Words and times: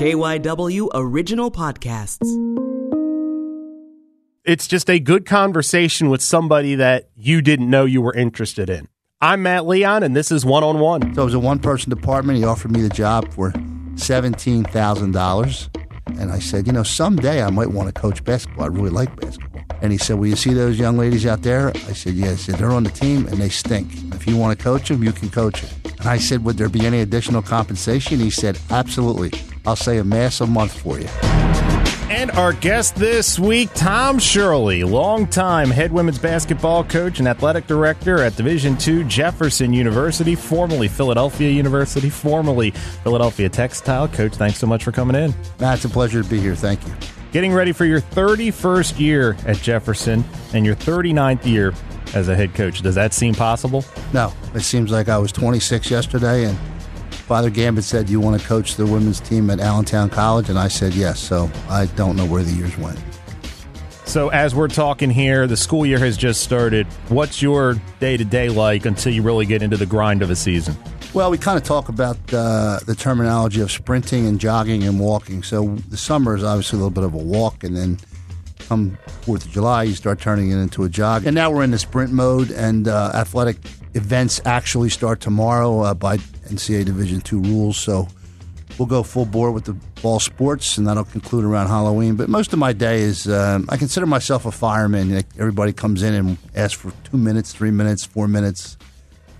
KYW 0.00 0.88
Original 0.94 1.50
Podcasts. 1.50 2.24
It's 4.46 4.66
just 4.66 4.88
a 4.88 4.98
good 4.98 5.26
conversation 5.26 6.08
with 6.08 6.22
somebody 6.22 6.76
that 6.76 7.10
you 7.16 7.42
didn't 7.42 7.68
know 7.68 7.84
you 7.84 8.00
were 8.00 8.14
interested 8.14 8.70
in. 8.70 8.88
I'm 9.20 9.42
Matt 9.42 9.66
Leon, 9.66 10.02
and 10.02 10.16
this 10.16 10.32
is 10.32 10.42
One 10.42 10.64
on 10.64 10.78
One. 10.78 11.14
So 11.14 11.20
it 11.20 11.24
was 11.26 11.34
a 11.34 11.38
one 11.38 11.58
person 11.58 11.90
department. 11.90 12.38
He 12.38 12.46
offered 12.46 12.70
me 12.70 12.80
the 12.80 12.88
job 12.88 13.30
for 13.34 13.50
$17,000. 13.50 16.18
And 16.18 16.32
I 16.32 16.38
said, 16.38 16.66
you 16.66 16.72
know, 16.72 16.82
someday 16.82 17.42
I 17.42 17.50
might 17.50 17.68
want 17.68 17.94
to 17.94 18.00
coach 18.00 18.24
basketball. 18.24 18.64
I 18.64 18.68
really 18.68 18.88
like 18.88 19.14
basketball. 19.20 19.60
And 19.82 19.92
he 19.92 19.98
said, 19.98 20.18
Will 20.18 20.28
you 20.28 20.36
see 20.36 20.54
those 20.54 20.78
young 20.78 20.96
ladies 20.96 21.26
out 21.26 21.42
there? 21.42 21.68
I 21.68 21.92
said, 21.92 22.14
Yes. 22.14 22.46
Yeah. 22.46 22.46
Said, 22.54 22.54
They're 22.54 22.70
on 22.70 22.84
the 22.84 22.90
team 22.90 23.26
and 23.26 23.36
they 23.36 23.50
stink. 23.50 23.92
If 24.14 24.26
you 24.26 24.38
want 24.38 24.58
to 24.58 24.64
coach 24.64 24.88
them, 24.88 25.04
you 25.04 25.12
can 25.12 25.28
coach 25.28 25.60
them. 25.60 25.92
And 25.98 26.08
I 26.08 26.16
said, 26.16 26.42
Would 26.44 26.56
there 26.56 26.70
be 26.70 26.86
any 26.86 27.00
additional 27.00 27.42
compensation? 27.42 28.18
He 28.18 28.30
said, 28.30 28.58
Absolutely. 28.70 29.32
I'll 29.66 29.76
say 29.76 29.98
a 29.98 30.04
mass 30.04 30.40
a 30.40 30.46
month 30.46 30.80
for 30.80 30.98
you. 30.98 31.08
And 32.10 32.32
our 32.32 32.52
guest 32.52 32.96
this 32.96 33.38
week, 33.38 33.70
Tom 33.72 34.18
Shirley, 34.18 34.82
longtime 34.82 35.70
head 35.70 35.92
women's 35.92 36.18
basketball 36.18 36.82
coach 36.82 37.20
and 37.20 37.28
athletic 37.28 37.68
director 37.68 38.22
at 38.22 38.34
Division 38.34 38.76
II 38.84 39.04
Jefferson 39.04 39.72
University, 39.72 40.34
formerly 40.34 40.88
Philadelphia 40.88 41.50
University, 41.50 42.10
formerly 42.10 42.72
Philadelphia 43.04 43.48
Textile. 43.48 44.08
Coach, 44.08 44.34
thanks 44.34 44.58
so 44.58 44.66
much 44.66 44.82
for 44.82 44.90
coming 44.90 45.14
in. 45.14 45.32
Matt, 45.60 45.76
it's 45.76 45.84
a 45.84 45.88
pleasure 45.88 46.22
to 46.22 46.28
be 46.28 46.40
here. 46.40 46.56
Thank 46.56 46.84
you. 46.84 46.92
Getting 47.30 47.52
ready 47.52 47.70
for 47.70 47.84
your 47.84 48.00
31st 48.00 48.98
year 48.98 49.36
at 49.46 49.58
Jefferson 49.58 50.24
and 50.52 50.66
your 50.66 50.74
39th 50.74 51.46
year 51.46 51.72
as 52.12 52.28
a 52.28 52.34
head 52.34 52.54
coach. 52.54 52.82
Does 52.82 52.96
that 52.96 53.14
seem 53.14 53.34
possible? 53.34 53.84
No. 54.12 54.32
It 54.54 54.62
seems 54.62 54.90
like 54.90 55.08
I 55.08 55.16
was 55.16 55.30
26 55.30 55.90
yesterday 55.90 56.44
and 56.44 56.58
Father 57.30 57.48
Gambet 57.48 57.84
said, 57.84 58.06
"Do 58.06 58.12
you 58.12 58.18
want 58.18 58.40
to 58.40 58.44
coach 58.44 58.74
the 58.74 58.84
women's 58.84 59.20
team 59.20 59.50
at 59.50 59.60
Allentown 59.60 60.10
College?" 60.10 60.48
And 60.48 60.58
I 60.58 60.66
said, 60.66 60.94
"Yes." 60.94 61.20
So 61.20 61.48
I 61.68 61.86
don't 61.94 62.16
know 62.16 62.26
where 62.26 62.42
the 62.42 62.50
years 62.50 62.76
went. 62.76 62.98
So 64.04 64.30
as 64.30 64.52
we're 64.52 64.66
talking 64.66 65.10
here, 65.10 65.46
the 65.46 65.56
school 65.56 65.86
year 65.86 66.00
has 66.00 66.16
just 66.16 66.40
started. 66.40 66.88
What's 67.08 67.40
your 67.40 67.76
day 68.00 68.16
to 68.16 68.24
day 68.24 68.48
like 68.48 68.84
until 68.84 69.12
you 69.12 69.22
really 69.22 69.46
get 69.46 69.62
into 69.62 69.76
the 69.76 69.86
grind 69.86 70.22
of 70.22 70.30
a 70.30 70.34
season? 70.34 70.76
Well, 71.14 71.30
we 71.30 71.38
kind 71.38 71.56
of 71.56 71.62
talk 71.62 71.88
about 71.88 72.16
uh, 72.32 72.80
the 72.84 72.96
terminology 72.96 73.60
of 73.60 73.70
sprinting 73.70 74.26
and 74.26 74.40
jogging 74.40 74.82
and 74.82 74.98
walking. 74.98 75.44
So 75.44 75.76
the 75.88 75.96
summer 75.96 76.34
is 76.34 76.42
obviously 76.42 76.78
a 76.78 76.80
little 76.80 76.90
bit 76.90 77.04
of 77.04 77.14
a 77.14 77.18
walk, 77.18 77.62
and 77.62 77.76
then 77.76 78.00
come 78.70 78.96
Fourth 79.22 79.46
of 79.46 79.50
July, 79.50 79.82
you 79.82 79.94
start 79.94 80.20
turning 80.20 80.52
it 80.52 80.56
into 80.56 80.84
a 80.84 80.88
jog. 80.88 81.26
And 81.26 81.34
now 81.34 81.50
we're 81.50 81.64
in 81.64 81.72
the 81.72 81.78
sprint 81.78 82.12
mode, 82.12 82.52
and 82.52 82.86
uh, 82.86 83.10
athletic 83.14 83.56
events 83.94 84.40
actually 84.44 84.90
start 84.90 85.20
tomorrow 85.20 85.80
uh, 85.80 85.94
by 85.94 86.18
NCAA 86.18 86.84
Division 86.84 87.20
two 87.20 87.40
rules. 87.40 87.76
So 87.76 88.06
we'll 88.78 88.86
go 88.86 89.02
full 89.02 89.24
bore 89.24 89.50
with 89.50 89.64
the 89.64 89.72
ball 90.02 90.20
sports, 90.20 90.78
and 90.78 90.86
that'll 90.86 91.02
conclude 91.04 91.44
around 91.44 91.66
Halloween. 91.66 92.14
But 92.14 92.28
most 92.28 92.52
of 92.52 92.60
my 92.60 92.72
day 92.72 93.00
is 93.00 93.26
um, 93.26 93.66
I 93.68 93.76
consider 93.76 94.06
myself 94.06 94.46
a 94.46 94.52
fireman. 94.52 95.24
Everybody 95.36 95.72
comes 95.72 96.04
in 96.04 96.14
and 96.14 96.38
asks 96.54 96.80
for 96.80 96.92
two 97.02 97.16
minutes, 97.16 97.52
three 97.52 97.72
minutes, 97.72 98.04
four 98.04 98.28
minutes. 98.28 98.78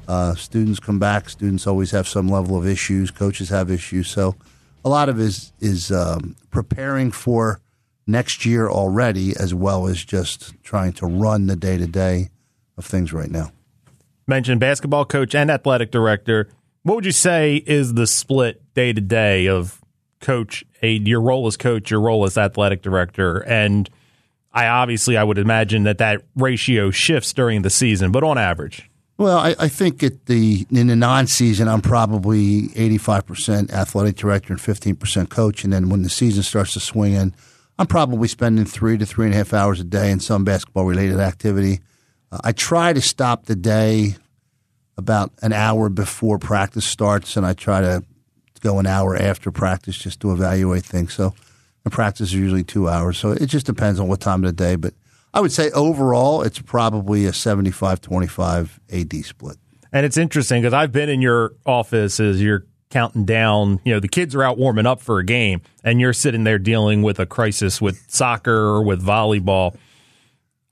Uh, 0.09 0.35
students 0.35 0.81
come 0.81 0.99
back. 0.99 1.29
Students 1.31 1.69
always 1.69 1.93
have 1.93 2.09
some 2.09 2.29
level 2.29 2.59
of 2.59 2.67
issues. 2.67 3.13
Coaches 3.13 3.49
have 3.51 3.71
issues. 3.71 4.09
So 4.09 4.35
a 4.85 4.89
lot 4.89 5.09
of 5.09 5.21
it 5.21 5.23
is 5.23 5.53
is 5.61 5.93
um, 5.93 6.35
preparing 6.51 7.13
for 7.13 7.61
next 8.11 8.45
year 8.45 8.69
already, 8.69 9.35
as 9.37 9.55
well 9.55 9.87
as 9.87 10.05
just 10.05 10.55
trying 10.63 10.93
to 10.95 11.07
run 11.07 11.47
the 11.47 11.57
day 11.57 11.79
to 11.79 11.87
day 11.87 12.31
of 12.77 12.85
things 12.85 13.13
right 13.13 13.31
now. 13.31 13.53
Mentioned 14.27 14.61
basketball 14.61 15.05
coach 15.05 15.35
and 15.35 15.51
athletic 15.51 15.91
director. 15.91 16.49
What 16.83 16.95
would 16.97 17.05
you 17.05 17.13
say 17.13 17.57
is 17.57 17.95
the 17.95 18.07
split 18.07 18.63
day 18.75 18.93
to 18.93 19.01
day 19.01 19.47
of 19.47 19.81
coach? 20.21 20.65
A, 20.83 20.93
your 20.93 21.21
role 21.21 21.47
as 21.47 21.57
coach, 21.57 21.91
your 21.91 22.01
role 22.01 22.25
as 22.25 22.39
athletic 22.39 22.81
director, 22.83 23.39
and 23.39 23.89
I 24.53 24.67
obviously 24.67 25.17
I 25.17 25.25
would 25.25 25.39
imagine 25.39 25.85
that 25.85 25.99
that 25.99 26.23
ratio 26.37 26.91
shifts 26.91 27.33
during 27.33 27.63
the 27.63 27.71
season, 27.71 28.13
but 28.13 28.25
on 28.25 28.39
average. 28.39 28.91
Well, 29.19 29.37
I, 29.37 29.55
I 29.59 29.69
think 29.69 30.03
at 30.03 30.25
the 30.27 30.67
in 30.71 30.87
the 30.87 30.97
non-season, 30.97 31.69
I'm 31.69 31.83
probably 31.83 32.71
85 32.75 33.27
percent 33.27 33.73
athletic 33.73 34.17
director 34.17 34.55
and 34.55 34.61
15 34.61 34.97
percent 34.97 35.29
coach, 35.29 35.63
and 35.63 35.73
then 35.73 35.91
when 35.91 36.03
the 36.03 36.09
season 36.09 36.43
starts 36.43 36.73
to 36.73 36.81
swing 36.81 37.13
in, 37.13 37.35
I'm 37.81 37.87
probably 37.87 38.29
spending 38.29 38.67
three 38.67 38.99
to 38.99 39.07
three 39.07 39.25
and 39.25 39.35
a 39.35 39.39
half 39.39 39.55
hours 39.55 39.81
a 39.81 39.85
day 39.85 40.11
in 40.11 40.21
some 40.21 40.45
basketball 40.45 40.85
related 40.85 41.19
activity. 41.19 41.81
Uh, 42.31 42.37
I 42.45 42.53
try 42.53 42.93
to 42.93 43.01
stop 43.01 43.47
the 43.47 43.57
day 43.57 44.17
about 44.99 45.33
an 45.41 45.55
hour 45.55 45.89
before 45.89 46.39
practice 46.39 46.85
starts, 46.85 47.39
and 47.39 47.47
I 47.47 47.55
try 47.55 47.81
to 47.81 48.05
go 48.61 48.81
an 48.81 48.87
hour 48.87 49.17
after 49.17 49.51
practice 49.51 49.97
just 49.97 50.21
to 50.21 50.31
evaluate 50.31 50.85
things. 50.85 51.15
So 51.15 51.33
the 51.85 51.89
practice 51.89 52.29
is 52.29 52.35
usually 52.35 52.65
two 52.65 52.87
hours. 52.87 53.17
So 53.17 53.31
it 53.31 53.47
just 53.47 53.65
depends 53.65 53.99
on 53.99 54.09
what 54.09 54.21
time 54.21 54.45
of 54.45 54.55
the 54.55 54.63
day. 54.63 54.77
But 54.77 54.93
I 55.33 55.41
would 55.41 55.51
say 55.51 55.71
overall, 55.71 56.43
it's 56.43 56.61
probably 56.61 57.25
a 57.25 57.33
75 57.33 58.03
25 58.03 58.79
AD 58.93 59.15
split. 59.25 59.57
And 59.91 60.05
it's 60.05 60.19
interesting 60.19 60.61
because 60.61 60.75
I've 60.75 60.93
been 60.93 61.09
in 61.09 61.23
your 61.23 61.55
office 61.65 62.21
as 62.21 62.43
you're 62.43 62.67
counting 62.91 63.25
down. 63.25 63.81
You 63.85 63.95
know, 63.95 64.01
the 64.01 64.09
kids 64.09 64.35
are 64.35 64.43
out 64.43 64.59
warming 64.59 64.87
up 64.87 65.01
for 65.01 65.19
a 65.19 65.25
game, 65.25 65.63
and 65.83 66.01
you're 66.01 66.13
sitting 66.13 66.45
there 66.45 66.59
dealing 66.59 67.03
with 67.03 67.19
a 67.19 67.27
crisis 67.27 67.81
with 67.81 68.05
soccer 68.11 68.53
or 68.53 68.83
with 68.83 69.05
volleyball. 69.05 69.77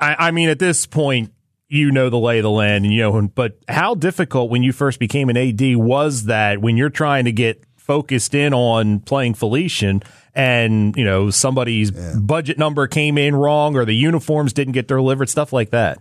I, 0.01 0.29
I 0.29 0.31
mean, 0.31 0.49
at 0.49 0.59
this 0.59 0.87
point, 0.87 1.33
you 1.69 1.91
know 1.91 2.09
the 2.09 2.19
lay 2.19 2.39
of 2.39 2.43
the 2.43 2.51
land, 2.51 2.85
and 2.85 2.95
you 2.95 3.03
know. 3.03 3.23
But 3.23 3.59
how 3.69 3.95
difficult 3.95 4.51
when 4.51 4.63
you 4.63 4.73
first 4.73 4.99
became 4.99 5.29
an 5.29 5.37
AD 5.37 5.77
was 5.77 6.25
that 6.25 6.61
when 6.61 6.77
you're 6.77 6.91
trying 6.91 7.25
to 7.27 7.33
get 7.33 7.63
focused 7.77 8.35
in 8.35 8.53
on 8.53 9.01
playing 9.01 9.35
Felician 9.35 10.03
and 10.35 10.95
you 10.97 11.05
know 11.05 11.31
somebody's 11.31 11.91
yeah. 11.91 12.15
budget 12.19 12.59
number 12.59 12.87
came 12.87 13.17
in 13.19 13.35
wrong 13.35 13.77
or 13.77 13.85
the 13.85 13.95
uniforms 13.95 14.53
didn't 14.53 14.73
get 14.73 14.87
delivered, 14.87 15.29
stuff 15.29 15.53
like 15.53 15.71
that. 15.71 15.99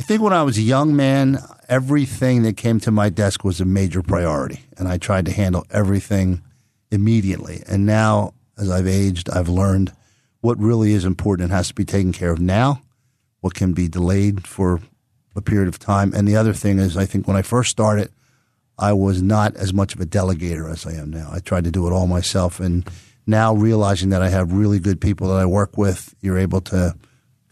I 0.00 0.02
think 0.02 0.22
when 0.22 0.32
I 0.32 0.42
was 0.42 0.58
a 0.58 0.62
young 0.62 0.96
man, 0.96 1.38
everything 1.68 2.42
that 2.42 2.56
came 2.56 2.80
to 2.80 2.90
my 2.90 3.08
desk 3.08 3.44
was 3.44 3.60
a 3.60 3.64
major 3.64 4.02
priority, 4.02 4.60
and 4.76 4.88
I 4.88 4.98
tried 4.98 5.26
to 5.26 5.32
handle 5.32 5.66
everything 5.70 6.42
immediately. 6.90 7.62
And 7.66 7.86
now, 7.86 8.34
as 8.58 8.70
I've 8.70 8.86
aged, 8.86 9.30
I've 9.30 9.48
learned 9.48 9.92
what 10.40 10.58
really 10.58 10.92
is 10.92 11.04
important 11.04 11.44
and 11.44 11.52
has 11.52 11.68
to 11.68 11.74
be 11.74 11.84
taken 11.84 12.12
care 12.12 12.30
of 12.30 12.40
now, 12.40 12.82
what 13.40 13.54
can 13.54 13.72
be 13.72 13.88
delayed 13.88 14.46
for 14.46 14.80
a 15.36 15.40
period 15.40 15.68
of 15.68 15.78
time. 15.78 16.12
And 16.14 16.28
the 16.28 16.36
other 16.36 16.52
thing 16.52 16.78
is, 16.78 16.96
I 16.96 17.06
think 17.06 17.26
when 17.26 17.36
I 17.36 17.42
first 17.42 17.70
started, 17.70 18.10
I 18.78 18.92
was 18.92 19.22
not 19.22 19.56
as 19.56 19.72
much 19.72 19.94
of 19.94 20.00
a 20.00 20.06
delegator 20.06 20.70
as 20.70 20.86
I 20.86 20.92
am 20.92 21.10
now. 21.10 21.30
I 21.32 21.40
tried 21.40 21.64
to 21.64 21.70
do 21.70 21.86
it 21.86 21.92
all 21.92 22.06
myself. 22.06 22.60
And 22.60 22.88
now 23.26 23.54
realizing 23.54 24.10
that 24.10 24.22
I 24.22 24.28
have 24.28 24.52
really 24.52 24.78
good 24.78 25.00
people 25.00 25.28
that 25.28 25.38
I 25.38 25.46
work 25.46 25.76
with, 25.78 26.14
you're 26.20 26.38
able 26.38 26.60
to 26.62 26.94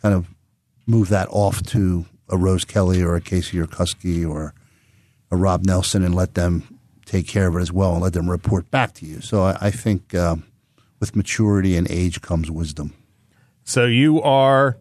kind 0.03 0.15
of 0.15 0.27
move 0.87 1.09
that 1.11 1.29
off 1.31 1.63
to 1.63 2.05
a 2.33 2.37
Rose 2.37 2.65
Kelly 2.65 3.03
or 3.03 3.15
a 3.15 3.21
Casey 3.21 3.59
Urkusky 3.59 4.29
or 4.29 4.55
a 5.31 5.37
Rob 5.37 5.65
Nelson 5.65 6.03
and 6.03 6.15
let 6.15 6.35
them 6.35 6.79
take 7.05 7.29
care 7.29 7.47
of 7.47 7.57
it 7.57 7.61
as 7.61 7.71
well 7.71 7.93
and 7.93 8.03
let 8.03 8.15
them 8.15 8.29
report 8.29 8.71
back 8.71 8.95
to 8.95 9.07
you. 9.07 9.21
So 9.21 9.43
I, 9.43 9.59
I 9.61 9.71
think 9.71 10.15
uh, 10.15 10.37
with 10.99 11.15
maturity 11.15 11.77
and 11.77 11.89
age 11.91 12.23
comes 12.23 12.51
wisdom. 12.51 12.95
So 13.65 13.85
you 13.85 14.21
are 14.23 14.79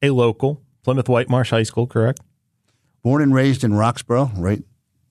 a 0.00 0.10
local 0.10 0.62
Plymouth 0.82 1.06
Whitemarsh 1.06 1.50
High 1.50 1.62
School, 1.64 1.86
correct? 1.86 2.20
Born 3.02 3.22
and 3.22 3.34
raised 3.34 3.64
in 3.64 3.74
Roxborough, 3.74 4.30
right 4.36 4.62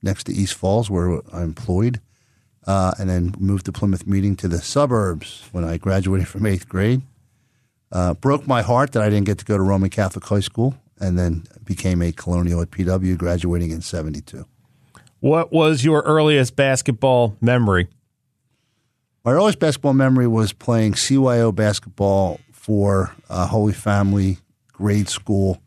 next 0.02 0.24
to 0.24 0.32
East 0.32 0.54
Falls, 0.54 0.90
where 0.90 1.20
I'm 1.32 1.42
employed, 1.42 2.00
uh, 2.66 2.92
and 2.98 3.08
then 3.08 3.34
moved 3.38 3.66
to 3.66 3.72
Plymouth 3.72 4.06
Meeting 4.06 4.36
to 4.36 4.48
the 4.48 4.60
suburbs 4.60 5.48
when 5.52 5.64
I 5.64 5.76
graduated 5.76 6.28
from 6.28 6.46
eighth 6.46 6.68
grade. 6.68 7.02
Uh, 7.90 8.14
broke 8.14 8.46
my 8.46 8.62
heart 8.62 8.92
that 8.92 9.02
I 9.02 9.10
didn't 9.10 9.26
get 9.26 9.38
to 9.38 9.44
go 9.44 9.58
to 9.58 9.62
Roman 9.62 9.90
Catholic 9.90 10.24
High 10.24 10.40
School 10.40 10.74
and 11.02 11.18
then 11.18 11.44
became 11.64 12.00
a 12.00 12.12
colonial 12.12 12.62
at 12.62 12.70
PW, 12.70 13.18
graduating 13.18 13.72
in 13.72 13.82
72. 13.82 14.46
What 15.20 15.52
was 15.52 15.84
your 15.84 16.02
earliest 16.02 16.56
basketball 16.56 17.36
memory? 17.40 17.88
My 19.24 19.32
earliest 19.32 19.58
basketball 19.58 19.94
memory 19.94 20.26
was 20.26 20.52
playing 20.52 20.92
CYO 20.92 21.54
basketball 21.54 22.40
for 22.52 23.14
uh, 23.28 23.48
Holy 23.48 23.72
Family 23.72 24.38
grade 24.72 25.08
school 25.08 25.60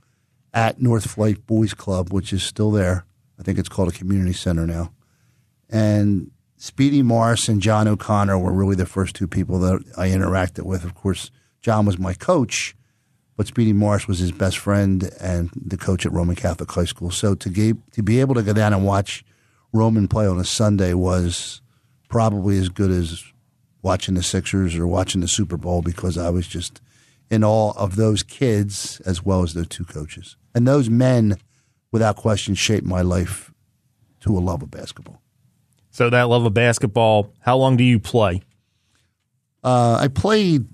at 0.54 0.82
North 0.82 1.18
Light 1.18 1.46
Boys 1.46 1.74
Club, 1.74 2.12
which 2.12 2.32
is 2.34 2.42
still 2.42 2.72
there. 2.72 3.06
I 3.38 3.44
think 3.44 3.60
it's 3.60 3.70
called 3.70 3.90
a 3.90 3.92
community 3.92 4.34
center 4.34 4.66
now. 4.66 4.94
And 5.70 6.32
Speedy 6.56 7.02
Morris 7.02 7.50
and 7.50 7.62
John 7.62 7.88
O'Connor 7.88 8.40
were 8.40 8.54
really 8.54 8.76
the 8.76 8.86
first 8.86 9.16
two 9.16 9.28
people 9.28 9.60
that 9.60 9.84
I 9.98 10.08
interacted 10.10 10.64
with. 10.64 10.86
Of 10.86 10.96
course, 10.96 11.30
John 11.62 11.86
was 11.86 12.00
my 12.00 12.14
coach, 12.14 12.76
but 13.38 13.48
Speedy 13.48 13.74
Morris 13.74 14.08
was 14.08 14.20
his 14.20 14.32
best 14.32 14.58
friend 14.58 15.10
and 15.20 15.50
the 15.56 15.78
coach 15.78 16.06
at 16.06 16.12
Roman 16.12 16.36
Catholic 16.36 16.72
High 16.72 16.86
School. 16.86 17.12
So 17.12 17.36
to 17.36 17.50
get, 17.50 17.76
to 17.94 18.04
be 18.04 18.20
able 18.22 18.36
to 18.36 18.44
go 18.44 18.54
down 18.54 18.74
and 18.74 18.86
watch 18.86 19.24
Roman 19.74 20.08
play 20.08 20.26
on 20.26 20.40
a 20.40 20.46
Sunday 20.46 20.94
was 20.94 21.62
probably 22.08 22.58
as 22.58 22.70
good 22.70 22.92
as 22.92 23.24
watching 23.82 24.16
the 24.16 24.24
Sixers 24.24 24.76
or 24.76 24.88
watching 24.88 25.22
the 25.22 25.28
Super 25.28 25.58
Bowl 25.58 25.82
because 25.82 26.18
I 26.18 26.30
was 26.30 26.48
just 26.48 26.82
in 27.30 27.44
awe 27.44 27.74
of 27.76 27.96
those 27.96 28.24
kids 28.24 29.02
as 29.02 29.24
well 29.24 29.44
as 29.44 29.54
their 29.54 29.66
two 29.66 29.84
coaches. 29.84 30.38
And 30.54 30.68
those 30.68 30.90
men, 30.90 31.38
without 31.92 32.16
question, 32.16 32.56
shaped 32.56 32.86
my 32.86 33.02
life 33.02 33.52
to 34.22 34.38
a 34.38 34.40
love 34.40 34.64
of 34.64 34.72
basketball. 34.72 35.22
So 35.92 36.10
that 36.10 36.24
love 36.24 36.46
of 36.46 36.54
basketball, 36.54 37.34
how 37.40 37.58
long 37.58 37.78
do 37.78 37.84
you 37.84 38.00
play? 38.00 38.42
Uh, 39.64 39.98
I 40.00 40.08
played 40.08 40.68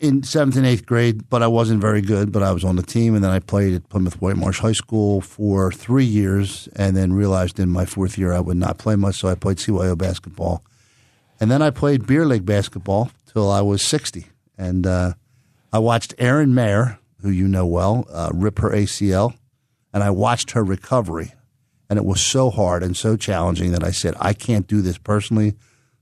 in 0.00 0.22
seventh 0.22 0.56
and 0.56 0.66
eighth 0.66 0.86
grade, 0.86 1.28
but 1.28 1.42
I 1.42 1.46
wasn't 1.46 1.80
very 1.80 2.00
good. 2.00 2.32
But 2.32 2.42
I 2.42 2.52
was 2.52 2.64
on 2.64 2.76
the 2.76 2.82
team, 2.82 3.14
and 3.14 3.22
then 3.22 3.30
I 3.30 3.38
played 3.38 3.74
at 3.74 3.88
Plymouth 3.88 4.20
Whitemarsh 4.20 4.60
High 4.60 4.72
School 4.72 5.20
for 5.20 5.72
three 5.72 6.04
years, 6.04 6.68
and 6.76 6.96
then 6.96 7.12
realized 7.12 7.58
in 7.58 7.68
my 7.68 7.84
fourth 7.84 8.18
year 8.18 8.32
I 8.32 8.40
would 8.40 8.56
not 8.56 8.78
play 8.78 8.96
much, 8.96 9.16
so 9.16 9.28
I 9.28 9.34
played 9.34 9.58
CYO 9.58 9.96
basketball, 9.96 10.62
and 11.40 11.50
then 11.50 11.62
I 11.62 11.70
played 11.70 12.06
beer 12.06 12.26
league 12.26 12.46
basketball 12.46 13.10
till 13.32 13.50
I 13.50 13.60
was 13.60 13.82
sixty, 13.82 14.26
and 14.56 14.86
uh, 14.86 15.14
I 15.72 15.78
watched 15.78 16.14
Erin 16.18 16.54
Mayer, 16.54 16.98
who 17.22 17.30
you 17.30 17.48
know 17.48 17.66
well, 17.66 18.06
uh, 18.10 18.30
rip 18.32 18.58
her 18.60 18.70
ACL, 18.70 19.34
and 19.92 20.02
I 20.02 20.10
watched 20.10 20.52
her 20.52 20.64
recovery, 20.64 21.34
and 21.90 21.98
it 21.98 22.04
was 22.04 22.20
so 22.20 22.50
hard 22.50 22.82
and 22.82 22.96
so 22.96 23.16
challenging 23.16 23.72
that 23.72 23.84
I 23.84 23.90
said 23.90 24.14
I 24.20 24.32
can't 24.32 24.66
do 24.66 24.82
this 24.82 24.98
personally. 24.98 25.54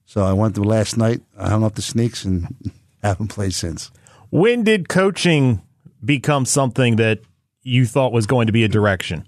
So 0.08 0.22
I 0.22 0.32
went 0.34 0.54
to 0.54 0.62
last 0.62 0.96
night. 0.96 1.20
I 1.37 1.49
hung 1.49 1.64
up 1.64 1.75
the 1.75 1.82
sneaks 1.82 2.25
and 2.25 2.54
haven't 3.06 3.29
played 3.29 3.55
since. 3.55 3.91
When 4.31 4.64
did 4.64 4.88
coaching 4.88 5.62
become 6.05 6.44
something 6.44 6.97
that 6.97 7.20
you 7.62 7.87
thought 7.87 8.12
was 8.12 8.26
going 8.26 8.47
to 8.47 8.53
be 8.53 8.64
a 8.64 8.69
direction? 8.69 9.26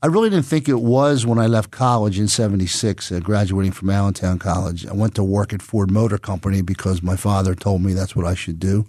I 0.00 0.06
really 0.06 0.30
didn't 0.30 0.46
think 0.46 0.68
it 0.68 0.80
was 0.80 1.26
when 1.26 1.40
I 1.40 1.46
left 1.48 1.72
college 1.72 2.20
in 2.20 2.28
76, 2.28 3.10
uh, 3.10 3.18
graduating 3.18 3.72
from 3.72 3.90
Allentown 3.90 4.38
College. 4.38 4.86
I 4.86 4.92
went 4.92 5.16
to 5.16 5.24
work 5.24 5.52
at 5.52 5.60
Ford 5.60 5.90
Motor 5.90 6.18
Company 6.18 6.62
because 6.62 7.02
my 7.02 7.16
father 7.16 7.56
told 7.56 7.82
me 7.82 7.94
that's 7.94 8.14
what 8.14 8.24
I 8.24 8.34
should 8.34 8.60
do. 8.60 8.86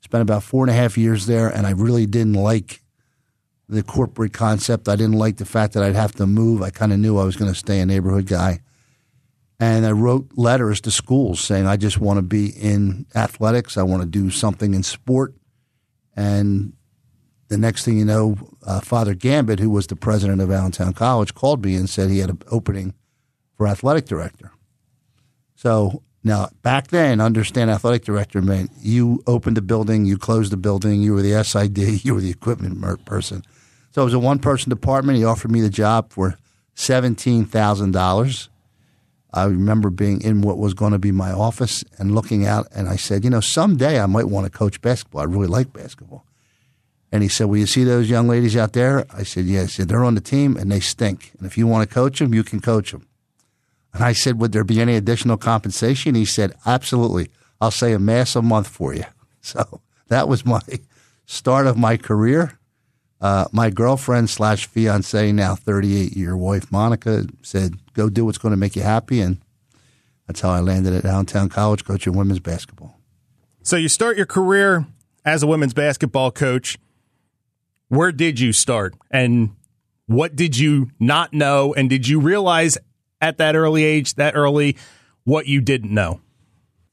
Spent 0.00 0.22
about 0.22 0.42
four 0.42 0.64
and 0.64 0.70
a 0.70 0.74
half 0.74 0.96
years 0.96 1.26
there, 1.26 1.48
and 1.48 1.66
I 1.66 1.72
really 1.72 2.06
didn't 2.06 2.34
like 2.34 2.80
the 3.68 3.82
corporate 3.82 4.32
concept. 4.32 4.88
I 4.88 4.96
didn't 4.96 5.18
like 5.18 5.36
the 5.36 5.44
fact 5.44 5.74
that 5.74 5.82
I'd 5.82 5.94
have 5.94 6.14
to 6.14 6.26
move. 6.26 6.62
I 6.62 6.70
kind 6.70 6.92
of 6.92 7.00
knew 7.00 7.18
I 7.18 7.24
was 7.24 7.36
going 7.36 7.52
to 7.52 7.58
stay 7.58 7.80
a 7.80 7.86
neighborhood 7.86 8.26
guy. 8.26 8.60
And 9.58 9.86
I 9.86 9.92
wrote 9.92 10.30
letters 10.36 10.80
to 10.82 10.90
schools 10.90 11.40
saying, 11.40 11.66
I 11.66 11.76
just 11.76 11.98
want 11.98 12.18
to 12.18 12.22
be 12.22 12.48
in 12.48 13.06
athletics. 13.14 13.78
I 13.78 13.82
want 13.82 14.02
to 14.02 14.08
do 14.08 14.30
something 14.30 14.74
in 14.74 14.82
sport. 14.82 15.34
And 16.14 16.74
the 17.48 17.56
next 17.56 17.84
thing 17.84 17.98
you 17.98 18.04
know, 18.04 18.36
uh, 18.66 18.80
Father 18.80 19.14
Gambet, 19.14 19.58
who 19.58 19.70
was 19.70 19.86
the 19.86 19.96
president 19.96 20.40
of 20.42 20.50
Allentown 20.50 20.92
College, 20.92 21.34
called 21.34 21.64
me 21.64 21.74
and 21.74 21.88
said 21.88 22.10
he 22.10 22.18
had 22.18 22.30
an 22.30 22.42
opening 22.50 22.94
for 23.54 23.66
athletic 23.66 24.04
director. 24.04 24.52
So 25.54 26.02
now, 26.26 26.48
back 26.62 26.88
then, 26.88 27.20
understand 27.20 27.70
athletic 27.70 28.04
director 28.04 28.42
meant 28.42 28.72
you 28.80 29.22
opened 29.26 29.56
the 29.56 29.62
building, 29.62 30.06
you 30.06 30.18
closed 30.18 30.50
the 30.50 30.56
building, 30.56 31.00
you 31.00 31.14
were 31.14 31.22
the 31.22 31.42
SID, 31.44 31.78
you 32.04 32.14
were 32.14 32.20
the 32.20 32.30
equipment 32.30 33.04
person. 33.04 33.42
So 33.92 34.02
it 34.02 34.06
was 34.06 34.14
a 34.14 34.18
one 34.18 34.40
person 34.40 34.68
department. 34.68 35.18
He 35.18 35.24
offered 35.24 35.52
me 35.52 35.60
the 35.60 35.70
job 35.70 36.12
for 36.12 36.36
$17,000. 36.74 38.48
I 39.32 39.44
remember 39.44 39.90
being 39.90 40.20
in 40.22 40.40
what 40.40 40.58
was 40.58 40.74
going 40.74 40.92
to 40.92 40.98
be 40.98 41.12
my 41.12 41.30
office 41.30 41.84
and 41.98 42.14
looking 42.14 42.46
out, 42.46 42.68
and 42.74 42.88
I 42.88 42.96
said, 42.96 43.24
you 43.24 43.30
know, 43.30 43.40
someday 43.40 44.00
I 44.00 44.06
might 44.06 44.28
want 44.28 44.50
to 44.50 44.56
coach 44.56 44.80
basketball. 44.80 45.20
I 45.20 45.24
really 45.24 45.46
like 45.46 45.72
basketball. 45.72 46.24
And 47.12 47.22
he 47.22 47.28
said, 47.28 47.44
Well, 47.44 47.58
you 47.58 47.66
see 47.66 47.84
those 47.84 48.10
young 48.10 48.28
ladies 48.28 48.56
out 48.56 48.72
there? 48.72 49.06
I 49.12 49.22
said, 49.22 49.44
Yeah. 49.44 49.66
Said, 49.66 49.88
They're 49.88 50.04
on 50.04 50.14
the 50.14 50.20
team 50.20 50.56
and 50.56 50.70
they 50.70 50.80
stink. 50.80 51.32
And 51.38 51.46
if 51.46 51.56
you 51.56 51.66
want 51.66 51.88
to 51.88 51.94
coach 51.94 52.18
them, 52.18 52.34
you 52.34 52.42
can 52.42 52.60
coach 52.60 52.92
them. 52.92 53.06
And 53.94 54.02
I 54.02 54.12
said, 54.12 54.40
Would 54.40 54.52
there 54.52 54.64
be 54.64 54.80
any 54.80 54.96
additional 54.96 55.36
compensation? 55.36 56.14
He 56.14 56.24
said, 56.24 56.52
Absolutely. 56.66 57.30
I'll 57.60 57.70
say 57.70 57.92
a 57.92 57.98
mass 57.98 58.36
a 58.36 58.42
month 58.42 58.68
for 58.68 58.94
you. 58.94 59.04
So 59.40 59.80
that 60.08 60.26
was 60.26 60.44
my 60.44 60.60
start 61.24 61.68
of 61.68 61.78
my 61.78 61.96
career. 61.96 62.58
Uh, 63.20 63.46
my 63.50 63.70
girlfriend 63.70 64.28
slash 64.28 64.66
fiance, 64.66 65.32
now 65.32 65.54
38 65.54 66.16
year 66.16 66.36
wife, 66.36 66.70
Monica, 66.70 67.26
said, 67.42 67.76
Go 67.94 68.10
do 68.10 68.24
what's 68.24 68.38
going 68.38 68.52
to 68.52 68.58
make 68.58 68.76
you 68.76 68.82
happy. 68.82 69.20
And 69.20 69.38
that's 70.26 70.40
how 70.40 70.50
I 70.50 70.60
landed 70.60 70.92
at 70.92 71.04
Allentown 71.04 71.48
College 71.48 71.84
coaching 71.84 72.14
women's 72.14 72.40
basketball. 72.40 72.98
So 73.62 73.76
you 73.76 73.88
start 73.88 74.16
your 74.16 74.26
career 74.26 74.86
as 75.24 75.42
a 75.42 75.46
women's 75.46 75.74
basketball 75.74 76.30
coach. 76.30 76.78
Where 77.88 78.12
did 78.12 78.38
you 78.38 78.52
start? 78.52 78.94
And 79.10 79.56
what 80.06 80.36
did 80.36 80.58
you 80.58 80.90
not 81.00 81.32
know? 81.32 81.72
And 81.74 81.88
did 81.88 82.06
you 82.06 82.20
realize 82.20 82.76
at 83.20 83.38
that 83.38 83.56
early 83.56 83.84
age, 83.84 84.14
that 84.14 84.36
early, 84.36 84.76
what 85.24 85.46
you 85.46 85.60
didn't 85.60 85.92
know? 85.92 86.20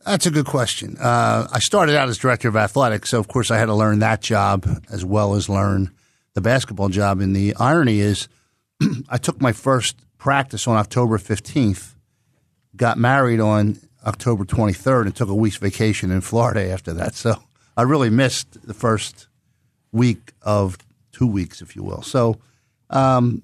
That's 0.06 0.26
a 0.26 0.32
good 0.32 0.46
question. 0.46 0.98
Uh, 0.98 1.48
I 1.52 1.60
started 1.60 1.96
out 1.96 2.10
as 2.10 2.18
director 2.18 2.48
of 2.48 2.56
athletics, 2.56 3.10
so 3.10 3.20
of 3.20 3.28
course 3.28 3.52
I 3.52 3.58
had 3.58 3.68
to 3.68 3.76
learn 3.76 4.00
that 4.00 4.22
job 4.22 4.68
as 4.92 5.06
well 5.06 5.36
as 5.36 5.48
learn 5.48 5.92
the 6.34 6.42
basketball 6.42 6.90
job. 6.90 7.20
And 7.20 7.36
the 7.36 7.56
irony 7.56 8.00
is, 8.00 8.28
I 9.10 9.18
took 9.18 9.42
my 9.42 9.52
first 9.52 9.98
practice 10.18 10.68
on 10.68 10.78
October 10.78 11.18
15th, 11.18 11.96
got 12.76 12.98
married 12.98 13.40
on 13.40 13.78
October 14.06 14.46
23rd, 14.46 15.04
and 15.04 15.16
took 15.16 15.30
a 15.30 15.36
week's 15.36 15.58
vacation 15.58 16.12
in 16.12 16.22
Florida 16.22 16.70
after 16.70 16.94
that. 16.94 17.16
So 17.16 17.44
I 17.78 17.84
really 17.84 18.10
missed 18.10 18.66
the 18.66 18.74
first 18.74 19.28
week 19.92 20.34
of 20.42 20.78
two 21.12 21.28
weeks, 21.28 21.62
if 21.62 21.76
you 21.76 21.84
will. 21.84 22.02
So 22.02 22.38
um, 22.90 23.44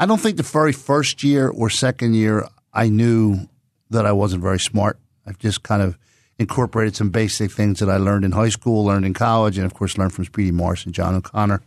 I 0.00 0.06
don't 0.06 0.20
think 0.20 0.36
the 0.36 0.42
very 0.42 0.72
first 0.72 1.24
year 1.24 1.48
or 1.48 1.70
second 1.70 2.14
year 2.14 2.46
I 2.72 2.88
knew 2.88 3.48
that 3.90 4.06
I 4.06 4.12
wasn't 4.12 4.42
very 4.42 4.60
smart. 4.60 4.98
I've 5.26 5.38
just 5.38 5.62
kind 5.62 5.82
of 5.82 5.98
incorporated 6.38 6.94
some 6.94 7.10
basic 7.10 7.50
things 7.50 7.80
that 7.80 7.90
I 7.90 7.96
learned 7.96 8.24
in 8.24 8.32
high 8.32 8.48
school, 8.48 8.84
learned 8.84 9.04
in 9.04 9.14
college, 9.14 9.58
and 9.58 9.66
of 9.66 9.74
course 9.74 9.98
learned 9.98 10.12
from 10.12 10.24
Speedy 10.24 10.52
Morris 10.52 10.84
and 10.84 10.94
John 10.94 11.16
O'Connor. 11.16 11.62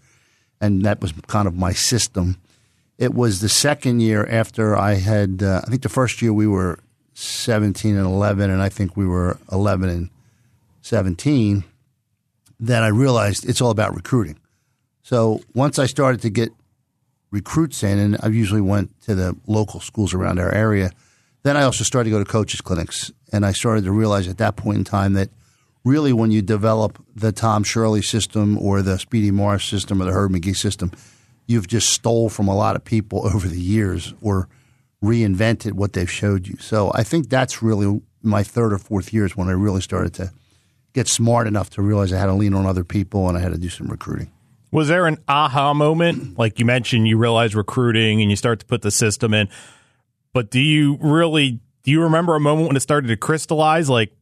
And 0.62 0.84
that 0.84 1.02
was 1.02 1.12
kind 1.28 1.48
of 1.48 1.56
my 1.56 1.74
system. 1.74 2.38
It 2.98 3.13
was 3.13 3.42
the 3.42 3.50
second 3.50 4.00
year 4.00 4.25
after 4.28 4.78
I 4.78 4.94
had, 4.94 5.44
uh, 5.44 5.62
I 5.66 5.69
think 5.69 5.81
the 5.81 5.90
first 5.90 6.22
year 6.22 6.31
we 6.31 6.48
were 6.48 6.80
17 7.16 7.98
and 7.98 8.06
11, 8.06 8.50
and 8.50 8.62
I 8.62 8.69
think 8.69 8.96
we 8.96 9.06
were 9.06 9.38
11 9.52 9.90
and 9.90 10.10
17, 10.81 11.63
that 12.60 12.84
I 12.84 12.88
realized 12.88 13.50
it's 13.50 13.60
all 13.60 13.72
about 13.72 13.96
recruiting. 13.96 14.38
So 15.02 15.42
once 15.54 15.80
I 15.80 15.88
started 15.88 16.22
to 16.22 16.30
get 16.30 16.54
recruits 17.31 17.84
in, 17.84 17.98
and 17.98 18.18
I 18.22 18.28
usually 18.28 18.62
went 18.62 19.00
to 19.02 19.16
the 19.16 19.36
local 19.48 19.80
schools 19.80 20.13
around 20.13 20.40
our 20.40 20.54
area, 20.54 20.92
then 21.44 21.58
I 21.58 21.63
also 21.63 21.84
started 21.84 22.10
to 22.10 22.16
go 22.16 22.24
to 22.24 22.30
coaches 22.30 22.62
clinics, 22.62 23.12
and 23.34 23.46
I 23.46 23.52
started 23.52 23.84
to 23.86 23.92
realize 23.92 24.28
at 24.28 24.38
that 24.38 24.56
point 24.58 24.78
in 24.78 24.84
time 24.84 25.13
that 25.13 25.30
really 25.83 26.13
when 26.13 26.31
you 26.31 26.42
develop 26.42 27.04
the 27.16 27.31
Tom 27.31 27.63
Shirley 27.63 28.01
system 28.01 28.57
or 28.57 28.81
the 28.81 28.98
Speedy 29.00 29.31
Morris 29.31 29.66
system 29.66 30.01
or 30.01 30.06
the 30.06 30.12
Herb 30.12 30.31
Magee 30.31 30.54
system, 30.54 30.92
you've 31.48 31.68
just 31.68 31.89
stole 31.89 32.30
from 32.30 32.48
a 32.48 32.56
lot 32.56 32.75
of 32.75 32.83
people 32.83 33.25
over 33.33 33.48
the 33.48 33.60
years 33.60 34.13
or 34.22 34.48
reinvented 35.04 35.74
what 35.74 35.94
they've 35.94 36.12
showed 36.12 36.48
you. 36.48 36.57
So 36.60 36.92
I 36.94 37.04
think 37.04 37.30
that's 37.30 37.63
really 37.63 38.01
my 38.22 38.44
third 38.44 38.72
or 38.72 38.78
fourth 38.78 39.13
years 39.13 39.36
when 39.36 39.48
I 39.48 39.54
really 39.54 39.81
started 39.81 40.13
to 40.15 40.32
get 40.94 41.08
smart 41.08 41.48
enough 41.48 41.72
to 41.72 41.82
realize 41.82 42.13
I 42.13 42.20
had 42.20 42.27
to 42.27 42.34
lean 42.34 42.53
on 42.53 42.65
other 42.65 42.84
people 42.84 43.27
and 43.27 43.38
I 43.38 43.41
had 43.41 43.51
to 43.51 43.58
do 43.58 43.70
some 43.70 43.88
recruiting. 43.88 44.32
Was 44.72 44.88
there 44.88 45.08
an 45.08 45.17
aha 45.27 45.74
moment? 45.74 46.38
Like 46.38 46.60
you 46.60 46.65
mentioned, 46.65 47.08
you 47.08 47.17
realize 47.17 47.56
recruiting 47.56 48.22
and 48.22 48.29
you 48.29 48.38
start 48.38 48.60
to 48.60 48.65
put 48.65 48.84
the 48.84 48.91
system 48.91 49.34
in. 49.34 49.50
But 50.34 50.51
do 50.51 50.60
you 50.60 50.98
really 51.01 51.60
do 51.84 51.91
you 51.91 52.03
remember 52.03 52.36
a 52.36 52.39
moment 52.39 52.67
when 52.67 52.77
it 52.77 52.82
started 52.82 53.08
to 53.08 53.17
crystallize 53.17 53.89
like 53.89 54.13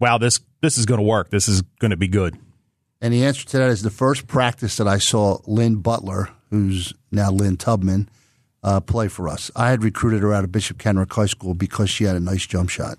wow, 0.00 0.18
this 0.18 0.40
this 0.60 0.78
is 0.78 0.86
going 0.86 0.98
to 0.98 1.06
work. 1.06 1.30
This 1.30 1.48
is 1.48 1.62
going 1.78 1.90
to 1.90 1.96
be 1.96 2.08
good. 2.08 2.36
And 3.00 3.14
the 3.14 3.24
answer 3.24 3.46
to 3.46 3.58
that 3.58 3.70
is 3.70 3.82
the 3.82 3.90
first 3.90 4.26
practice 4.26 4.76
that 4.76 4.88
I 4.88 4.98
saw 4.98 5.38
Lynn 5.46 5.76
Butler, 5.76 6.30
who's 6.50 6.92
now 7.10 7.30
Lynn 7.30 7.56
Tubman, 7.56 8.08
uh, 8.62 8.80
play 8.80 9.08
for 9.08 9.28
us. 9.28 9.50
I 9.56 9.70
had 9.70 9.82
recruited 9.82 10.22
her 10.22 10.34
out 10.34 10.44
of 10.44 10.52
Bishop 10.52 10.78
Kenrick 10.78 11.12
High 11.12 11.26
School 11.26 11.54
because 11.54 11.88
she 11.88 12.04
had 12.04 12.16
a 12.16 12.20
nice 12.20 12.46
jump 12.46 12.68
shot. 12.68 12.98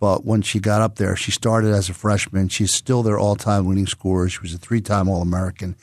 But 0.00 0.24
when 0.24 0.42
she 0.42 0.58
got 0.58 0.80
up 0.80 0.96
there, 0.96 1.14
she 1.14 1.30
started 1.30 1.72
as 1.72 1.90
a 1.90 1.94
freshman. 1.94 2.48
She's 2.48 2.72
still 2.72 3.02
their 3.02 3.18
all 3.18 3.36
time 3.36 3.66
winning 3.66 3.86
scorer. 3.86 4.28
She 4.28 4.40
was 4.40 4.54
a 4.54 4.58
three 4.58 4.80
time 4.80 5.08
All 5.08 5.22
American. 5.22 5.76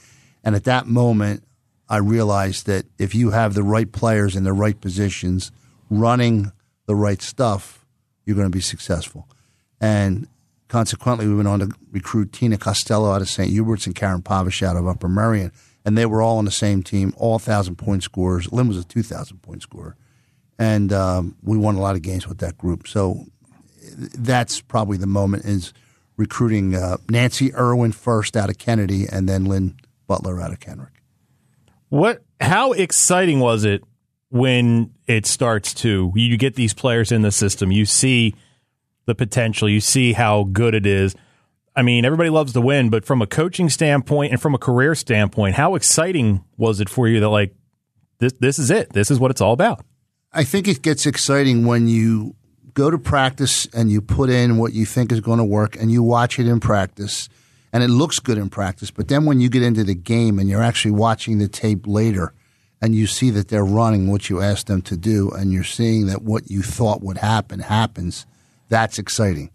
And 0.43 0.55
at 0.55 0.63
that 0.65 0.87
moment, 0.87 1.43
I 1.87 1.97
realized 1.97 2.65
that 2.65 2.85
if 2.97 3.15
you 3.15 3.29
have 3.31 3.53
the 3.53 3.63
right 3.63 3.89
players 3.89 4.35
in 4.35 4.43
the 4.43 4.53
right 4.53 4.79
positions 4.79 5.51
running 5.89 6.51
the 6.85 6.95
right 6.95 7.21
stuff, 7.21 7.85
you're 8.25 8.35
going 8.35 8.51
to 8.51 8.55
be 8.55 8.61
successful. 8.61 9.27
And 9.79 10.27
consequently, 10.67 11.27
we 11.27 11.35
went 11.35 11.47
on 11.47 11.59
to 11.59 11.71
recruit 11.91 12.33
Tina 12.33 12.57
Costello 12.57 13.11
out 13.11 13.21
of 13.21 13.29
St. 13.29 13.49
Hubert's 13.49 13.85
and 13.85 13.95
Karen 13.95 14.21
Pavish 14.21 14.63
out 14.63 14.75
of 14.75 14.87
Upper 14.87 15.09
Merion. 15.09 15.51
And 15.85 15.97
they 15.97 16.05
were 16.05 16.21
all 16.21 16.37
on 16.37 16.45
the 16.45 16.51
same 16.51 16.83
team, 16.83 17.13
all 17.17 17.31
1,000 17.31 17.77
point 17.77 18.03
scorers. 18.03 18.51
Lynn 18.51 18.67
was 18.67 18.77
a 18.77 18.83
2,000 18.83 19.41
point 19.41 19.61
scorer. 19.61 19.95
And 20.59 20.91
um, 20.91 21.35
we 21.41 21.57
won 21.57 21.75
a 21.75 21.81
lot 21.81 21.95
of 21.95 22.01
games 22.01 22.27
with 22.27 22.39
that 22.39 22.57
group. 22.57 22.87
So 22.87 23.25
that's 23.95 24.61
probably 24.61 24.97
the 24.97 25.07
moment 25.07 25.45
is 25.45 25.73
recruiting 26.17 26.75
uh, 26.75 26.97
Nancy 27.09 27.53
Irwin 27.55 27.91
first 27.91 28.35
out 28.35 28.49
of 28.49 28.57
Kennedy 28.57 29.05
and 29.09 29.29
then 29.29 29.45
Lynn 29.45 29.77
Butler 30.07 30.41
out 30.41 30.51
of 30.51 30.59
Kenrick. 30.59 31.01
What? 31.89 32.23
How 32.41 32.73
exciting 32.73 33.39
was 33.39 33.63
it 33.63 33.83
when 34.29 34.91
it 35.07 35.25
starts 35.25 35.73
to 35.75 36.11
you 36.15 36.37
get 36.37 36.55
these 36.55 36.73
players 36.73 37.11
in 37.11 37.21
the 37.21 37.31
system? 37.31 37.71
You 37.71 37.85
see 37.85 38.35
the 39.07 39.15
potential. 39.15 39.67
You 39.67 39.81
see 39.81 40.13
how 40.13 40.43
good 40.43 40.75
it 40.75 40.85
is. 40.85 41.15
I 41.75 41.81
mean, 41.81 42.05
everybody 42.05 42.29
loves 42.29 42.53
to 42.53 42.61
win, 42.61 42.89
but 42.89 43.05
from 43.05 43.21
a 43.21 43.27
coaching 43.27 43.69
standpoint 43.69 44.31
and 44.31 44.41
from 44.41 44.53
a 44.53 44.57
career 44.59 44.93
standpoint, 44.93 45.55
how 45.55 45.75
exciting 45.75 46.43
was 46.57 46.79
it 46.79 46.89
for 46.89 47.07
you 47.07 47.19
that 47.19 47.29
like 47.29 47.55
this 48.19 48.33
this 48.33 48.59
is 48.59 48.69
it. 48.69 48.93
This 48.93 49.09
is 49.09 49.19
what 49.19 49.31
it's 49.31 49.41
all 49.41 49.53
about. 49.53 49.83
I 50.31 50.43
think 50.43 50.67
it 50.67 50.81
gets 50.81 51.05
exciting 51.05 51.65
when 51.65 51.87
you 51.87 52.35
go 52.73 52.91
to 52.91 52.97
practice 52.97 53.65
and 53.73 53.91
you 53.91 54.01
put 54.01 54.29
in 54.29 54.57
what 54.57 54.73
you 54.73 54.85
think 54.85 55.11
is 55.11 55.19
going 55.19 55.39
to 55.39 55.45
work 55.45 55.75
and 55.75 55.91
you 55.91 56.03
watch 56.03 56.37
it 56.37 56.47
in 56.47 56.59
practice 56.59 57.27
and 57.73 57.83
it 57.83 57.89
looks 57.89 58.19
good 58.19 58.37
in 58.37 58.49
practice. 58.49 58.91
But 58.91 59.07
then 59.07 59.25
when 59.25 59.39
you 59.39 59.49
get 59.49 59.63
into 59.63 59.83
the 59.83 59.95
game 59.95 60.37
and 60.37 60.49
you're 60.49 60.63
actually 60.63 60.91
watching 60.91 61.37
the 61.37 61.47
tape 61.47 61.87
later 61.87 62.33
and 62.81 62.93
you 62.93 63.07
see 63.07 63.29
that 63.31 63.47
they're 63.47 63.65
running 63.65 64.09
what 64.09 64.29
you 64.29 64.41
asked 64.41 64.67
them 64.67 64.81
to 64.83 64.97
do 64.97 65.31
and 65.31 65.51
you're 65.51 65.63
seeing 65.63 66.07
that 66.07 66.21
what 66.21 66.51
you 66.51 66.61
thought 66.61 67.01
would 67.01 67.17
happen 67.17 67.59
happens, 67.59 68.25
that's 68.69 68.99
exciting. 68.99 69.51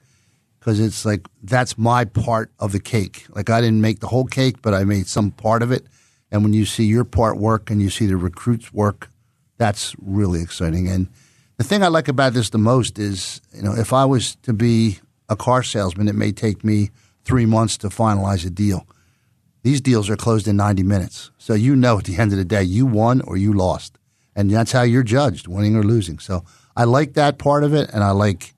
Because 0.58 0.78
it's 0.78 1.04
like, 1.04 1.26
that's 1.42 1.76
my 1.76 2.04
part 2.04 2.52
of 2.60 2.72
the 2.72 2.80
cake. 2.80 3.26
Like, 3.30 3.50
I 3.50 3.60
didn't 3.60 3.80
make 3.80 3.98
the 3.98 4.06
whole 4.06 4.26
cake, 4.26 4.62
but 4.62 4.74
I 4.74 4.84
made 4.84 5.08
some 5.08 5.32
part 5.32 5.62
of 5.62 5.72
it. 5.72 5.84
And 6.30 6.44
when 6.44 6.52
you 6.52 6.64
see 6.64 6.84
your 6.84 7.04
part 7.04 7.36
work 7.36 7.68
and 7.68 7.82
you 7.82 7.90
see 7.90 8.06
the 8.06 8.16
recruits 8.16 8.72
work, 8.72 9.10
that's 9.58 9.94
really 10.00 10.40
exciting. 10.40 10.88
And 10.88 11.08
the 11.56 11.64
thing 11.64 11.82
I 11.82 11.88
like 11.88 12.08
about 12.08 12.32
this 12.32 12.50
the 12.50 12.58
most 12.58 12.98
is, 12.98 13.40
you 13.52 13.62
know, 13.62 13.74
if 13.74 13.92
I 13.92 14.04
was 14.04 14.36
to 14.42 14.52
be 14.52 14.98
a 15.28 15.36
car 15.36 15.62
salesman, 15.62 16.08
it 16.08 16.14
may 16.14 16.32
take 16.32 16.64
me 16.64 16.90
three 17.24 17.46
months 17.46 17.76
to 17.78 17.88
finalize 17.88 18.46
a 18.46 18.50
deal. 18.50 18.86
These 19.62 19.80
deals 19.80 20.10
are 20.10 20.16
closed 20.16 20.48
in 20.48 20.56
90 20.56 20.82
minutes. 20.82 21.30
So 21.38 21.54
you 21.54 21.76
know 21.76 21.98
at 21.98 22.04
the 22.04 22.18
end 22.18 22.32
of 22.32 22.38
the 22.38 22.44
day, 22.44 22.62
you 22.62 22.86
won 22.86 23.20
or 23.20 23.36
you 23.36 23.52
lost. 23.52 23.98
And 24.34 24.50
that's 24.50 24.72
how 24.72 24.82
you're 24.82 25.02
judged, 25.02 25.46
winning 25.46 25.76
or 25.76 25.82
losing. 25.82 26.18
So 26.18 26.44
I 26.74 26.84
like 26.84 27.14
that 27.14 27.38
part 27.38 27.62
of 27.64 27.74
it. 27.74 27.90
And 27.90 28.02
I 28.02 28.10
like, 28.10 28.54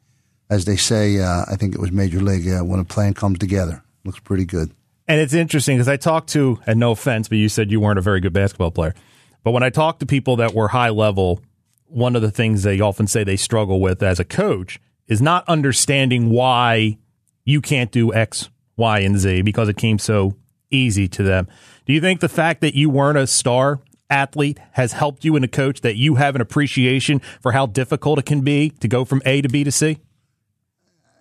as 0.51 0.65
they 0.65 0.77
say, 0.77 1.19
uh, 1.21 1.45
I 1.51 1.57
think 1.57 1.75
it 1.75 1.81
was 1.81 1.93
Major 1.93 2.21
League, 2.21 2.49
uh, 2.49 2.65
when 2.65 2.81
a 2.81 2.85
plan 2.85 3.15
comes 3.15 3.39
together. 3.39 3.83
Looks 4.05 4.21
pretty 4.21 4.45
good. 4.45 4.73
And 5.07 5.21
it's 5.21 5.35
interesting 5.35 5.77
because 5.77 5.89
I 5.89 5.97
talked 5.97 6.31
to, 6.31 6.61
and 6.67 6.81
no 6.81 6.93
offense, 6.93 7.29
but 7.29 7.39
you 7.39 7.49
said 7.49 7.71
you 7.71 7.81
weren't 7.81 7.99
a 7.99 8.03
very 8.03 8.21
good 8.21 8.33
basketball 8.33 8.71
player. 8.71 8.95
But 9.43 9.51
when 9.53 9.63
I 9.63 9.71
talk 9.71 9.99
to 9.99 10.07
people 10.07 10.37
that 10.37 10.55
were 10.55 10.69
high 10.69 10.89
level, 10.89 11.41
one 11.87 12.17
of 12.17 12.23
the 12.23 12.31
things 12.31 12.63
they 12.63 12.81
often 12.81 13.07
say 13.07 13.25
they 13.25 13.37
struggle 13.37 13.81
with 13.81 14.03
as 14.03 14.19
a 14.19 14.25
coach 14.25 14.81
is 15.07 15.21
not 15.21 15.47
understanding 15.49 16.31
why 16.31 16.99
you 17.45 17.61
can't 17.61 17.91
do 17.91 18.13
X, 18.15 18.49
Y, 18.77 19.01
and 19.01 19.19
Z 19.19 19.43
because 19.43 19.69
it 19.69 19.77
came 19.77 19.99
so 19.99 20.35
easy 20.71 21.07
to 21.09 21.23
them. 21.23 21.47
Do 21.85 21.93
you 21.93 22.01
think 22.01 22.21
the 22.21 22.29
fact 22.29 22.63
that 22.63 22.75
you 22.75 22.89
weren't 22.89 23.19
a 23.19 23.27
star 23.27 23.81
athlete 24.09 24.59
has 24.73 24.93
helped 24.93 25.25
you 25.25 25.37
in 25.37 25.45
a 25.45 25.49
coach 25.49 25.83
that 25.83 25.97
you 25.97 26.15
have 26.15 26.35
an 26.35 26.41
appreciation 26.41 27.21
for 27.41 27.53
how 27.53 27.67
difficult 27.67 28.19
it 28.19 28.27
can 28.27 28.41
be 28.41 28.71
to 28.81 28.89
go 28.89 29.05
from 29.05 29.23
A 29.27 29.43
to 29.43 29.49
B 29.49 29.65
to 29.65 29.73
C? 29.73 29.99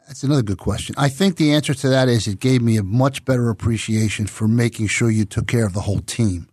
That's 0.08 0.24
another 0.24 0.44
good 0.44 0.58
question. 0.58 0.96
I 0.98 1.10
think 1.10 1.38
the 1.38 1.54
answer 1.54 1.74
to 1.74 1.90
that 1.90 2.10
is 2.10 2.28
it 2.28 2.40
gave 2.40 2.62
me 2.62 2.78
a 2.78 2.84
much 2.84 3.26
better 3.26 3.50
appreciation 3.50 4.28
for 4.28 4.48
making 4.48 4.88
sure 4.88 5.10
you 5.10 5.26
took 5.26 5.48
care 5.48 5.66
of 5.66 5.74
the 5.74 5.82
whole 5.82 6.00
team. 6.00 6.50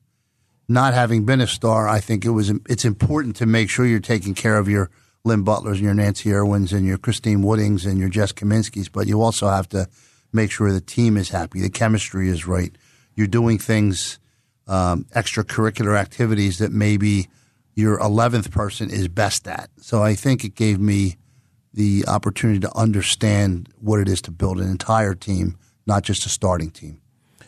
Not 0.69 0.95
having 0.95 1.25
been 1.25 1.41
a 1.41 1.47
star, 1.47 1.89
I 1.89 1.99
think 1.99 2.25
it 2.25 2.31
was 2.31 2.51
it's 2.69 2.85
important 2.85 3.37
to 3.37 3.47
make 3.47 3.69
sure 3.69 3.85
you're 3.87 3.99
taking 3.99 4.35
care 4.35 4.57
of 4.57 4.69
your 4.69 4.89
Lynn 5.25 5.43
Butlers 5.43 5.79
and 5.79 5.85
your 5.85 5.95
Nancy 5.95 6.33
Irwins 6.33 6.73
and 6.73 6.87
your 6.87 6.97
Christine 6.97 7.43
Woodings 7.43 7.85
and 7.85 7.99
your 7.99 8.09
Jess 8.09 8.33
Kaminskis, 8.33 8.91
but 8.91 9.07
you 9.07 9.21
also 9.21 9.49
have 9.49 9.69
to 9.71 9.89
make 10.33 10.51
sure 10.51 10.73
the 10.73 10.81
team 10.81 11.17
is 11.17 11.31
happy, 11.31 11.61
the 11.61 11.71
chemistry 11.71 12.29
is 12.29 12.47
right. 12.47 12.77
You're 13.17 13.27
doing 13.27 13.59
things, 13.59 14.19
um, 14.69 15.07
extracurricular 15.15 15.99
activities 15.99 16.59
that 16.59 16.71
maybe 16.71 17.29
your 17.75 17.99
11th 17.99 18.51
person 18.51 18.91
is 18.91 19.09
best 19.09 19.49
at. 19.49 19.71
So 19.81 20.03
I 20.03 20.15
think 20.15 20.45
it 20.45 20.55
gave 20.55 20.81
me 20.81 21.17
the 21.73 22.05
opportunity 22.09 22.61
to 22.61 22.77
understand 22.77 23.69
what 23.79 24.01
it 24.01 24.09
is 24.09 24.21
to 24.23 24.31
build 24.31 24.59
an 24.61 24.69
entire 24.69 25.15
team, 25.15 25.57
not 25.87 26.03
just 26.03 26.27
a 26.27 26.29
starting 26.29 26.71
team. 26.71 27.01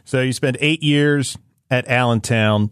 So 0.05 0.21
you 0.21 0.33
spent 0.33 0.57
eight 0.61 0.83
years 0.83 1.37
at 1.71 1.89
Allentown 1.89 2.71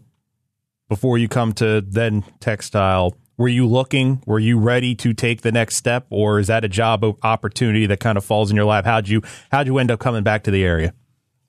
before 0.89 1.17
you 1.17 1.27
come 1.27 1.53
to 1.53 1.81
then 1.81 2.23
textile. 2.39 3.15
Were 3.37 3.47
you 3.47 3.65
looking? 3.65 4.21
Were 4.25 4.39
you 4.39 4.59
ready 4.59 4.93
to 4.95 5.13
take 5.13 5.41
the 5.41 5.51
next 5.51 5.77
step, 5.77 6.05
or 6.09 6.39
is 6.39 6.47
that 6.47 6.63
a 6.63 6.69
job 6.69 7.03
opportunity 7.23 7.85
that 7.87 7.99
kind 7.99 8.17
of 8.17 8.23
falls 8.23 8.51
in 8.51 8.55
your 8.55 8.65
lap? 8.65 8.85
How'd 8.85 9.07
you 9.07 9.21
how'd 9.51 9.67
you 9.67 9.77
end 9.79 9.89
up 9.89 9.99
coming 9.99 10.23
back 10.23 10.43
to 10.43 10.51
the 10.51 10.63
area? 10.63 10.93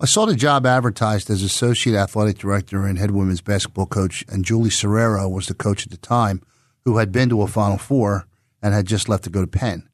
I 0.01 0.07
saw 0.07 0.25
the 0.25 0.35
job 0.35 0.65
advertised 0.67 1.29
as 1.31 1.43
associate 1.43 1.95
athletic 1.95 2.39
director 2.39 2.87
and 2.87 2.99
head 2.99 3.11
women's 3.11 3.41
basketball 3.41 3.87
coach, 3.87 4.25
and 4.29 4.45
Julie 4.45 4.71
Soriero 4.71 5.31
was 5.31 5.49
the 5.49 5.55
coach 5.55 5.85
at 5.85 5.91
the 5.91 5.99
time, 5.99 6.41
who 6.85 6.99
had 6.99 7.13
been 7.13 7.29
to 7.29 7.43
a 7.43 7.47
Final 7.47 7.79
Four 7.79 8.27
and 8.63 8.73
had 8.73 8.87
just 8.87 9.09
left 9.09 9.25
to 9.25 9.31
go 9.31 9.43
to 9.43 9.47
Penn. 9.47 9.89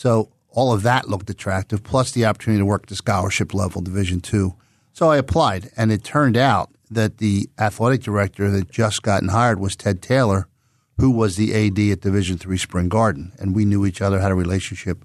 So 0.00 0.30
all 0.48 0.72
of 0.72 0.82
that 0.84 1.10
looked 1.10 1.28
attractive, 1.28 1.84
plus 1.84 2.10
the 2.10 2.24
opportunity 2.24 2.62
to 2.62 2.64
work 2.64 2.84
at 2.84 2.88
the 2.88 2.96
scholarship 2.96 3.52
level, 3.52 3.82
Division 3.82 4.22
two. 4.22 4.54
So 4.94 5.10
I 5.10 5.18
applied, 5.18 5.68
and 5.76 5.92
it 5.92 6.02
turned 6.02 6.38
out 6.38 6.70
that 6.90 7.18
the 7.18 7.50
athletic 7.58 8.00
director 8.02 8.50
that 8.50 8.70
just 8.70 9.02
gotten 9.02 9.28
hired 9.28 9.60
was 9.60 9.76
Ted 9.76 10.00
Taylor, 10.00 10.48
who 10.96 11.10
was 11.10 11.36
the 11.36 11.52
AD 11.52 11.78
at 11.92 12.00
Division 12.00 12.38
three 12.38 12.56
Spring 12.56 12.88
Garden, 12.88 13.32
and 13.38 13.54
we 13.54 13.66
knew 13.66 13.84
each 13.84 14.00
other, 14.00 14.20
had 14.20 14.30
a 14.30 14.34
relationship. 14.34 15.04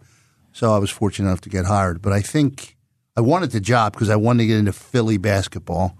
So 0.53 0.73
I 0.73 0.77
was 0.77 0.91
fortunate 0.91 1.27
enough 1.27 1.41
to 1.41 1.49
get 1.49 1.65
hired. 1.65 2.01
But 2.01 2.13
I 2.13 2.21
think 2.21 2.77
I 3.17 3.19
wanted 3.19 3.51
the 3.51 3.59
job 3.59 3.91
because 3.91 4.09
I 4.09 4.15
wanted 4.15 4.43
to 4.43 4.47
get 4.47 4.59
into 4.59 4.71
Philly 4.71 5.17
basketball, 5.17 5.97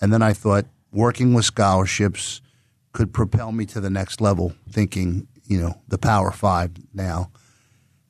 and 0.00 0.10
then 0.10 0.22
I 0.22 0.32
thought 0.32 0.64
working 0.90 1.34
with 1.34 1.44
scholarships 1.44 2.40
could 2.94 3.12
propel 3.12 3.52
me 3.52 3.66
to 3.66 3.78
the 3.78 3.90
next 3.90 4.22
level. 4.22 4.54
Thinking, 4.70 5.28
you 5.44 5.60
know, 5.60 5.82
the 5.86 5.98
Power 5.98 6.30
Five 6.30 6.70
now. 6.94 7.30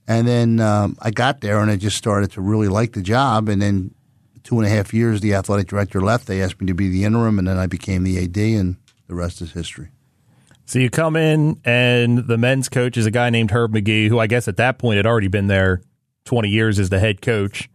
And 0.09 0.27
then 0.27 0.59
um, 0.59 0.97
I 1.01 1.11
got 1.11 1.43
there 1.43 1.61
and 1.61 1.71
I 1.71 1.77
just 1.77 1.99
started 1.99 2.33
to 2.33 2.41
really 2.41 2.67
like 2.67 2.95
the 2.95 3.03
job. 3.03 3.51
And 3.51 3.61
then 3.61 3.95
two 4.43 4.59
and 4.59 4.67
a 4.67 4.71
half 4.71 4.95
years, 4.95 5.21
the 5.21 5.35
athletic 5.35 5.69
director 5.69 6.01
left. 6.01 6.27
They 6.27 6.41
asked 6.41 6.59
me 6.59 6.67
to 6.69 6.75
be 6.75 6.89
the 6.89 7.05
interim, 7.05 7.39
and 7.39 7.47
then 7.47 7.59
I 7.59 7.67
became 7.67 8.03
the 8.03 8.25
AD, 8.25 8.37
and 8.39 8.77
the 9.07 9.15
rest 9.15 9.43
is 9.43 9.53
history. 9.53 9.91
So 10.65 10.79
you 10.79 10.89
come 10.89 11.17
in, 11.17 11.61
and 11.67 12.27
the 12.27 12.39
men's 12.39 12.71
coach 12.71 12.97
is 12.97 13.05
a 13.05 13.11
guy 13.11 13.29
named 13.29 13.51
Herb 13.51 13.75
Magee, 13.75 14.09
who 14.09 14.19
I 14.19 14.27
guess 14.27 14.49
at 14.49 14.57
that 14.57 14.79
point 14.79 14.97
had 14.97 15.07
already 15.07 15.29
been 15.29 15.49
there 15.49 15.83
20 16.25 16.49
years 16.49 16.79
as 16.79 16.89
the 16.89 16.99
head 16.99 17.21
coach. 17.21 17.69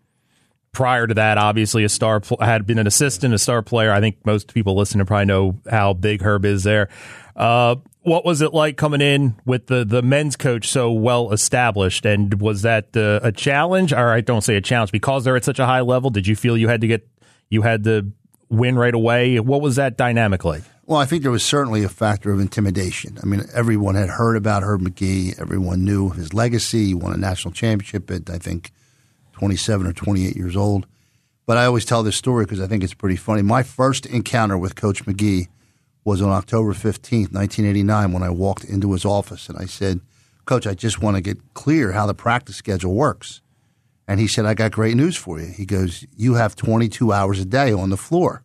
Prior 0.71 1.05
to 1.05 1.13
that, 1.13 1.37
obviously, 1.37 1.83
a 1.83 1.89
star 1.89 2.19
had 2.39 2.65
been 2.65 2.79
an 2.79 2.87
assistant, 2.87 3.35
a 3.35 3.37
star 3.37 3.61
player. 3.61 3.91
I 3.91 3.99
think 3.99 4.25
most 4.25 4.51
people 4.51 4.75
listening 4.75 5.05
probably 5.05 5.25
know 5.25 5.59
how 5.69 5.93
big 5.93 6.23
Herb 6.23 6.45
is 6.45 6.63
there. 6.63 6.89
Uh, 7.35 7.75
what 8.03 8.25
was 8.25 8.41
it 8.41 8.53
like 8.53 8.77
coming 8.77 9.01
in 9.01 9.35
with 9.45 9.67
the, 9.67 9.85
the 9.85 10.01
men's 10.01 10.35
coach 10.35 10.69
so 10.69 10.91
well 10.91 11.31
established? 11.31 12.05
And 12.05 12.39
was 12.41 12.61
that 12.61 12.95
uh, 12.95 13.19
a 13.23 13.31
challenge? 13.31 13.93
Or 13.93 14.09
I 14.09 14.21
don't 14.21 14.41
say 14.41 14.55
a 14.55 14.61
challenge 14.61 14.91
because 14.91 15.23
they're 15.23 15.35
at 15.35 15.45
such 15.45 15.59
a 15.59 15.65
high 15.65 15.81
level. 15.81 16.09
Did 16.09 16.27
you 16.27 16.35
feel 16.35 16.57
you 16.57 16.67
had 16.67 16.81
to 16.81 16.87
get 16.87 17.07
you 17.49 17.61
had 17.61 17.83
to 17.85 18.11
win 18.49 18.75
right 18.75 18.93
away? 18.93 19.39
What 19.39 19.61
was 19.61 19.77
that 19.77 19.97
dynamic 19.97 20.43
like? 20.43 20.63
Well, 20.85 20.99
I 20.99 21.05
think 21.05 21.21
there 21.21 21.31
was 21.31 21.45
certainly 21.45 21.83
a 21.83 21.89
factor 21.89 22.31
of 22.31 22.41
intimidation. 22.41 23.17
I 23.23 23.25
mean, 23.25 23.45
everyone 23.53 23.95
had 23.95 24.09
heard 24.09 24.35
about 24.35 24.63
Herb 24.63 24.81
Magee. 24.81 25.33
Everyone 25.39 25.85
knew 25.85 26.09
his 26.09 26.33
legacy. 26.33 26.87
He 26.87 26.93
won 26.93 27.13
a 27.13 27.17
national 27.17 27.53
championship 27.53 28.11
at 28.11 28.29
I 28.29 28.37
think 28.37 28.71
27 29.33 29.87
or 29.87 29.93
28 29.93 30.35
years 30.35 30.57
old. 30.57 30.85
But 31.45 31.57
I 31.57 31.65
always 31.65 31.85
tell 31.85 32.03
this 32.03 32.15
story 32.15 32.45
because 32.45 32.61
I 32.61 32.67
think 32.67 32.83
it's 32.83 32.93
pretty 32.93 33.15
funny. 33.15 33.41
My 33.41 33.63
first 33.63 34.05
encounter 34.05 34.57
with 34.57 34.75
Coach 34.75 35.05
Magee 35.07 35.47
was 36.05 36.21
on 36.21 36.29
October 36.29 36.73
15th, 36.73 37.31
1989, 37.31 38.11
when 38.11 38.23
I 38.23 38.29
walked 38.29 38.65
into 38.65 38.91
his 38.91 39.05
office 39.05 39.47
and 39.47 39.57
I 39.57 39.65
said, 39.65 40.01
Coach, 40.45 40.67
I 40.67 40.73
just 40.73 41.01
want 41.01 41.15
to 41.15 41.21
get 41.21 41.53
clear 41.53 41.93
how 41.93 42.05
the 42.05 42.13
practice 42.13 42.57
schedule 42.57 42.93
works. 42.93 43.41
And 44.07 44.19
he 44.19 44.27
said, 44.27 44.45
I 44.45 44.53
got 44.53 44.71
great 44.71 44.97
news 44.97 45.15
for 45.15 45.39
you. 45.39 45.47
He 45.47 45.65
goes, 45.65 46.05
You 46.15 46.33
have 46.33 46.55
22 46.55 47.13
hours 47.13 47.39
a 47.39 47.45
day 47.45 47.71
on 47.71 47.89
the 47.89 47.97
floor. 47.97 48.43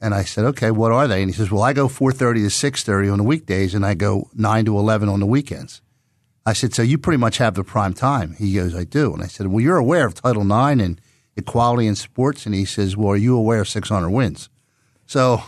And 0.00 0.14
I 0.14 0.22
said, 0.22 0.44
Okay, 0.44 0.70
what 0.70 0.92
are 0.92 1.08
they? 1.08 1.22
And 1.22 1.30
he 1.30 1.36
says, 1.36 1.50
Well, 1.50 1.62
I 1.62 1.72
go 1.72 1.88
4.30 1.88 2.18
to 2.48 2.70
6.30 2.70 3.12
on 3.12 3.18
the 3.18 3.24
weekdays 3.24 3.74
and 3.74 3.84
I 3.84 3.94
go 3.94 4.30
9 4.34 4.64
to 4.66 4.78
11 4.78 5.08
on 5.08 5.18
the 5.18 5.26
weekends. 5.26 5.82
I 6.46 6.52
said, 6.52 6.72
So 6.72 6.82
you 6.82 6.98
pretty 6.98 7.18
much 7.18 7.38
have 7.38 7.54
the 7.54 7.64
prime 7.64 7.94
time. 7.94 8.34
He 8.38 8.54
goes, 8.54 8.76
I 8.76 8.84
do. 8.84 9.12
And 9.12 9.22
I 9.22 9.26
said, 9.26 9.48
Well, 9.48 9.60
you're 9.60 9.76
aware 9.76 10.06
of 10.06 10.14
Title 10.14 10.42
IX 10.42 10.80
and 10.80 11.00
equality 11.36 11.88
in 11.88 11.96
sports? 11.96 12.46
And 12.46 12.54
he 12.54 12.64
says, 12.64 12.96
Well, 12.96 13.10
are 13.10 13.16
you 13.16 13.36
aware 13.36 13.62
of 13.62 13.68
600 13.68 14.08
wins? 14.08 14.48
So 15.04 15.42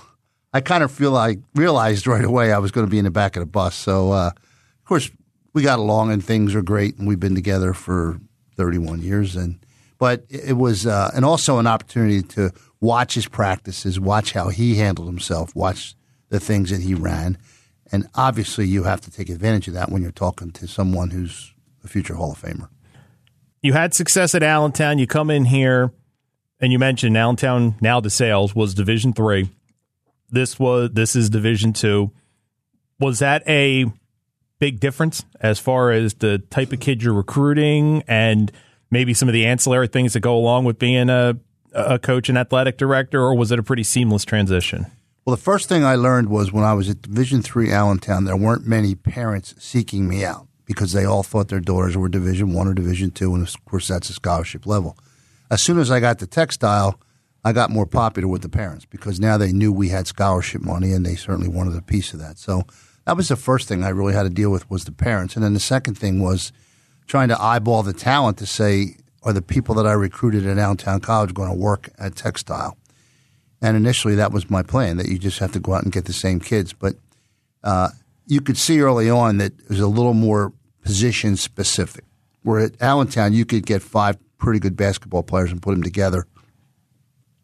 I 0.52 0.60
kind 0.60 0.82
of 0.82 0.90
feel 0.90 1.16
I 1.16 1.36
realized 1.54 2.06
right 2.06 2.24
away 2.24 2.52
I 2.52 2.58
was 2.58 2.70
going 2.70 2.86
to 2.86 2.90
be 2.90 2.98
in 2.98 3.04
the 3.04 3.10
back 3.10 3.36
of 3.36 3.40
the 3.40 3.46
bus. 3.46 3.74
So, 3.74 4.12
uh, 4.12 4.30
of 4.34 4.84
course, 4.84 5.10
we 5.52 5.62
got 5.62 5.78
along 5.78 6.12
and 6.12 6.24
things 6.24 6.54
are 6.54 6.62
great, 6.62 6.96
and 6.98 7.06
we've 7.06 7.20
been 7.20 7.34
together 7.34 7.72
for 7.72 8.18
31 8.56 9.02
years. 9.02 9.36
And 9.36 9.64
but 9.98 10.24
it 10.28 10.56
was 10.56 10.86
uh, 10.86 11.10
and 11.14 11.24
also 11.24 11.58
an 11.58 11.66
opportunity 11.66 12.22
to 12.22 12.50
watch 12.80 13.14
his 13.14 13.28
practices, 13.28 14.00
watch 14.00 14.32
how 14.32 14.48
he 14.48 14.76
handled 14.76 15.08
himself, 15.08 15.54
watch 15.54 15.94
the 16.30 16.40
things 16.40 16.70
that 16.70 16.80
he 16.80 16.94
ran, 16.94 17.38
and 17.92 18.08
obviously 18.14 18.66
you 18.66 18.84
have 18.84 19.00
to 19.02 19.10
take 19.10 19.28
advantage 19.28 19.68
of 19.68 19.74
that 19.74 19.90
when 19.90 20.02
you're 20.02 20.12
talking 20.12 20.50
to 20.52 20.66
someone 20.66 21.10
who's 21.10 21.52
a 21.84 21.88
future 21.88 22.14
Hall 22.14 22.32
of 22.32 22.40
Famer. 22.40 22.68
You 23.62 23.72
had 23.72 23.94
success 23.94 24.34
at 24.34 24.42
Allentown. 24.42 24.98
You 24.98 25.06
come 25.06 25.28
in 25.28 25.44
here, 25.44 25.92
and 26.60 26.72
you 26.72 26.78
mentioned 26.78 27.16
Allentown 27.16 27.74
now 27.80 28.00
DeSales 28.00 28.54
was 28.54 28.74
Division 28.74 29.12
three 29.12 29.50
this 30.30 30.58
was 30.58 30.90
this 30.92 31.16
is 31.16 31.30
Division 31.30 31.72
Two. 31.72 32.12
Was 32.98 33.18
that 33.20 33.42
a 33.48 33.86
big 34.58 34.80
difference 34.80 35.24
as 35.40 35.58
far 35.58 35.90
as 35.90 36.14
the 36.14 36.38
type 36.38 36.72
of 36.72 36.80
kid 36.80 37.02
you're 37.02 37.14
recruiting 37.14 38.02
and 38.06 38.52
maybe 38.90 39.14
some 39.14 39.28
of 39.28 39.32
the 39.32 39.46
ancillary 39.46 39.88
things 39.88 40.12
that 40.12 40.20
go 40.20 40.36
along 40.36 40.64
with 40.64 40.78
being 40.78 41.08
a 41.08 41.36
a 41.72 41.98
coach 41.98 42.28
and 42.28 42.36
athletic 42.36 42.76
director, 42.76 43.20
or 43.20 43.34
was 43.36 43.52
it 43.52 43.58
a 43.58 43.62
pretty 43.62 43.84
seamless 43.84 44.24
transition? 44.24 44.86
Well, 45.24 45.36
the 45.36 45.42
first 45.42 45.68
thing 45.68 45.84
I 45.84 45.94
learned 45.94 46.28
was 46.28 46.52
when 46.52 46.64
I 46.64 46.74
was 46.74 46.88
at 46.88 47.02
Division 47.02 47.42
Three 47.42 47.70
Allentown, 47.70 48.24
there 48.24 48.36
weren't 48.36 48.66
many 48.66 48.94
parents 48.94 49.54
seeking 49.58 50.08
me 50.08 50.24
out 50.24 50.48
because 50.64 50.92
they 50.92 51.04
all 51.04 51.22
thought 51.22 51.48
their 51.48 51.60
daughters 51.60 51.96
were 51.96 52.08
Division 52.08 52.52
One 52.52 52.66
or 52.66 52.74
Division 52.74 53.10
Two, 53.10 53.34
and 53.34 53.46
of 53.46 53.64
course 53.64 53.88
that's 53.88 54.10
a 54.10 54.14
scholarship 54.14 54.66
level. 54.66 54.96
As 55.50 55.62
soon 55.62 55.78
as 55.78 55.90
I 55.90 56.00
got 56.00 56.18
to 56.20 56.26
textile, 56.26 56.98
I 57.44 57.52
got 57.52 57.70
more 57.70 57.86
popular 57.86 58.28
with 58.28 58.42
the 58.42 58.48
parents 58.48 58.84
because 58.84 59.18
now 59.18 59.38
they 59.38 59.52
knew 59.52 59.72
we 59.72 59.88
had 59.88 60.06
scholarship 60.06 60.62
money, 60.62 60.92
and 60.92 61.04
they 61.04 61.14
certainly 61.14 61.48
wanted 61.48 61.76
a 61.76 61.82
piece 61.82 62.12
of 62.12 62.20
that. 62.20 62.38
So 62.38 62.62
that 63.06 63.16
was 63.16 63.28
the 63.28 63.36
first 63.36 63.66
thing 63.68 63.82
I 63.82 63.88
really 63.88 64.12
had 64.12 64.24
to 64.24 64.30
deal 64.30 64.50
with 64.50 64.70
was 64.70 64.84
the 64.84 64.92
parents, 64.92 65.34
and 65.34 65.44
then 65.44 65.54
the 65.54 65.60
second 65.60 65.96
thing 65.96 66.20
was 66.20 66.52
trying 67.06 67.28
to 67.28 67.42
eyeball 67.42 67.82
the 67.82 67.92
talent 67.92 68.38
to 68.38 68.46
say, 68.46 68.96
are 69.22 69.32
the 69.32 69.42
people 69.42 69.74
that 69.74 69.86
I 69.86 69.92
recruited 69.92 70.46
at 70.46 70.58
Allentown 70.58 71.00
College 71.00 71.34
going 71.34 71.50
to 71.50 71.56
work 71.56 71.90
at 71.98 72.16
textile? 72.16 72.76
And 73.60 73.76
initially, 73.76 74.14
that 74.14 74.32
was 74.32 74.48
my 74.48 74.62
plan 74.62 74.96
that 74.96 75.08
you 75.08 75.18
just 75.18 75.38
have 75.40 75.52
to 75.52 75.60
go 75.60 75.74
out 75.74 75.82
and 75.82 75.92
get 75.92 76.06
the 76.06 76.12
same 76.12 76.40
kids. 76.40 76.72
But 76.72 76.94
uh, 77.62 77.90
you 78.26 78.40
could 78.40 78.56
see 78.56 78.80
early 78.80 79.10
on 79.10 79.36
that 79.38 79.52
it 79.58 79.68
was 79.68 79.80
a 79.80 79.86
little 79.86 80.14
more 80.14 80.52
position 80.82 81.36
specific. 81.36 82.04
Where 82.42 82.60
at 82.60 82.80
Allentown, 82.80 83.34
you 83.34 83.44
could 83.44 83.66
get 83.66 83.82
five 83.82 84.16
pretty 84.38 84.60
good 84.60 84.76
basketball 84.76 85.22
players 85.22 85.52
and 85.52 85.60
put 85.60 85.72
them 85.72 85.82
together. 85.82 86.26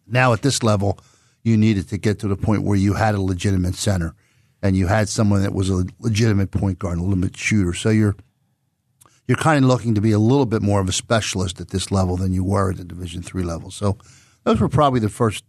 Now, 0.06 0.32
at 0.32 0.42
this 0.42 0.62
level, 0.62 0.98
you 1.42 1.56
needed 1.56 1.88
to 1.88 1.98
get 1.98 2.18
to 2.20 2.28
the 2.28 2.36
point 2.36 2.62
where 2.62 2.76
you 2.76 2.94
had 2.94 3.14
a 3.14 3.20
legitimate 3.20 3.74
center 3.74 4.14
and 4.62 4.76
you 4.76 4.86
had 4.86 5.08
someone 5.08 5.42
that 5.42 5.54
was 5.54 5.70
a 5.70 5.84
legitimate 6.00 6.50
point 6.50 6.78
guard, 6.78 6.98
a 6.98 7.02
legitimate 7.02 7.36
shooter. 7.36 7.72
So 7.72 7.90
you're 7.90 8.16
you're 9.28 9.36
kind 9.36 9.64
of 9.64 9.68
looking 9.68 9.94
to 9.96 10.00
be 10.00 10.12
a 10.12 10.18
little 10.18 10.46
bit 10.46 10.62
more 10.62 10.80
of 10.80 10.88
a 10.88 10.92
specialist 10.92 11.60
at 11.60 11.70
this 11.70 11.90
level 11.90 12.16
than 12.16 12.32
you 12.32 12.44
were 12.44 12.70
at 12.70 12.76
the 12.76 12.84
Division 12.84 13.22
three 13.22 13.42
level. 13.42 13.70
So 13.70 13.98
those 14.44 14.60
were 14.60 14.68
probably 14.68 15.00
the 15.00 15.08
first 15.08 15.44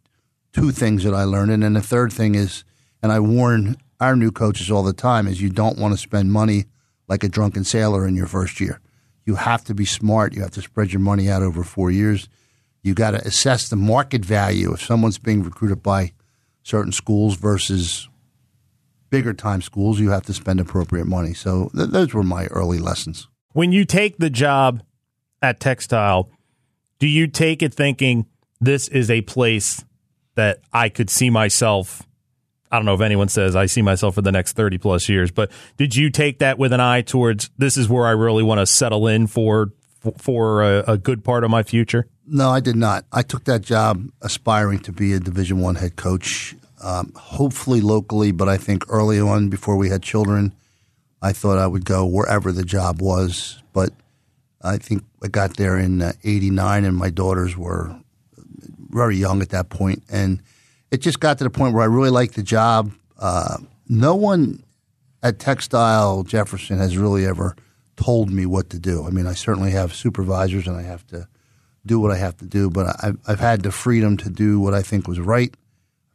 two 0.51 0.71
things 0.71 1.03
that 1.03 1.13
I 1.13 1.23
learned. 1.23 1.51
And 1.51 1.61
then 1.61 1.73
the 1.73 1.81
third 1.81 2.11
thing 2.11 2.35
is, 2.35 2.63
and 3.03 3.11
I 3.11 3.19
warn 3.19 3.77
our 3.99 4.15
new 4.15 4.31
coaches 4.31 4.71
all 4.71 4.83
the 4.83 4.93
time, 4.93 5.27
is 5.27 5.41
you 5.41 5.49
don't 5.49 5.77
want 5.77 5.93
to 5.93 5.97
spend 5.97 6.31
money 6.31 6.65
like 7.07 7.23
a 7.23 7.29
drunken 7.29 7.63
sailor 7.63 8.07
in 8.07 8.15
your 8.15 8.25
first 8.25 8.59
year. 8.59 8.81
You 9.25 9.35
have 9.35 9.63
to 9.65 9.75
be 9.75 9.85
smart. 9.85 10.33
You 10.33 10.41
have 10.41 10.51
to 10.51 10.61
spread 10.61 10.91
your 10.91 10.99
money 10.99 11.29
out 11.29 11.43
over 11.43 11.63
four 11.63 11.91
years. 11.91 12.27
You 12.87 12.93
got 12.93 13.11
to 13.11 13.17
assess 13.17 13.69
the 13.69 13.75
market 13.75 14.23
value 14.23 14.73
if 14.73 14.81
someone's 14.81 15.17
being 15.17 15.43
recruited 15.43 15.83
by 15.83 16.13
certain 16.63 16.91
schools 16.91 17.35
versus 17.35 18.09
bigger 19.09 19.33
time 19.33 19.61
schools. 19.61 19.99
You 19.99 20.09
have 20.11 20.25
to 20.25 20.33
spend 20.33 20.59
appropriate 20.59 21.05
money. 21.05 21.33
So 21.33 21.69
th- 21.75 21.89
those 21.89 22.13
were 22.13 22.23
my 22.23 22.45
early 22.47 22.79
lessons. 22.79 23.27
When 23.53 23.71
you 23.71 23.85
take 23.85 24.17
the 24.17 24.29
job 24.29 24.83
at 25.41 25.59
Textile, 25.59 26.29
do 26.99 27.07
you 27.07 27.27
take 27.27 27.61
it 27.61 27.73
thinking 27.73 28.25
this 28.59 28.87
is 28.87 29.11
a 29.11 29.21
place 29.21 29.83
that 30.35 30.61
I 30.71 30.89
could 30.89 31.09
see 31.09 31.29
myself. 31.29 32.03
I 32.71 32.77
don't 32.77 32.85
know 32.85 32.93
if 32.93 33.01
anyone 33.01 33.27
says 33.27 33.55
I 33.55 33.65
see 33.65 33.81
myself 33.81 34.15
for 34.15 34.21
the 34.21 34.31
next 34.31 34.53
30 34.53 34.77
plus 34.77 35.09
years, 35.09 35.31
but 35.31 35.51
did 35.77 35.95
you 35.95 36.09
take 36.09 36.39
that 36.39 36.57
with 36.57 36.73
an 36.73 36.79
eye 36.79 37.01
towards 37.01 37.49
this 37.57 37.75
is 37.75 37.89
where 37.89 38.05
I 38.05 38.11
really 38.11 38.43
want 38.43 38.59
to 38.59 38.65
settle 38.65 39.07
in 39.07 39.27
for 39.27 39.73
for 40.17 40.63
a, 40.63 40.93
a 40.93 40.97
good 40.97 41.23
part 41.23 41.43
of 41.43 41.49
my 41.49 41.63
future? 41.63 42.07
No, 42.29 42.49
I 42.49 42.59
did 42.59 42.75
not. 42.75 43.05
I 43.13 43.21
took 43.21 43.45
that 43.45 43.61
job 43.61 44.09
aspiring 44.21 44.79
to 44.79 44.91
be 44.91 45.13
a 45.13 45.19
Division 45.19 45.61
One 45.61 45.75
head 45.75 45.95
coach, 45.95 46.55
um, 46.83 47.13
hopefully 47.15 47.79
locally, 47.79 48.33
but 48.33 48.49
I 48.49 48.57
think 48.57 48.83
early 48.89 49.17
on, 49.17 49.47
before 49.47 49.77
we 49.77 49.87
had 49.87 50.03
children, 50.03 50.53
I 51.21 51.31
thought 51.31 51.57
I 51.57 51.67
would 51.67 51.85
go 51.85 52.05
wherever 52.05 52.51
the 52.51 52.65
job 52.65 53.01
was. 53.01 53.63
But 53.71 53.93
I 54.61 54.75
think 54.75 55.03
I 55.23 55.29
got 55.29 55.55
there 55.55 55.77
in 55.77 56.01
'89, 56.01 56.83
uh, 56.83 56.87
and 56.89 56.97
my 56.97 57.09
daughters 57.09 57.55
were 57.55 57.95
very 58.89 59.15
young 59.15 59.41
at 59.41 59.49
that 59.49 59.69
point, 59.69 60.03
and 60.09 60.41
it 60.91 60.97
just 60.97 61.21
got 61.21 61.37
to 61.37 61.45
the 61.45 61.49
point 61.49 61.73
where 61.73 61.83
I 61.83 61.87
really 61.87 62.09
liked 62.09 62.35
the 62.35 62.43
job. 62.43 62.91
Uh, 63.17 63.57
no 63.87 64.15
one 64.15 64.63
at 65.23 65.39
Textile 65.39 66.23
Jefferson 66.23 66.77
has 66.77 66.97
really 66.97 67.25
ever 67.25 67.55
told 67.95 68.29
me 68.29 68.45
what 68.45 68.69
to 68.71 68.79
do. 68.79 69.07
I 69.07 69.11
mean, 69.11 69.27
I 69.27 69.33
certainly 69.33 69.71
have 69.71 69.95
supervisors, 69.95 70.67
and 70.67 70.75
I 70.75 70.81
have 70.81 71.07
to 71.07 71.25
do 71.87 71.99
what 71.99 72.11
I 72.11 72.17
have 72.17 72.37
to 72.37 72.45
do, 72.45 72.69
but 72.69 72.95
I've, 73.03 73.17
I've 73.27 73.39
had 73.39 73.63
the 73.63 73.71
freedom 73.71 74.17
to 74.17 74.29
do 74.29 74.59
what 74.59 74.73
I 74.73 74.81
think 74.81 75.07
was 75.07 75.19
right. 75.19 75.53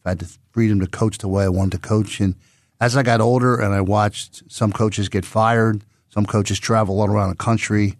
I've 0.04 0.10
had 0.10 0.18
the 0.20 0.38
freedom 0.52 0.80
to 0.80 0.86
coach 0.86 1.18
the 1.18 1.28
way 1.28 1.44
I 1.44 1.48
wanted 1.48 1.82
to 1.82 1.88
coach, 1.88 2.20
and 2.20 2.34
as 2.80 2.96
I 2.96 3.02
got 3.02 3.20
older, 3.20 3.60
and 3.60 3.72
I 3.72 3.80
watched 3.80 4.42
some 4.48 4.72
coaches 4.72 5.08
get 5.08 5.24
fired, 5.24 5.84
some 6.10 6.26
coaches 6.26 6.58
travel 6.58 7.00
all 7.00 7.08
around 7.08 7.30
the 7.30 7.36
country. 7.36 7.96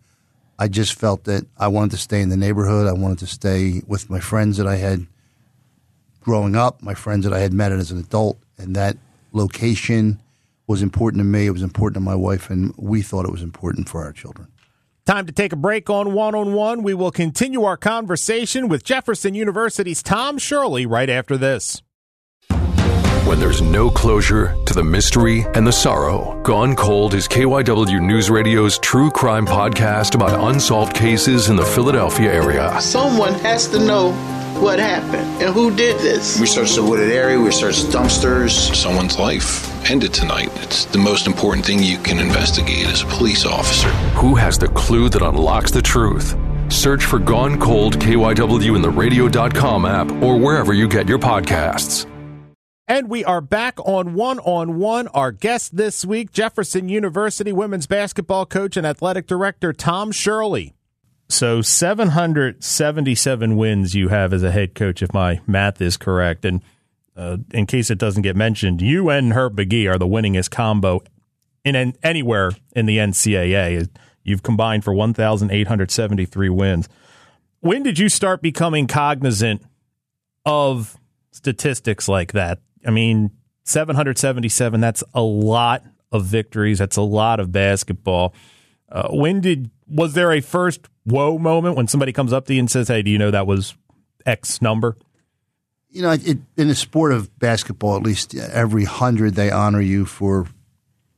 I 0.59 0.69
just 0.69 0.95
felt 0.95 1.25
that 1.25 1.47
I 1.57 1.69
wanted 1.69 1.93
to 1.93 1.97
stay 1.97 2.21
in 2.21 2.29
the 2.29 2.37
neighborhood. 2.37 2.87
I 2.87 2.93
wanted 2.93 3.19
to 3.21 3.27
stay 3.27 3.83
with 3.87 4.11
my 4.11 4.21
friends 4.21 4.59
that 4.59 4.67
I 4.67 4.77
had 4.77 5.07
growing 6.21 6.55
up, 6.55 6.83
my 6.83 6.95
friends 6.95 7.25
that 7.25 7.33
I 7.33 7.41
had 7.41 7.53
met 7.53 7.73
as 7.73 7.91
an 7.91 7.99
adult, 7.99 8.39
and 8.59 8.77
that 8.77 8.97
location 9.33 10.21
was 10.67 10.83
important 10.83 11.21
to 11.21 11.25
me. 11.25 11.47
It 11.47 11.51
was 11.51 11.63
important 11.63 11.95
to 11.95 12.01
my 12.01 12.15
wife, 12.15 12.51
and 12.51 12.75
we 12.77 13.03
thought 13.03 13.25
it 13.25 13.33
was 13.33 13.43
important 13.43 13.89
for 13.89 14.05
our 14.05 14.13
children. 14.13 14.49
Time 15.05 15.27
to 15.27 15.33
take 15.33 15.53
a 15.53 15.57
break 15.57 15.91
on 15.91 16.13
one 16.13 16.37
on 16.37 16.53
one. 16.53 16.85
We 16.85 16.95
will 16.95 17.11
continue 17.11 17.65
our 17.65 17.77
conversation 17.77 18.69
with 18.69 18.85
Jefferson 18.85 19.35
University's 19.35 20.01
Tom 20.01 20.39
Shirley 20.39 20.87
right 20.87 21.11
after 21.11 21.37
this. 21.37 21.83
When 23.27 23.41
there's 23.41 23.63
no 23.63 23.91
closure 23.91 24.57
to 24.65 24.75
the 24.75 24.85
mystery 24.85 25.45
and 25.55 25.67
the 25.67 25.73
sorrow, 25.73 26.41
Gone 26.43 26.77
Cold 26.77 27.15
is 27.15 27.27
KYW 27.27 28.01
News 28.01 28.31
Radio's 28.31 28.79
true 28.79 29.11
crime 29.11 29.47
podcast 29.47 30.15
about 30.15 30.51
unsolved 30.53 30.95
cases 30.95 31.49
in 31.49 31.57
the 31.57 31.65
Philadelphia 31.65 32.33
area. 32.33 32.81
Someone 32.81 33.35
has 33.41 33.67
to 33.69 33.81
know 33.81 34.13
what 34.63 34.79
happened 34.79 35.43
and 35.43 35.53
who 35.53 35.75
did 35.75 35.99
this. 35.99 36.39
We 36.39 36.47
searched 36.47 36.77
the 36.77 36.83
wooded 36.83 37.11
area, 37.11 37.39
we 37.39 37.51
searched 37.51 37.87
dumpsters. 37.87 38.75
Someone's 38.75 39.19
life 39.19 39.69
ended 39.91 40.15
tonight. 40.15 40.51
It's 40.63 40.85
the 40.85 40.99
most 40.99 41.27
important 41.27 41.67
thing 41.67 41.83
you 41.83 41.99
can 41.99 42.19
investigate 42.19 42.87
as 42.87 43.03
a 43.03 43.07
police 43.07 43.45
officer. 43.45 43.89
Who 44.15 44.37
has 44.37 44.59
the 44.59 44.69
clue 44.69 45.09
that 45.09 45.23
unlocks 45.23 45.73
the 45.73 45.83
truth? 45.83 46.37
Search 46.69 47.05
for 47.05 47.19
Gone 47.19 47.61
Cold 47.61 47.99
KYW 47.99 48.77
in 48.77 48.83
the 48.83 48.91
radio.com 48.91 49.85
app 49.85 50.11
or 50.23 50.39
wherever 50.39 50.73
you 50.73 50.89
get 50.89 51.09
your 51.09 51.19
podcasts. 51.19 52.07
And 52.89 53.09
we 53.09 53.25
are 53.25 53.41
back 53.41 53.79
on 53.81 54.15
one 54.15 54.39
on 54.41 54.79
one. 54.79 55.09
Our 55.09 55.33
guest 55.33 55.77
this 55.77 56.05
week, 56.05 56.33
Jefferson 56.33 56.89
University 56.89 57.53
women's 57.53 57.87
basketball 57.87 58.47
coach 58.47 58.77
and 58.77 58.87
athletic 58.87 59.27
director 59.27 59.73
Tom 59.73 60.13
Shirley. 60.13 60.75
So 61.33 61.63
777 61.63 63.57
wins 63.57 63.95
you 63.95 64.09
have 64.09 64.35
as 64.35 64.43
a 64.43 64.51
head 64.51 64.75
coach, 64.75 65.01
if 65.03 65.15
my 65.15 65.41
math 65.47 65.81
is 65.81 65.97
correct. 65.97 66.45
And 66.45 66.61
uh, 67.17 67.39
in 67.53 67.65
case 67.65 67.91
it 67.91 67.97
doesn't 67.97 68.21
get 68.21 68.37
mentioned, 68.37 68.83
you 68.83 69.09
and 69.09 69.33
Herb 69.33 69.57
Magee 69.57 69.87
are 69.87 69.97
the 69.97 70.07
winningest 70.07 70.51
combo 70.51 71.01
in, 71.65 71.75
in 71.75 71.95
anywhere 72.03 72.51
in 72.77 72.85
the 72.85 72.99
NCAA. 72.99 73.89
You've 74.23 74.43
combined 74.43 74.85
for 74.85 74.93
1,873 74.93 76.49
wins. 76.51 76.91
When 77.61 77.83
did 77.83 77.99
you 77.99 78.11
start 78.11 78.43
becoming 78.43 78.87
cognizant 78.87 79.63
of 80.45 80.99
statistics 81.31 82.09
like 82.09 82.33
that? 82.33 82.61
I 82.87 82.91
mean, 82.91 83.31
777, 83.65 84.83
that's 84.83 85.03
a 85.15 85.23
lot 85.23 85.83
of 86.11 86.27
victories. 86.27 86.79
That's 86.79 86.99
a 86.99 87.03
lot 87.03 87.41
of 87.41 87.53
basketball. 87.53 88.35
Uh, 88.93 89.09
when 89.09 89.41
did, 89.41 89.71
was 89.89 90.13
there 90.13 90.33
a 90.33 90.43
first 90.43 90.87
whoa 91.05 91.39
moment 91.39 91.77
when 91.77 91.89
somebody 91.89 92.13
comes 92.13 92.33
up 92.33 92.47
to 92.47 92.55
you 92.55 92.61
and 92.61 92.71
says, 92.71 92.89
hey, 92.89 93.03
do 93.03 93.11
you 93.11 93.19
know 93.19 93.31
that 93.31 93.47
was 93.47 93.75
X 94.27 94.61
number? 94.61 94.97
You 95.89 96.03
know, 96.03 96.11
it, 96.11 96.39
in 96.57 96.69
the 96.69 96.75
sport 96.75 97.13
of 97.13 97.39
basketball, 97.39 97.97
at 97.97 98.03
least 98.03 98.35
every 98.35 98.85
hundred 98.85 99.35
they 99.35 99.51
honor 99.51 99.81
you 99.81 100.05
for 100.05 100.47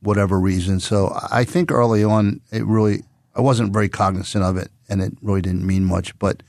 whatever 0.01 0.39
reason. 0.39 0.79
So 0.79 1.17
I 1.29 1.43
think 1.43 1.69
early 1.69 2.03
on, 2.03 2.41
it 2.51 2.65
really, 2.65 3.03
I 3.35 3.41
wasn't 3.41 3.73
very 3.73 3.89
cognizant 3.89 4.43
of 4.43 4.55
it 4.55 4.69
and 4.89 5.01
it 5.01 5.13
really 5.21 5.41
didn't 5.41 5.67
mean 5.67 5.83
much. 5.83 6.17
But 6.17 6.43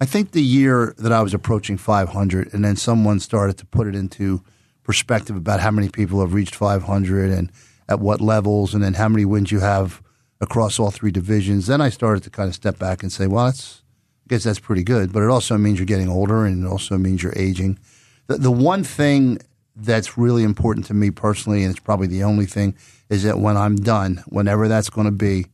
I 0.00 0.04
think 0.04 0.30
the 0.30 0.42
year 0.42 0.94
that 0.98 1.12
I 1.12 1.22
was 1.22 1.34
approaching 1.34 1.76
500 1.76 2.54
and 2.54 2.64
then 2.64 2.76
someone 2.76 3.18
started 3.18 3.58
to 3.58 3.66
put 3.66 3.88
it 3.88 3.96
into 3.96 4.44
perspective 4.84 5.36
about 5.36 5.60
how 5.60 5.72
many 5.72 5.88
people 5.88 6.20
have 6.20 6.34
reached 6.34 6.54
500 6.54 7.30
and 7.30 7.50
at 7.88 8.00
what 8.00 8.20
levels, 8.20 8.74
and 8.74 8.82
then 8.82 8.94
how 8.94 9.08
many 9.08 9.24
wins 9.24 9.50
you 9.50 9.60
have 9.60 10.02
across 10.40 10.78
all 10.78 10.90
three 10.90 11.10
divisions. 11.10 11.66
Then 11.66 11.80
I 11.80 11.88
started 11.88 12.22
to 12.24 12.30
kind 12.30 12.48
of 12.48 12.54
step 12.54 12.78
back 12.78 13.02
and 13.02 13.12
say, 13.12 13.26
well, 13.26 13.46
that's, 13.46 13.82
I 14.26 14.28
guess 14.28 14.44
that's 14.44 14.60
pretty 14.60 14.84
good, 14.84 15.12
but 15.12 15.22
it 15.22 15.30
also 15.30 15.58
means 15.58 15.78
you're 15.78 15.86
getting 15.86 16.08
older 16.08 16.44
and 16.44 16.64
it 16.64 16.68
also 16.68 16.96
means 16.98 17.22
you're 17.22 17.36
aging. 17.36 17.78
The, 18.26 18.38
the 18.38 18.50
one 18.50 18.84
thing 18.84 19.38
that's 19.74 20.18
really 20.18 20.42
important 20.42 20.86
to 20.86 20.94
me 20.94 21.10
personally, 21.10 21.62
and 21.62 21.70
it's 21.70 21.80
probably 21.80 22.08
the 22.08 22.24
only 22.24 22.46
thing, 22.46 22.76
is 23.08 23.22
that 23.22 23.38
when 23.38 23.56
I'm 23.56 23.76
done, 23.76 24.22
whenever 24.26 24.68
that's 24.68 24.90
going 24.90 25.06
to 25.06 25.12
be, 25.12 25.46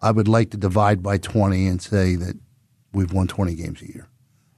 I 0.00 0.10
would 0.10 0.28
like 0.28 0.50
to 0.50 0.56
divide 0.56 1.02
by 1.02 1.18
20 1.18 1.66
and 1.66 1.80
say 1.80 2.16
that 2.16 2.36
we've 2.92 3.12
won 3.12 3.28
20 3.28 3.54
games 3.54 3.82
a 3.82 3.86
year. 3.86 4.08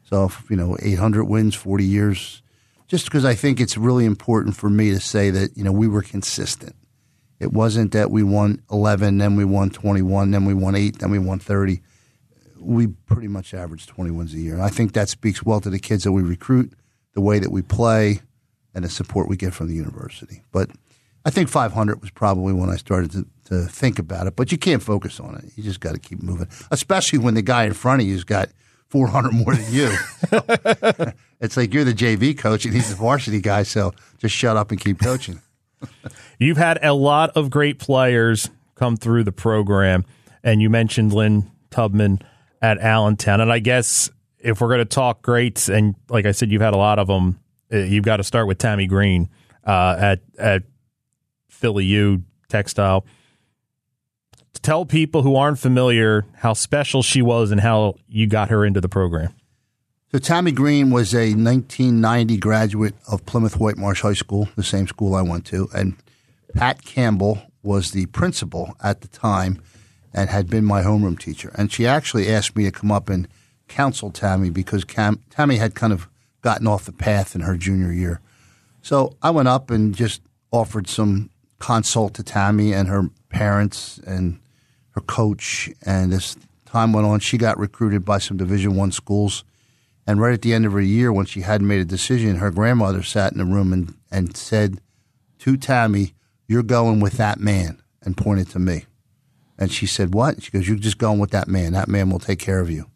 So, 0.04 0.24
if, 0.24 0.44
you 0.48 0.56
know, 0.56 0.76
800 0.80 1.24
wins, 1.24 1.54
40 1.54 1.84
years, 1.84 2.42
just 2.86 3.04
because 3.04 3.24
I 3.24 3.34
think 3.34 3.60
it's 3.60 3.76
really 3.76 4.06
important 4.06 4.56
for 4.56 4.70
me 4.70 4.90
to 4.90 5.00
say 5.00 5.30
that, 5.30 5.56
you 5.56 5.62
know, 5.62 5.72
we 5.72 5.86
were 5.86 6.02
consistent. 6.02 6.74
It 7.40 7.52
wasn't 7.52 7.92
that 7.92 8.10
we 8.10 8.22
won 8.22 8.62
11, 8.70 9.18
then 9.18 9.36
we 9.36 9.44
won 9.44 9.70
21, 9.70 10.30
then 10.32 10.44
we 10.44 10.54
won 10.54 10.74
8, 10.74 10.98
then 10.98 11.10
we 11.10 11.18
won 11.18 11.38
30. 11.38 11.80
We 12.58 12.88
pretty 12.88 13.28
much 13.28 13.54
averaged 13.54 13.88
20 13.88 14.10
wins 14.10 14.34
a 14.34 14.38
year. 14.38 14.54
And 14.54 14.62
I 14.62 14.68
think 14.68 14.92
that 14.94 15.08
speaks 15.08 15.44
well 15.44 15.60
to 15.60 15.70
the 15.70 15.78
kids 15.78 16.04
that 16.04 16.12
we 16.12 16.22
recruit, 16.22 16.72
the 17.14 17.20
way 17.20 17.38
that 17.38 17.52
we 17.52 17.62
play, 17.62 18.20
and 18.74 18.84
the 18.84 18.88
support 18.88 19.28
we 19.28 19.36
get 19.36 19.54
from 19.54 19.68
the 19.68 19.74
university. 19.74 20.42
But 20.50 20.70
I 21.24 21.30
think 21.30 21.48
500 21.48 22.00
was 22.00 22.10
probably 22.10 22.52
when 22.52 22.70
I 22.70 22.76
started 22.76 23.12
to, 23.12 23.26
to 23.46 23.66
think 23.66 23.98
about 23.98 24.26
it, 24.26 24.34
but 24.34 24.50
you 24.50 24.58
can't 24.58 24.82
focus 24.82 25.20
on 25.20 25.36
it. 25.36 25.44
You 25.56 25.62
just 25.62 25.80
got 25.80 25.92
to 25.92 26.00
keep 26.00 26.22
moving, 26.22 26.48
especially 26.70 27.18
when 27.18 27.34
the 27.34 27.42
guy 27.42 27.64
in 27.64 27.74
front 27.74 28.02
of 28.02 28.08
you's 28.08 28.24
got 28.24 28.48
400 28.88 29.32
more 29.32 29.54
than 29.54 29.72
you. 29.72 29.90
it's 31.40 31.56
like 31.56 31.74
you're 31.74 31.84
the 31.84 31.94
JV 31.94 32.36
coach 32.36 32.64
and 32.64 32.74
he's 32.74 32.88
the 32.88 32.96
varsity 32.96 33.40
guy, 33.40 33.62
so 33.62 33.92
just 34.18 34.34
shut 34.34 34.56
up 34.56 34.70
and 34.70 34.80
keep 34.80 35.00
coaching. 35.00 35.40
You've 36.38 36.56
had 36.56 36.78
a 36.82 36.94
lot 36.94 37.30
of 37.30 37.50
great 37.50 37.78
players 37.78 38.50
come 38.74 38.96
through 38.96 39.24
the 39.24 39.32
program, 39.32 40.04
and 40.42 40.62
you 40.62 40.70
mentioned 40.70 41.12
Lynn 41.12 41.50
Tubman 41.70 42.20
at 42.62 42.78
Allentown. 42.78 43.40
And 43.40 43.52
I 43.52 43.58
guess 43.58 44.10
if 44.38 44.60
we're 44.60 44.68
going 44.68 44.78
to 44.78 44.84
talk 44.84 45.22
greats, 45.22 45.68
and 45.68 45.94
like 46.08 46.26
I 46.26 46.32
said, 46.32 46.50
you've 46.50 46.62
had 46.62 46.74
a 46.74 46.78
lot 46.78 46.98
of 46.98 47.08
them, 47.08 47.40
uh, 47.72 47.78
you've 47.78 48.04
got 48.04 48.18
to 48.18 48.24
start 48.24 48.46
with 48.46 48.58
Tammy 48.58 48.86
Green 48.86 49.28
uh, 49.64 49.96
at 49.98 50.20
at 50.38 50.62
Philly 51.48 51.84
U 51.86 52.22
Textile. 52.48 53.04
Tell 54.62 54.84
people 54.84 55.22
who 55.22 55.36
aren't 55.36 55.58
familiar 55.58 56.24
how 56.34 56.52
special 56.52 57.02
she 57.02 57.22
was 57.22 57.52
and 57.52 57.60
how 57.60 57.94
you 58.08 58.26
got 58.26 58.48
her 58.48 58.64
into 58.64 58.80
the 58.80 58.88
program. 58.88 59.34
So 60.10 60.18
Tammy 60.18 60.52
Green 60.52 60.90
was 60.90 61.12
a 61.12 61.34
1990 61.34 62.38
graduate 62.38 62.94
of 63.06 63.26
Plymouth 63.26 63.56
Whitemarsh 63.56 64.00
High 64.00 64.14
School, 64.14 64.48
the 64.56 64.62
same 64.62 64.86
school 64.86 65.14
I 65.14 65.20
went 65.20 65.44
to, 65.46 65.68
and 65.74 65.96
Pat 66.54 66.82
Campbell 66.82 67.42
was 67.62 67.90
the 67.90 68.06
principal 68.06 68.74
at 68.82 69.02
the 69.02 69.08
time 69.08 69.60
and 70.14 70.30
had 70.30 70.48
been 70.48 70.64
my 70.64 70.82
homeroom 70.82 71.18
teacher. 71.18 71.52
And 71.56 71.70
she 71.70 71.86
actually 71.86 72.32
asked 72.32 72.56
me 72.56 72.64
to 72.64 72.70
come 72.70 72.90
up 72.90 73.10
and 73.10 73.28
counsel 73.68 74.10
Tammy 74.10 74.48
because 74.48 74.82
Cam- 74.82 75.20
Tammy 75.28 75.56
had 75.56 75.74
kind 75.74 75.92
of 75.92 76.08
gotten 76.40 76.66
off 76.66 76.86
the 76.86 76.92
path 76.92 77.34
in 77.34 77.42
her 77.42 77.58
junior 77.58 77.92
year. 77.92 78.22
So 78.80 79.14
I 79.20 79.28
went 79.28 79.48
up 79.48 79.70
and 79.70 79.94
just 79.94 80.22
offered 80.50 80.88
some 80.88 81.28
consult 81.58 82.14
to 82.14 82.22
Tammy 82.22 82.72
and 82.72 82.88
her 82.88 83.10
parents 83.28 84.00
and 84.06 84.40
her 84.92 85.02
coach. 85.02 85.68
And 85.84 86.14
as 86.14 86.34
time 86.64 86.94
went 86.94 87.06
on, 87.06 87.20
she 87.20 87.36
got 87.36 87.58
recruited 87.58 88.06
by 88.06 88.16
some 88.16 88.38
Division 88.38 88.74
One 88.74 88.90
schools. 88.90 89.44
And 90.08 90.22
right 90.22 90.32
at 90.32 90.40
the 90.40 90.54
end 90.54 90.64
of 90.64 90.72
her 90.72 90.80
year, 90.80 91.12
when 91.12 91.26
she 91.26 91.42
hadn't 91.42 91.68
made 91.68 91.82
a 91.82 91.84
decision, 91.84 92.36
her 92.36 92.50
grandmother 92.50 93.02
sat 93.02 93.30
in 93.32 93.38
the 93.38 93.44
room 93.44 93.74
and, 93.74 93.94
and 94.10 94.34
said 94.34 94.80
to 95.40 95.58
Tammy, 95.58 96.14
You're 96.46 96.62
going 96.62 97.00
with 97.00 97.18
that 97.18 97.38
man, 97.38 97.82
and 98.00 98.16
pointed 98.16 98.48
to 98.50 98.58
me. 98.58 98.86
And 99.58 99.70
she 99.70 99.84
said, 99.84 100.14
What? 100.14 100.42
She 100.42 100.50
goes, 100.50 100.66
You're 100.66 100.78
just 100.78 100.96
going 100.96 101.18
with 101.18 101.30
that 101.32 101.46
man. 101.46 101.74
That 101.74 101.88
man 101.88 102.08
will 102.08 102.20
take 102.20 102.38
care 102.38 102.60
of 102.60 102.70
you. 102.70 102.86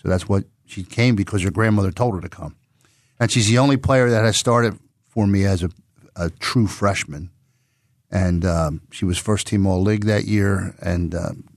So 0.00 0.08
that's 0.08 0.28
what 0.28 0.44
she 0.64 0.84
came 0.84 1.16
because 1.16 1.42
her 1.42 1.50
grandmother 1.50 1.90
told 1.90 2.14
her 2.14 2.20
to 2.20 2.28
come. 2.28 2.54
And 3.18 3.32
she's 3.32 3.48
the 3.48 3.58
only 3.58 3.76
player 3.76 4.08
that 4.08 4.24
has 4.24 4.36
started 4.36 4.78
for 5.08 5.26
me 5.26 5.44
as 5.44 5.64
a, 5.64 5.70
a 6.14 6.30
true 6.30 6.68
freshman. 6.68 7.30
And 8.12 8.44
um, 8.44 8.82
she 8.92 9.04
was 9.04 9.18
first 9.18 9.48
team 9.48 9.66
All 9.66 9.82
League 9.82 10.04
that 10.04 10.26
year 10.26 10.76
and 10.80 11.16
um, 11.16 11.48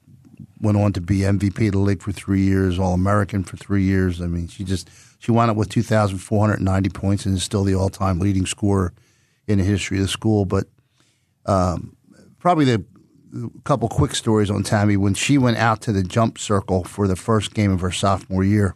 went 0.62 0.78
on 0.78 0.94
to 0.94 1.02
be 1.02 1.20
MVP 1.20 1.68
of 1.68 1.74
the 1.74 1.80
league 1.80 2.02
for 2.02 2.12
three 2.12 2.42
years, 2.42 2.80
All 2.80 2.94
American 2.94 3.44
for 3.44 3.58
three 3.58 3.84
years. 3.84 4.22
I 4.22 4.28
mean, 4.28 4.48
she 4.48 4.64
just 4.64 4.90
she 5.20 5.32
wound 5.32 5.52
up 5.52 5.58
with 5.58 5.70
2,490 5.70 6.90
points 6.90 7.26
and 7.26 7.36
is 7.36 7.44
still 7.44 7.64
the 7.64 7.76
all 7.76 7.90
time 7.90 8.20
leading 8.20 8.46
scorer 8.46 8.94
in 9.48 9.58
the 9.58 9.64
history 9.64 9.98
of 9.98 10.04
the 10.04 10.08
school. 10.08 10.46
But 10.46 10.68
um, 11.46 11.98
probably 12.40 12.66
the 12.66 12.86
a 13.34 13.50
couple 13.64 13.88
quick 13.88 14.14
stories 14.14 14.50
on 14.50 14.64
Tammy. 14.64 14.98
When 14.98 15.14
she 15.14 15.38
went 15.38 15.58
out 15.58 15.82
to 15.84 15.92
the 15.92 16.04
jump 16.04 16.38
circle 16.38 16.84
for 16.84 17.08
the 17.08 17.16
first 17.16 17.54
game 17.54 17.72
of 17.72 17.80
her 17.80 17.92
sophomore 17.92 18.44
year, 18.44 18.76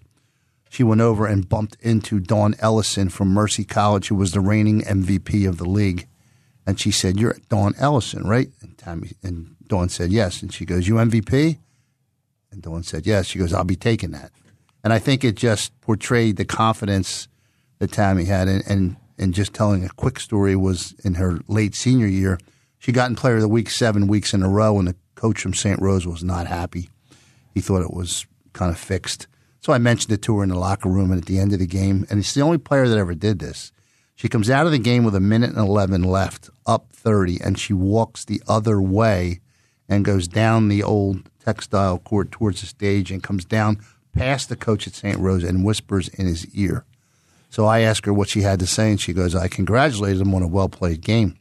she 0.69 0.83
went 0.83 1.01
over 1.01 1.25
and 1.25 1.47
bumped 1.47 1.77
into 1.81 2.19
Dawn 2.19 2.55
Ellison 2.59 3.09
from 3.09 3.29
Mercy 3.29 3.63
College, 3.63 4.07
who 4.07 4.15
was 4.15 4.31
the 4.31 4.39
reigning 4.39 4.81
MVP 4.81 5.47
of 5.47 5.57
the 5.57 5.67
league. 5.67 6.07
And 6.65 6.79
she 6.79 6.89
said, 6.89 7.19
"You're 7.19 7.37
Dawn 7.49 7.75
Ellison, 7.77 8.23
right?" 8.27 8.49
And 8.61 8.77
Tammy 8.77 9.11
and 9.21 9.55
Dawn 9.67 9.89
said, 9.89 10.11
"Yes." 10.11 10.41
And 10.41 10.53
she 10.53 10.65
goes, 10.65 10.87
"You 10.87 10.95
MVP?" 10.95 11.59
And 12.55 12.63
Dawn 12.63 12.81
said, 12.81 13.05
"Yes." 13.05 13.27
She 13.27 13.37
goes, 13.37 13.53
"I'll 13.53 13.63
be 13.63 13.75
taking 13.75 14.11
that." 14.11 14.31
And 14.83 14.91
I 14.91 14.99
think 14.99 15.23
it 15.23 15.35
just 15.35 15.79
portrayed 15.81 16.37
the 16.37 16.45
confidence 16.45 17.27
that 17.77 17.91
Tammy 17.91 18.25
had, 18.25 18.47
and 18.47 18.63
and, 18.65 18.95
and 19.19 19.33
just 19.33 19.53
telling 19.53 19.85
a 19.85 19.89
quick 19.89 20.19
story 20.19 20.55
was 20.55 20.95
in 21.03 21.15
her 21.15 21.39
late 21.47 21.75
senior 21.75 22.07
year 22.07 22.39
she 22.85 22.91
got 22.91 23.09
in 23.09 23.15
Player 23.15 23.37
of 23.37 23.41
the 23.41 23.47
Week 23.47 23.71
seven 23.71 24.05
weeks 24.05 24.31
in 24.31 24.43
a 24.43 24.47
row, 24.47 24.77
and 24.77 24.87
the 24.87 24.95
coach 25.15 25.41
from 25.41 25.55
St. 25.55 25.81
Rose 25.81 26.05
was 26.05 26.23
not 26.23 26.45
happy. 26.45 26.91
He 27.51 27.59
thought 27.59 27.81
it 27.81 27.95
was 27.95 28.27
kind 28.53 28.69
of 28.69 28.77
fixed. 28.77 29.25
So 29.59 29.73
I 29.73 29.79
mentioned 29.79 30.13
it 30.13 30.21
to 30.21 30.37
her 30.37 30.43
in 30.43 30.49
the 30.49 30.59
locker 30.59 30.87
room 30.87 31.09
and 31.09 31.19
at 31.19 31.25
the 31.25 31.39
end 31.39 31.51
of 31.51 31.57
the 31.57 31.65
game, 31.65 32.05
and 32.11 32.19
it's 32.19 32.35
the 32.35 32.41
only 32.41 32.59
player 32.59 32.87
that 32.87 32.99
ever 32.99 33.15
did 33.15 33.39
this. 33.39 33.71
She 34.13 34.29
comes 34.29 34.51
out 34.51 34.67
of 34.67 34.71
the 34.71 34.77
game 34.77 35.03
with 35.03 35.15
a 35.15 35.19
minute 35.19 35.49
and 35.49 35.57
11 35.57 36.03
left, 36.03 36.51
up 36.67 36.91
30, 36.91 37.39
and 37.43 37.57
she 37.57 37.73
walks 37.73 38.23
the 38.23 38.39
other 38.47 38.79
way 38.79 39.39
and 39.89 40.05
goes 40.05 40.27
down 40.27 40.67
the 40.67 40.83
old 40.83 41.27
textile 41.45 41.99
court 41.99 42.31
towards 42.31 42.61
the 42.61 42.67
stage 42.67 43.11
and 43.11 43.23
comes 43.23 43.45
down 43.45 43.79
past 44.13 44.49
the 44.49 44.55
coach 44.55 44.87
at 44.87 44.93
St. 44.93 45.19
Rose 45.19 45.43
and 45.43 45.63
whispers 45.63 46.07
in 46.09 46.25
his 46.25 46.47
ear. 46.55 46.85
So 47.49 47.65
I 47.65 47.81
asked 47.81 48.05
her 48.05 48.13
what 48.13 48.29
she 48.29 48.41
had 48.41 48.59
to 48.59 48.67
say, 48.67 48.89
and 48.89 48.99
she 48.99 49.13
goes, 49.13 49.35
I 49.35 49.47
congratulated 49.47 50.21
him 50.21 50.33
on 50.33 50.41
a 50.41 50.47
well 50.47 50.69
played 50.69 51.01
game. 51.01 51.37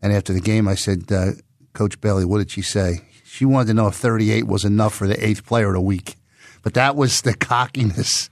And 0.00 0.12
after 0.12 0.32
the 0.32 0.40
game, 0.40 0.66
I 0.66 0.74
said, 0.74 1.10
uh, 1.12 1.32
Coach 1.74 2.00
Bailey, 2.00 2.24
what 2.24 2.38
did 2.38 2.50
she 2.50 2.62
say? 2.62 3.02
She 3.24 3.44
wanted 3.44 3.68
to 3.68 3.74
know 3.74 3.88
if 3.88 3.94
38 3.94 4.46
was 4.46 4.64
enough 4.64 4.94
for 4.94 5.06
the 5.06 5.24
eighth 5.24 5.44
player 5.46 5.68
of 5.68 5.74
the 5.74 5.80
week. 5.80 6.16
But 6.62 6.74
that 6.74 6.96
was 6.96 7.22
the 7.22 7.34
cockiness 7.50 8.30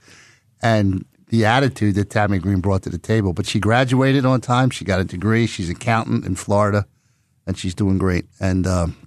and 0.61 1.05
the 1.27 1.45
attitude 1.45 1.95
that 1.95 2.09
Tammy 2.09 2.39
Green 2.39 2.59
brought 2.59 2.83
to 2.83 2.89
the 2.89 2.97
table. 2.97 3.33
But 3.33 3.45
she 3.45 3.59
graduated 3.59 4.25
on 4.25 4.41
time. 4.41 4.69
She 4.69 4.85
got 4.85 4.99
a 4.99 5.05
degree. 5.05 5.47
She's 5.47 5.69
an 5.69 5.75
accountant 5.75 6.25
in 6.25 6.35
Florida, 6.35 6.85
and 7.47 7.57
she's 7.57 7.73
doing 7.73 7.97
great. 7.97 8.25
And 8.39 8.67
um, 8.67 9.00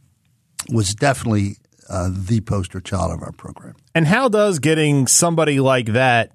was 0.70 0.94
definitely 0.94 1.56
uh, 1.88 2.10
the 2.12 2.40
poster 2.40 2.80
child 2.80 3.12
of 3.12 3.22
our 3.22 3.32
program. 3.32 3.74
And 3.94 4.06
how 4.06 4.28
does 4.28 4.58
getting 4.58 5.06
somebody 5.06 5.60
like 5.60 5.86
that 5.86 6.32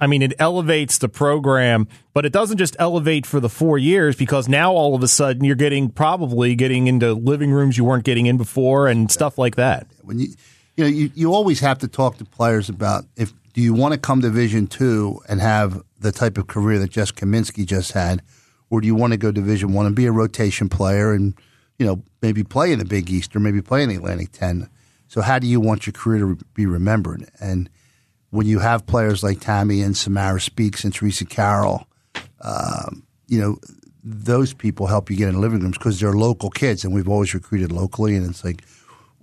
I 0.00 0.06
mean, 0.06 0.22
it 0.22 0.34
elevates 0.38 0.98
the 0.98 1.08
program, 1.08 1.88
but 2.12 2.26
it 2.26 2.32
doesn't 2.32 2.58
just 2.58 2.76
elevate 2.78 3.24
for 3.26 3.40
the 3.40 3.48
four 3.48 3.78
years 3.78 4.16
because 4.16 4.48
now 4.48 4.72
all 4.72 4.94
of 4.94 5.02
a 5.02 5.08
sudden 5.08 5.44
you're 5.44 5.54
getting 5.54 5.88
probably 5.88 6.54
getting 6.54 6.88
into 6.88 7.14
living 7.14 7.52
rooms 7.52 7.78
you 7.78 7.84
weren't 7.84 8.04
getting 8.04 8.26
in 8.26 8.36
before 8.36 8.88
and 8.88 9.10
stuff 9.10 9.38
like 9.38 9.56
that. 9.56 9.86
When 10.02 10.18
you, 10.18 10.28
you 10.76 10.84
know, 10.84 10.90
you, 10.90 11.10
you 11.14 11.32
always 11.32 11.60
have 11.60 11.78
to 11.78 11.88
talk 11.88 12.18
to 12.18 12.24
players 12.24 12.68
about 12.68 13.04
if 13.16 13.32
do 13.52 13.62
you 13.62 13.72
want 13.72 13.94
to 13.94 13.98
come 13.98 14.20
to 14.20 14.28
Division 14.28 14.66
two 14.66 15.20
and 15.28 15.40
have 15.40 15.80
the 16.00 16.10
type 16.10 16.38
of 16.38 16.48
career 16.48 16.80
that 16.80 16.90
Jess 16.90 17.12
Kaminsky 17.12 17.64
just 17.64 17.92
had, 17.92 18.20
or 18.68 18.80
do 18.80 18.88
you 18.88 18.96
want 18.96 19.12
to 19.12 19.16
go 19.16 19.30
Division 19.30 19.72
one 19.72 19.86
and 19.86 19.94
be 19.94 20.06
a 20.06 20.12
rotation 20.12 20.68
player 20.68 21.12
and 21.12 21.34
you 21.78 21.86
know 21.86 22.02
maybe 22.22 22.44
play 22.44 22.72
in 22.72 22.78
the 22.78 22.84
Big 22.84 23.10
East 23.10 23.34
or 23.34 23.40
maybe 23.40 23.62
play 23.62 23.82
in 23.82 23.88
the 23.88 23.96
Atlantic 23.96 24.32
Ten? 24.32 24.68
So 25.08 25.20
how 25.20 25.38
do 25.38 25.46
you 25.46 25.60
want 25.60 25.86
your 25.86 25.92
career 25.92 26.20
to 26.20 26.38
be 26.54 26.66
remembered? 26.66 27.28
And 27.40 27.70
when 28.30 28.46
you 28.46 28.58
have 28.58 28.86
players 28.86 29.22
like 29.22 29.40
Tammy 29.40 29.80
and 29.80 29.96
Samara 29.96 30.40
Speaks 30.40 30.82
and 30.82 30.92
Teresa 30.92 31.24
Carroll, 31.24 31.86
um, 32.40 33.06
you 33.28 33.40
know, 33.40 33.58
those 34.02 34.52
people 34.52 34.86
help 34.86 35.10
you 35.10 35.16
get 35.16 35.28
in 35.28 35.40
living 35.40 35.60
rooms 35.60 35.78
because 35.78 36.00
they're 36.00 36.12
local 36.12 36.50
kids, 36.50 36.84
and 36.84 36.92
we've 36.92 37.08
always 37.08 37.32
recruited 37.32 37.72
locally. 37.72 38.16
And 38.16 38.28
it's 38.28 38.44
like, 38.44 38.62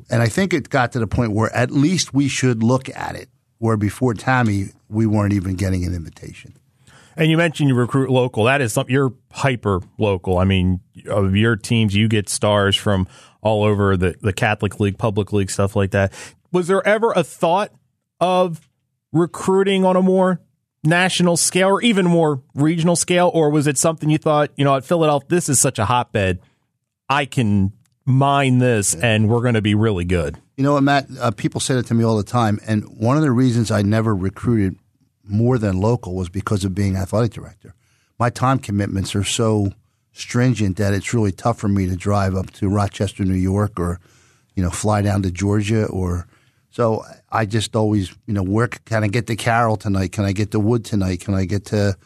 and 0.10 0.22
I 0.22 0.28
think 0.28 0.54
it 0.54 0.70
got 0.70 0.92
to 0.94 1.00
the 1.00 1.08
point 1.08 1.34
where 1.34 1.54
at 1.56 1.72
least 1.72 2.14
we 2.14 2.28
should 2.28 2.64
look 2.64 2.90
at 2.96 3.16
it. 3.16 3.30
Where 3.60 3.78
before 3.78 4.16
Tammy, 4.16 4.70
we 4.90 5.06
weren't 5.06 5.34
even 5.34 5.56
getting 5.56 5.86
an 5.86 5.94
invitation. 5.94 6.56
And 7.22 7.30
you 7.30 7.38
mentioned 7.38 7.70
you 7.70 7.76
recruit 7.76 8.10
local. 8.10 8.46
That 8.46 8.62
is 8.62 8.74
something 8.74 8.92
you're 8.92 9.14
hyper 9.32 9.82
local. 10.00 10.40
I 10.40 10.44
mean, 10.44 10.80
of 11.08 11.36
your 11.36 11.56
teams, 11.56 11.94
you 11.94 12.08
get 12.08 12.28
stars 12.28 12.76
from 12.76 13.08
all 13.42 13.64
over 13.64 13.96
the, 13.96 14.16
the 14.22 14.34
Catholic 14.34 14.80
League, 14.80 14.98
public 14.98 15.32
league, 15.32 15.52
stuff 15.52 15.76
like 15.76 15.92
that. 15.92 16.12
Was 16.52 16.68
there 16.68 16.86
ever 16.86 17.12
a 17.12 17.24
thought 17.24 17.74
of 18.20 18.68
recruiting 19.12 19.86
on 19.86 19.96
a 19.96 20.02
more 20.02 20.42
national 20.84 21.38
scale 21.38 21.68
or 21.68 21.82
even 21.84 22.08
more 22.08 22.42
regional 22.56 22.96
scale? 22.96 23.30
Or 23.32 23.52
was 23.52 23.68
it 23.68 23.78
something 23.78 24.10
you 24.10 24.18
thought, 24.18 24.50
you 24.56 24.66
know, 24.66 24.76
at 24.76 24.84
Philadelphia, 24.84 25.28
this 25.30 25.48
is 25.48 25.60
such 25.60 25.78
a 25.78 25.86
hotbed. 25.86 26.40
I 27.08 27.26
can 27.26 27.72
mine 28.04 28.58
this 28.58 28.96
and 28.96 29.30
we're 29.30 29.42
going 29.42 29.54
to 29.54 29.62
be 29.62 29.76
really 29.76 30.06
good. 30.06 30.40
You 30.58 30.64
know 30.64 30.74
what, 30.74 30.82
Matt? 30.82 31.06
Uh, 31.20 31.30
people 31.30 31.62
say 31.62 31.76
that 31.76 31.86
to 31.86 31.94
me 31.94 32.04
all 32.04 32.18
the 32.18 32.24
time. 32.24 32.60
And 32.66 32.84
one 32.98 33.16
of 33.16 33.22
the 33.22 33.32
reasons 33.32 33.70
I 33.70 33.84
never 33.84 34.16
recruited 34.16 34.76
more 35.24 35.58
than 35.58 35.80
local 35.80 36.16
was 36.16 36.30
because 36.30 36.64
of 36.64 36.76
being 36.76 36.96
athletic 36.96 37.32
director. 37.32 37.74
My 38.20 38.30
time 38.30 38.60
commitments 38.60 39.16
are 39.16 39.24
so 39.24 39.72
stringent 40.14 40.78
that 40.78 40.94
it's 40.94 41.14
really 41.14 41.32
tough 41.32 41.58
for 41.58 41.68
me 41.68 41.88
to 41.88 41.96
drive 41.96 42.36
up 42.36 42.52
to 42.52 42.70
Rochester, 42.70 43.24
New 43.24 43.34
York, 43.34 43.80
or 43.80 44.00
you 44.56 44.64
know, 44.64 44.70
fly 44.70 45.02
down 45.02 45.22
to 45.24 45.32
Georgia 45.32 45.86
or 45.86 46.28
so 46.70 47.04
I 47.30 47.46
just 47.46 47.76
always, 47.76 48.16
you 48.28 48.34
know, 48.34 48.44
where 48.44 48.68
can 48.68 49.04
I 49.04 49.08
get 49.08 49.28
to 49.28 49.36
Carroll 49.36 49.76
tonight? 49.76 50.14
Can 50.14 50.24
I 50.24 50.32
get 50.32 50.52
to 50.52 50.60
Wood 50.60 50.86
tonight? 50.86 51.20
Can 51.20 51.34
I 51.34 51.44
get 51.44 51.66
to, 51.66 51.98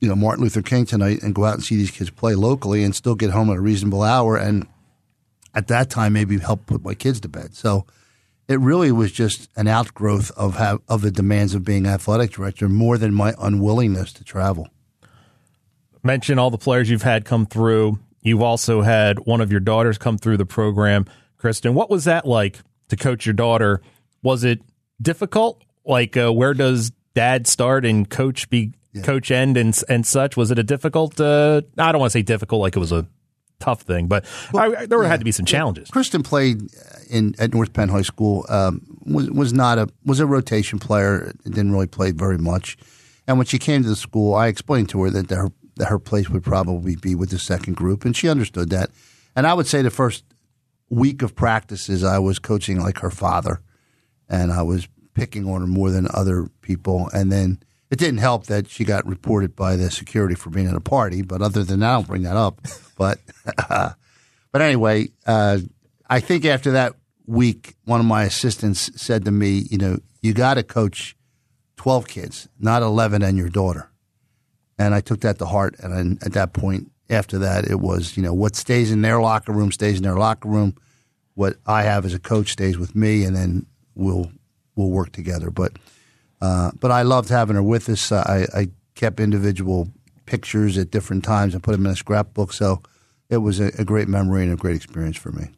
you 0.00 0.08
know, 0.08 0.16
Martin 0.16 0.42
Luther 0.42 0.62
King 0.62 0.86
tonight 0.86 1.22
and 1.22 1.34
go 1.34 1.44
out 1.44 1.54
and 1.54 1.62
see 1.62 1.76
these 1.76 1.92
kids 1.92 2.10
play 2.10 2.34
locally 2.34 2.82
and 2.82 2.96
still 2.96 3.14
get 3.14 3.30
home 3.30 3.48
at 3.48 3.58
a 3.58 3.60
reasonable 3.60 4.02
hour 4.02 4.36
and 4.36 4.66
at 5.54 5.68
that 5.68 5.88
time 5.88 6.12
maybe 6.12 6.36
help 6.38 6.66
put 6.66 6.84
my 6.84 6.94
kids 6.94 7.20
to 7.20 7.28
bed. 7.28 7.54
So 7.54 7.86
it 8.50 8.60
really 8.60 8.92
was 8.92 9.12
just 9.12 9.48
an 9.56 9.68
outgrowth 9.68 10.30
of 10.32 10.56
how, 10.56 10.80
of 10.88 11.00
the 11.00 11.10
demands 11.10 11.54
of 11.54 11.64
being 11.64 11.86
athletic 11.86 12.32
director 12.32 12.68
more 12.68 12.98
than 12.98 13.14
my 13.14 13.34
unwillingness 13.38 14.12
to 14.14 14.24
travel. 14.24 14.68
Mention 16.02 16.38
all 16.38 16.50
the 16.50 16.58
players 16.58 16.90
you've 16.90 17.02
had 17.02 17.24
come 17.24 17.46
through 17.46 17.98
You've 18.22 18.42
also 18.42 18.82
had 18.82 19.20
one 19.20 19.40
of 19.40 19.50
your 19.50 19.60
daughters 19.60 19.96
come 19.96 20.18
through 20.18 20.36
the 20.36 20.46
program, 20.46 21.06
Kristen. 21.38 21.74
What 21.74 21.88
was 21.88 22.04
that 22.04 22.26
like 22.26 22.58
to 22.88 22.96
coach 22.96 23.24
your 23.24 23.32
daughter? 23.32 23.80
Was 24.22 24.44
it 24.44 24.60
difficult? 25.00 25.62
Like, 25.86 26.16
uh, 26.16 26.32
where 26.32 26.52
does 26.52 26.92
dad 27.14 27.46
start 27.46 27.86
and 27.86 28.08
coach 28.08 28.50
be 28.50 28.74
yeah. 28.92 29.02
coach 29.02 29.30
end 29.30 29.56
and 29.56 29.78
and 29.88 30.06
such? 30.06 30.36
Was 30.36 30.50
it 30.50 30.58
a 30.58 30.62
difficult? 30.62 31.18
Uh, 31.18 31.62
I 31.78 31.92
don't 31.92 32.00
want 32.00 32.12
to 32.12 32.18
say 32.18 32.22
difficult, 32.22 32.60
like 32.60 32.76
it 32.76 32.80
was 32.80 32.92
a 32.92 33.06
tough 33.60 33.82
thing, 33.82 34.08
but 34.08 34.24
well, 34.52 34.74
I, 34.76 34.86
there 34.86 35.02
yeah. 35.02 35.08
had 35.08 35.20
to 35.20 35.24
be 35.24 35.32
some 35.32 35.46
challenges. 35.46 35.90
Kristen 35.90 36.22
played 36.22 36.62
in 37.08 37.34
at 37.38 37.54
North 37.54 37.72
Penn 37.72 37.88
High 37.88 38.02
School. 38.02 38.46
Um, 38.48 38.84
was 39.04 39.30
was 39.30 39.52
not 39.52 39.78
a 39.78 39.88
was 40.04 40.20
a 40.20 40.26
rotation 40.26 40.78
player. 40.78 41.32
Didn't 41.44 41.72
really 41.72 41.86
play 41.86 42.10
very 42.10 42.38
much. 42.38 42.76
And 43.26 43.38
when 43.38 43.46
she 43.46 43.58
came 43.58 43.82
to 43.82 43.88
the 43.88 43.96
school, 43.96 44.34
I 44.34 44.48
explained 44.48 44.88
to 44.90 45.02
her 45.02 45.10
that 45.10 45.30
her 45.30 45.52
that 45.76 45.86
her 45.86 45.98
place 45.98 46.28
would 46.28 46.42
probably 46.42 46.96
be 46.96 47.14
with 47.14 47.30
the 47.30 47.38
second 47.38 47.76
group, 47.76 48.04
and 48.04 48.16
she 48.16 48.28
understood 48.28 48.70
that. 48.70 48.90
And 49.36 49.46
I 49.46 49.54
would 49.54 49.66
say 49.66 49.82
the 49.82 49.90
first 49.90 50.24
week 50.88 51.22
of 51.22 51.36
practices, 51.36 52.02
I 52.02 52.18
was 52.18 52.38
coaching 52.38 52.80
like 52.80 52.98
her 52.98 53.10
father, 53.10 53.60
and 54.28 54.52
I 54.52 54.62
was 54.62 54.88
picking 55.14 55.48
on 55.48 55.60
her 55.60 55.66
more 55.66 55.90
than 55.90 56.08
other 56.12 56.48
people. 56.62 57.08
And 57.12 57.30
then 57.30 57.60
it 57.90 57.98
didn't 57.98 58.18
help 58.18 58.46
that 58.46 58.68
she 58.68 58.84
got 58.84 59.06
reported 59.06 59.56
by 59.56 59.76
the 59.76 59.90
security 59.90 60.34
for 60.34 60.50
being 60.50 60.68
at 60.68 60.74
a 60.74 60.80
party. 60.80 61.22
But 61.22 61.42
other 61.42 61.64
than 61.64 61.80
that, 61.80 61.90
I 61.90 61.94
don't 61.94 62.06
bring 62.06 62.22
that 62.22 62.36
up. 62.36 62.60
But 63.00 63.18
but 64.52 64.60
anyway, 64.60 65.08
uh, 65.26 65.60
I 66.10 66.20
think 66.20 66.44
after 66.44 66.72
that 66.72 66.96
week, 67.26 67.76
one 67.86 67.98
of 67.98 68.04
my 68.04 68.24
assistants 68.24 68.90
said 68.94 69.24
to 69.24 69.30
me, 69.30 69.64
you 69.70 69.78
know, 69.78 70.00
you 70.20 70.34
got 70.34 70.54
to 70.54 70.62
coach 70.62 71.16
12 71.76 72.06
kids, 72.08 72.46
not 72.58 72.82
11 72.82 73.22
and 73.22 73.38
your 73.38 73.48
daughter. 73.48 73.90
And 74.78 74.94
I 74.94 75.00
took 75.00 75.22
that 75.22 75.38
to 75.38 75.46
heart. 75.46 75.76
And 75.78 75.94
then 75.94 76.18
at 76.20 76.34
that 76.34 76.52
point, 76.52 76.92
after 77.08 77.38
that, 77.38 77.70
it 77.70 77.80
was, 77.80 78.18
you 78.18 78.22
know, 78.22 78.34
what 78.34 78.54
stays 78.54 78.92
in 78.92 79.00
their 79.00 79.20
locker 79.20 79.52
room 79.52 79.72
stays 79.72 79.96
in 79.96 80.02
their 80.02 80.16
locker 80.16 80.48
room. 80.48 80.74
What 81.34 81.56
I 81.66 81.84
have 81.84 82.04
as 82.04 82.12
a 82.12 82.18
coach 82.18 82.50
stays 82.50 82.76
with 82.76 82.94
me, 82.94 83.24
and 83.24 83.34
then 83.34 83.64
we'll 83.94 84.30
we'll 84.76 84.90
work 84.90 85.12
together. 85.12 85.50
But 85.50 85.72
uh, 86.40 86.70
but 86.78 86.90
I 86.90 87.02
loved 87.02 87.28
having 87.28 87.56
her 87.56 87.62
with 87.62 87.88
us. 87.88 88.10
I, 88.12 88.46
I 88.54 88.68
kept 88.94 89.20
individual 89.20 89.88
pictures 90.26 90.78
at 90.78 90.90
different 90.90 91.24
times 91.24 91.54
and 91.54 91.62
put 91.62 91.72
them 91.72 91.86
in 91.86 91.92
a 91.92 91.96
scrapbook. 91.96 92.52
So 92.52 92.82
it 93.28 93.38
was 93.38 93.60
a, 93.60 93.72
a 93.78 93.84
great 93.84 94.08
memory 94.08 94.44
and 94.44 94.52
a 94.52 94.56
great 94.56 94.76
experience 94.76 95.16
for 95.16 95.32
me. 95.32 95.48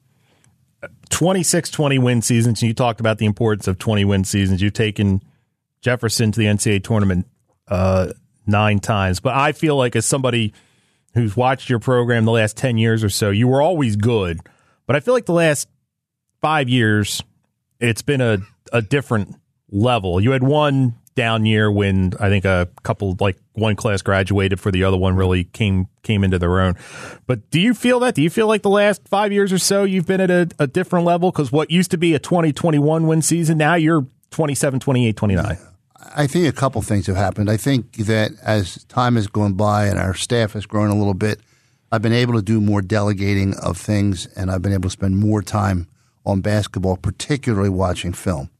26 1.10 1.70
20 1.70 1.98
win 1.98 2.22
seasons. 2.22 2.62
And 2.62 2.68
you 2.68 2.74
talked 2.74 3.00
about 3.00 3.18
the 3.18 3.26
importance 3.26 3.68
of 3.68 3.78
20 3.78 4.04
win 4.04 4.24
seasons. 4.24 4.60
You've 4.60 4.72
taken 4.72 5.22
Jefferson 5.80 6.32
to 6.32 6.38
the 6.38 6.46
NCAA 6.46 6.82
tournament 6.82 7.26
uh, 7.68 8.12
nine 8.46 8.78
times. 8.78 9.20
But 9.20 9.34
I 9.34 9.52
feel 9.52 9.76
like, 9.76 9.94
as 9.94 10.06
somebody 10.06 10.52
who's 11.14 11.36
watched 11.36 11.68
your 11.68 11.78
program 11.78 12.24
the 12.24 12.32
last 12.32 12.56
10 12.56 12.78
years 12.78 13.04
or 13.04 13.10
so, 13.10 13.30
you 13.30 13.46
were 13.46 13.60
always 13.60 13.96
good. 13.96 14.40
But 14.86 14.96
I 14.96 15.00
feel 15.00 15.14
like 15.14 15.26
the 15.26 15.32
last 15.32 15.68
five 16.40 16.68
years, 16.68 17.22
it's 17.78 18.02
been 18.02 18.20
a, 18.20 18.38
a 18.72 18.82
different 18.82 19.36
level. 19.72 20.20
You 20.20 20.30
had 20.30 20.42
one 20.42 20.94
down 21.14 21.44
year 21.44 21.70
when 21.70 22.12
I 22.20 22.28
think 22.28 22.44
a 22.44 22.68
couple 22.82 23.16
like 23.20 23.36
one 23.52 23.76
class 23.76 24.00
graduated 24.02 24.60
for 24.60 24.70
the 24.70 24.84
other 24.84 24.96
one 24.96 25.14
really 25.14 25.44
came 25.44 25.88
came 26.02 26.24
into 26.24 26.38
their 26.38 26.60
own. 26.60 26.76
But 27.26 27.50
do 27.50 27.60
you 27.60 27.74
feel 27.74 28.00
that? 28.00 28.14
Do 28.14 28.22
you 28.22 28.30
feel 28.30 28.46
like 28.46 28.62
the 28.62 28.70
last 28.70 29.06
five 29.08 29.32
years 29.32 29.52
or 29.52 29.58
so 29.58 29.84
you've 29.84 30.06
been 30.06 30.20
at 30.20 30.30
a, 30.30 30.48
a 30.58 30.66
different 30.66 31.04
level? 31.04 31.30
Because 31.30 31.52
what 31.52 31.70
used 31.70 31.90
to 31.90 31.98
be 31.98 32.14
a 32.14 32.18
2021 32.18 33.06
win 33.06 33.22
season, 33.22 33.58
now 33.58 33.74
you're 33.74 34.06
27, 34.30 34.80
28, 34.80 35.16
29. 35.16 35.58
I 36.14 36.26
think 36.26 36.46
a 36.46 36.52
couple 36.52 36.82
things 36.82 37.06
have 37.06 37.16
happened. 37.16 37.50
I 37.50 37.56
think 37.56 37.92
that 37.96 38.32
as 38.42 38.84
time 38.84 39.16
has 39.16 39.26
gone 39.26 39.54
by 39.54 39.86
and 39.86 39.98
our 39.98 40.14
staff 40.14 40.52
has 40.52 40.66
grown 40.66 40.90
a 40.90 40.96
little 40.96 41.14
bit, 41.14 41.40
I've 41.92 42.02
been 42.02 42.12
able 42.12 42.34
to 42.34 42.42
do 42.42 42.60
more 42.60 42.82
delegating 42.82 43.54
of 43.56 43.76
things 43.76 44.26
and 44.34 44.50
I've 44.50 44.62
been 44.62 44.72
able 44.72 44.88
to 44.88 44.90
spend 44.90 45.18
more 45.18 45.42
time 45.42 45.86
on 46.24 46.40
basketball, 46.40 46.96
particularly 46.96 47.68
watching 47.68 48.12
film. 48.12 48.50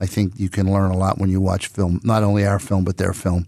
I 0.00 0.06
think 0.06 0.34
you 0.36 0.48
can 0.48 0.70
learn 0.70 0.90
a 0.90 0.96
lot 0.96 1.18
when 1.18 1.30
you 1.30 1.40
watch 1.40 1.68
film, 1.68 2.00
not 2.04 2.22
only 2.22 2.46
our 2.46 2.58
film, 2.58 2.84
but 2.84 2.98
their 2.98 3.12
film. 3.12 3.46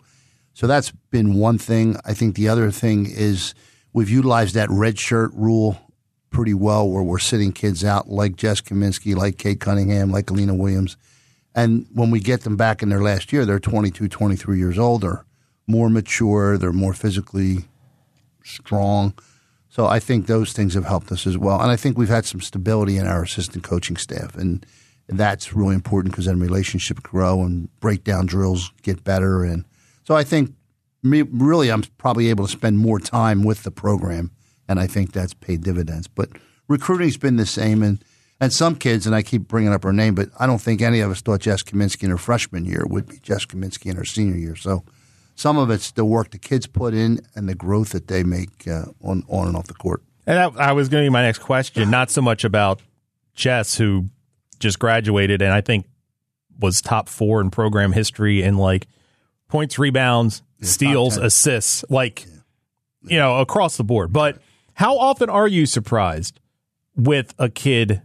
So 0.54 0.66
that's 0.66 0.90
been 1.10 1.34
one 1.34 1.58
thing. 1.58 1.96
I 2.04 2.14
think 2.14 2.34
the 2.34 2.48
other 2.48 2.70
thing 2.70 3.06
is 3.06 3.54
we've 3.92 4.10
utilized 4.10 4.54
that 4.54 4.70
red 4.70 4.98
shirt 4.98 5.30
rule 5.34 5.78
pretty 6.30 6.54
well 6.54 6.88
where 6.88 7.02
we're 7.02 7.18
sitting 7.18 7.52
kids 7.52 7.84
out 7.84 8.08
like 8.08 8.36
Jess 8.36 8.60
Kaminsky, 8.60 9.14
like 9.14 9.38
Kate 9.38 9.60
Cunningham, 9.60 10.10
like 10.10 10.30
Alina 10.30 10.54
Williams. 10.54 10.96
And 11.54 11.86
when 11.92 12.10
we 12.10 12.20
get 12.20 12.42
them 12.42 12.56
back 12.56 12.82
in 12.82 12.88
their 12.88 13.02
last 13.02 13.32
year, 13.32 13.44
they're 13.44 13.58
22, 13.58 14.08
23 14.08 14.58
years 14.58 14.78
older, 14.78 15.24
more 15.66 15.90
mature, 15.90 16.56
they're 16.56 16.72
more 16.72 16.94
physically 16.94 17.66
strong. 18.42 19.14
So 19.68 19.86
I 19.86 20.00
think 20.00 20.26
those 20.26 20.52
things 20.52 20.74
have 20.74 20.86
helped 20.86 21.12
us 21.12 21.26
as 21.26 21.36
well. 21.36 21.60
And 21.60 21.70
I 21.70 21.76
think 21.76 21.98
we've 21.98 22.08
had 22.08 22.24
some 22.24 22.40
stability 22.40 22.96
in 22.96 23.06
our 23.06 23.22
assistant 23.22 23.64
coaching 23.64 23.98
staff. 23.98 24.34
And– 24.34 24.64
that's 25.08 25.54
really 25.54 25.74
important 25.74 26.12
because 26.12 26.26
then 26.26 26.38
relationships 26.38 27.00
grow 27.00 27.42
and 27.42 27.68
breakdown 27.80 28.26
drills 28.26 28.72
get 28.82 29.04
better. 29.04 29.42
And 29.42 29.64
so 30.04 30.14
I 30.14 30.24
think 30.24 30.54
me, 31.02 31.22
really 31.22 31.70
I'm 31.70 31.82
probably 31.96 32.28
able 32.30 32.46
to 32.46 32.52
spend 32.52 32.78
more 32.78 32.98
time 32.98 33.42
with 33.44 33.62
the 33.62 33.70
program, 33.70 34.30
and 34.68 34.78
I 34.78 34.86
think 34.86 35.12
that's 35.12 35.34
paid 35.34 35.62
dividends. 35.62 36.08
But 36.08 36.30
recruiting's 36.66 37.16
been 37.16 37.36
the 37.36 37.46
same, 37.46 37.82
and 37.82 38.04
and 38.40 38.52
some 38.52 38.76
kids, 38.76 39.06
and 39.06 39.14
I 39.14 39.22
keep 39.22 39.48
bringing 39.48 39.72
up 39.72 39.82
her 39.82 39.92
name, 39.92 40.14
but 40.14 40.28
I 40.38 40.46
don't 40.46 40.60
think 40.60 40.80
any 40.80 41.00
of 41.00 41.10
us 41.10 41.20
thought 41.20 41.40
Jess 41.40 41.62
Kaminsky 41.62 42.04
in 42.04 42.10
her 42.10 42.18
freshman 42.18 42.64
year 42.64 42.84
would 42.86 43.08
be 43.08 43.18
Jess 43.18 43.44
Kaminsky 43.46 43.86
in 43.90 43.96
her 43.96 44.04
senior 44.04 44.36
year. 44.36 44.54
So 44.54 44.84
some 45.34 45.56
of 45.56 45.70
it's 45.70 45.90
the 45.92 46.04
work 46.04 46.30
the 46.30 46.38
kids 46.38 46.66
put 46.66 46.94
in 46.94 47.20
and 47.34 47.48
the 47.48 47.54
growth 47.54 47.90
that 47.90 48.08
they 48.08 48.22
make 48.22 48.68
uh, 48.68 48.86
on 49.02 49.24
on 49.28 49.48
and 49.48 49.56
off 49.56 49.66
the 49.66 49.74
court. 49.74 50.02
And 50.26 50.36
that, 50.36 50.60
I 50.60 50.72
was 50.72 50.88
going 50.88 51.04
to 51.04 51.06
be 51.06 51.12
my 51.12 51.22
next 51.22 51.38
question, 51.38 51.90
not 51.90 52.10
so 52.10 52.20
much 52.20 52.44
about 52.44 52.82
Jess, 53.34 53.76
who 53.76 54.06
just 54.58 54.78
graduated 54.78 55.42
and 55.42 55.52
I 55.52 55.60
think 55.60 55.86
was 56.58 56.80
top 56.80 57.08
four 57.08 57.40
in 57.40 57.50
program 57.50 57.92
history 57.92 58.42
in 58.42 58.58
like 58.58 58.86
points, 59.48 59.78
rebounds, 59.78 60.42
yeah, 60.58 60.68
steals, 60.68 61.16
assists, 61.16 61.84
like 61.88 62.24
yeah. 62.24 62.32
Yeah. 63.02 63.10
you 63.10 63.18
know 63.18 63.38
across 63.38 63.76
the 63.76 63.84
board. 63.84 64.12
But 64.12 64.38
how 64.74 64.98
often 64.98 65.30
are 65.30 65.48
you 65.48 65.66
surprised 65.66 66.40
with 66.96 67.34
a 67.38 67.48
kid 67.48 68.02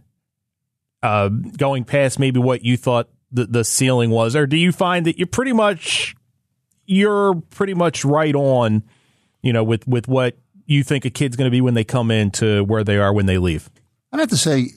uh, 1.02 1.28
going 1.28 1.84
past 1.84 2.18
maybe 2.18 2.40
what 2.40 2.64
you 2.64 2.76
thought 2.76 3.08
the, 3.30 3.46
the 3.46 3.64
ceiling 3.64 4.10
was, 4.10 4.36
or 4.36 4.46
do 4.46 4.56
you 4.56 4.72
find 4.72 5.06
that 5.06 5.18
you're 5.18 5.26
pretty 5.26 5.52
much 5.52 6.14
you're 6.86 7.34
pretty 7.50 7.74
much 7.74 8.04
right 8.04 8.34
on, 8.34 8.82
you 9.42 9.52
know, 9.52 9.64
with 9.64 9.86
with 9.86 10.08
what 10.08 10.38
you 10.66 10.82
think 10.82 11.04
a 11.04 11.10
kid's 11.10 11.36
going 11.36 11.46
to 11.46 11.50
be 11.50 11.60
when 11.60 11.74
they 11.74 11.84
come 11.84 12.10
into 12.10 12.64
where 12.64 12.84
they 12.84 12.98
are 12.98 13.12
when 13.12 13.26
they 13.26 13.38
leave? 13.38 13.68
I'd 14.12 14.20
have 14.20 14.28
to 14.30 14.36
say 14.36 14.68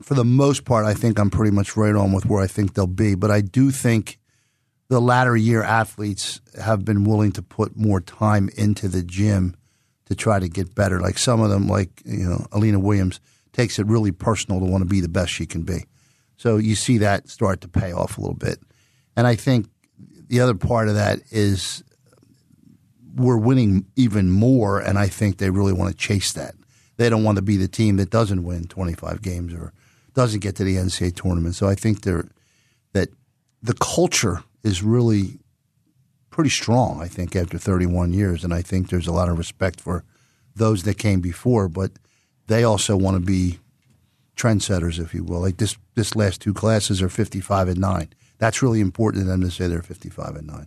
for 0.00 0.14
the 0.14 0.24
most 0.24 0.64
part, 0.64 0.84
I 0.84 0.94
think 0.94 1.18
I'm 1.18 1.30
pretty 1.30 1.50
much 1.50 1.76
right 1.76 1.94
on 1.94 2.12
with 2.12 2.26
where 2.26 2.42
I 2.42 2.46
think 2.46 2.74
they'll 2.74 2.86
be. 2.86 3.14
But 3.14 3.30
I 3.30 3.40
do 3.40 3.70
think 3.70 4.18
the 4.88 5.00
latter 5.00 5.36
year 5.36 5.62
athletes 5.62 6.40
have 6.60 6.84
been 6.84 7.04
willing 7.04 7.32
to 7.32 7.42
put 7.42 7.76
more 7.76 8.00
time 8.00 8.50
into 8.56 8.88
the 8.88 9.02
gym 9.02 9.56
to 10.06 10.14
try 10.14 10.38
to 10.38 10.48
get 10.48 10.74
better. 10.74 11.00
Like 11.00 11.18
some 11.18 11.40
of 11.40 11.50
them, 11.50 11.68
like 11.68 12.02
you 12.04 12.28
know, 12.28 12.46
Alina 12.52 12.78
Williams 12.78 13.20
takes 13.52 13.78
it 13.78 13.86
really 13.86 14.12
personal 14.12 14.60
to 14.60 14.66
want 14.66 14.82
to 14.82 14.88
be 14.88 15.00
the 15.00 15.08
best 15.08 15.32
she 15.32 15.46
can 15.46 15.62
be. 15.62 15.86
So 16.36 16.56
you 16.56 16.74
see 16.74 16.98
that 16.98 17.28
start 17.28 17.60
to 17.62 17.68
pay 17.68 17.92
off 17.92 18.18
a 18.18 18.20
little 18.20 18.36
bit. 18.36 18.58
And 19.16 19.26
I 19.26 19.36
think 19.36 19.68
the 20.28 20.40
other 20.40 20.54
part 20.54 20.88
of 20.88 20.94
that 20.94 21.20
is 21.30 21.84
we're 23.14 23.36
winning 23.36 23.86
even 23.96 24.30
more, 24.30 24.80
and 24.80 24.98
I 24.98 25.06
think 25.06 25.38
they 25.38 25.50
really 25.50 25.72
want 25.72 25.90
to 25.90 25.96
chase 25.96 26.32
that. 26.32 26.54
They 26.96 27.08
don't 27.08 27.24
want 27.24 27.36
to 27.36 27.42
be 27.42 27.56
the 27.56 27.68
team 27.68 27.96
that 27.96 28.10
doesn't 28.10 28.44
win 28.44 28.64
25 28.64 29.22
games 29.22 29.54
or 29.54 29.72
doesn't 30.14 30.40
get 30.40 30.56
to 30.56 30.64
the 30.64 30.76
NCAA 30.76 31.14
tournament. 31.14 31.54
So 31.54 31.68
I 31.68 31.74
think 31.74 32.02
they're, 32.02 32.28
that 32.92 33.08
the 33.62 33.74
culture 33.74 34.42
is 34.62 34.82
really 34.82 35.38
pretty 36.30 36.50
strong, 36.50 37.00
I 37.00 37.08
think, 37.08 37.34
after 37.34 37.58
31 37.58 38.12
years. 38.12 38.44
And 38.44 38.52
I 38.52 38.62
think 38.62 38.88
there's 38.88 39.06
a 39.06 39.12
lot 39.12 39.28
of 39.28 39.38
respect 39.38 39.80
for 39.80 40.04
those 40.54 40.82
that 40.82 40.98
came 40.98 41.20
before, 41.20 41.68
but 41.68 41.92
they 42.46 42.64
also 42.64 42.96
want 42.96 43.16
to 43.16 43.20
be 43.20 43.58
trendsetters, 44.36 44.98
if 44.98 45.14
you 45.14 45.24
will. 45.24 45.40
Like 45.40 45.58
this, 45.58 45.76
this 45.94 46.16
last 46.16 46.40
two 46.40 46.54
classes 46.54 47.00
are 47.00 47.08
55 47.08 47.68
and 47.68 47.80
9. 47.80 48.08
That's 48.38 48.62
really 48.62 48.80
important 48.80 49.24
to 49.24 49.28
them 49.28 49.40
to 49.42 49.50
say 49.50 49.68
they're 49.68 49.82
55 49.82 50.36
and 50.36 50.46
9. 50.46 50.66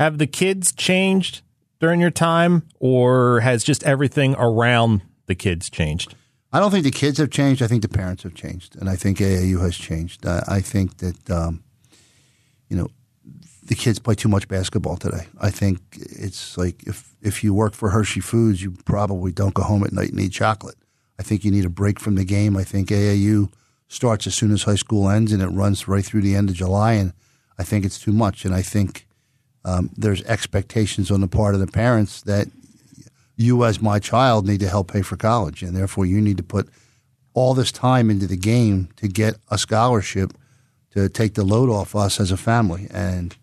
Have 0.00 0.18
the 0.18 0.26
kids 0.26 0.72
changed 0.72 1.42
during 1.80 2.00
your 2.00 2.10
time, 2.10 2.68
or 2.80 3.40
has 3.40 3.64
just 3.64 3.84
everything 3.84 4.34
around 4.38 5.02
the 5.26 5.34
kids 5.34 5.70
changed? 5.70 6.14
I 6.52 6.60
don't 6.60 6.70
think 6.70 6.84
the 6.84 6.90
kids 6.90 7.18
have 7.18 7.30
changed. 7.30 7.62
I 7.62 7.66
think 7.66 7.82
the 7.82 7.88
parents 7.88 8.22
have 8.22 8.34
changed, 8.34 8.76
and 8.76 8.88
I 8.88 8.96
think 8.96 9.18
AAU 9.18 9.60
has 9.60 9.76
changed. 9.76 10.26
I, 10.26 10.60
think 10.60 10.98
that 10.98 11.30
um, 11.30 11.62
you 12.68 12.76
know 12.76 12.88
the 13.66 13.74
kids 13.74 13.98
play 13.98 14.14
too 14.14 14.28
much 14.28 14.48
basketball 14.48 14.96
today. 14.96 15.26
I 15.40 15.50
think 15.50 15.80
it's 15.94 16.56
like 16.56 16.84
if 16.86 17.14
if 17.20 17.44
you 17.44 17.52
work 17.52 17.74
for 17.74 17.90
Hershey 17.90 18.20
Foods, 18.20 18.62
you 18.62 18.72
probably 18.84 19.30
don't 19.30 19.54
go 19.54 19.62
home 19.62 19.84
at 19.84 19.92
night 19.92 20.10
and 20.10 20.20
eat 20.20 20.32
chocolate. 20.32 20.76
I 21.18 21.22
think 21.22 21.44
you 21.44 21.50
need 21.50 21.64
a 21.64 21.70
break 21.70 22.00
from 22.00 22.14
the 22.14 22.24
game. 22.24 22.56
I 22.56 22.64
think 22.64 22.88
AAU 22.88 23.52
starts 23.88 24.26
as 24.26 24.34
soon 24.34 24.52
as 24.52 24.62
high 24.62 24.76
school 24.76 25.08
ends, 25.08 25.32
and 25.32 25.42
it 25.42 25.48
runs 25.48 25.88
right 25.88 26.04
through 26.04 26.22
the 26.22 26.34
end 26.34 26.48
of 26.48 26.56
July. 26.56 26.92
And 26.92 27.12
I 27.58 27.64
think 27.64 27.84
it's 27.84 27.98
too 27.98 28.12
much. 28.12 28.44
And 28.44 28.54
I 28.54 28.62
think 28.62 29.07
um, 29.64 29.90
there's 29.96 30.22
expectations 30.24 31.10
on 31.10 31.20
the 31.20 31.28
part 31.28 31.54
of 31.54 31.60
the 31.60 31.66
parents 31.66 32.22
that 32.22 32.48
you, 33.36 33.64
as 33.64 33.80
my 33.80 33.98
child, 33.98 34.46
need 34.46 34.60
to 34.60 34.68
help 34.68 34.92
pay 34.92 35.02
for 35.02 35.16
college, 35.16 35.62
and 35.62 35.76
therefore 35.76 36.06
you 36.06 36.20
need 36.20 36.36
to 36.36 36.42
put 36.42 36.68
all 37.34 37.54
this 37.54 37.70
time 37.70 38.10
into 38.10 38.26
the 38.26 38.36
game 38.36 38.88
to 38.96 39.06
get 39.06 39.36
a 39.50 39.58
scholarship 39.58 40.32
to 40.90 41.08
take 41.08 41.34
the 41.34 41.44
load 41.44 41.70
off 41.70 41.94
us 41.94 42.18
as 42.18 42.32
a 42.32 42.36
family. 42.36 42.88
And 42.90 43.36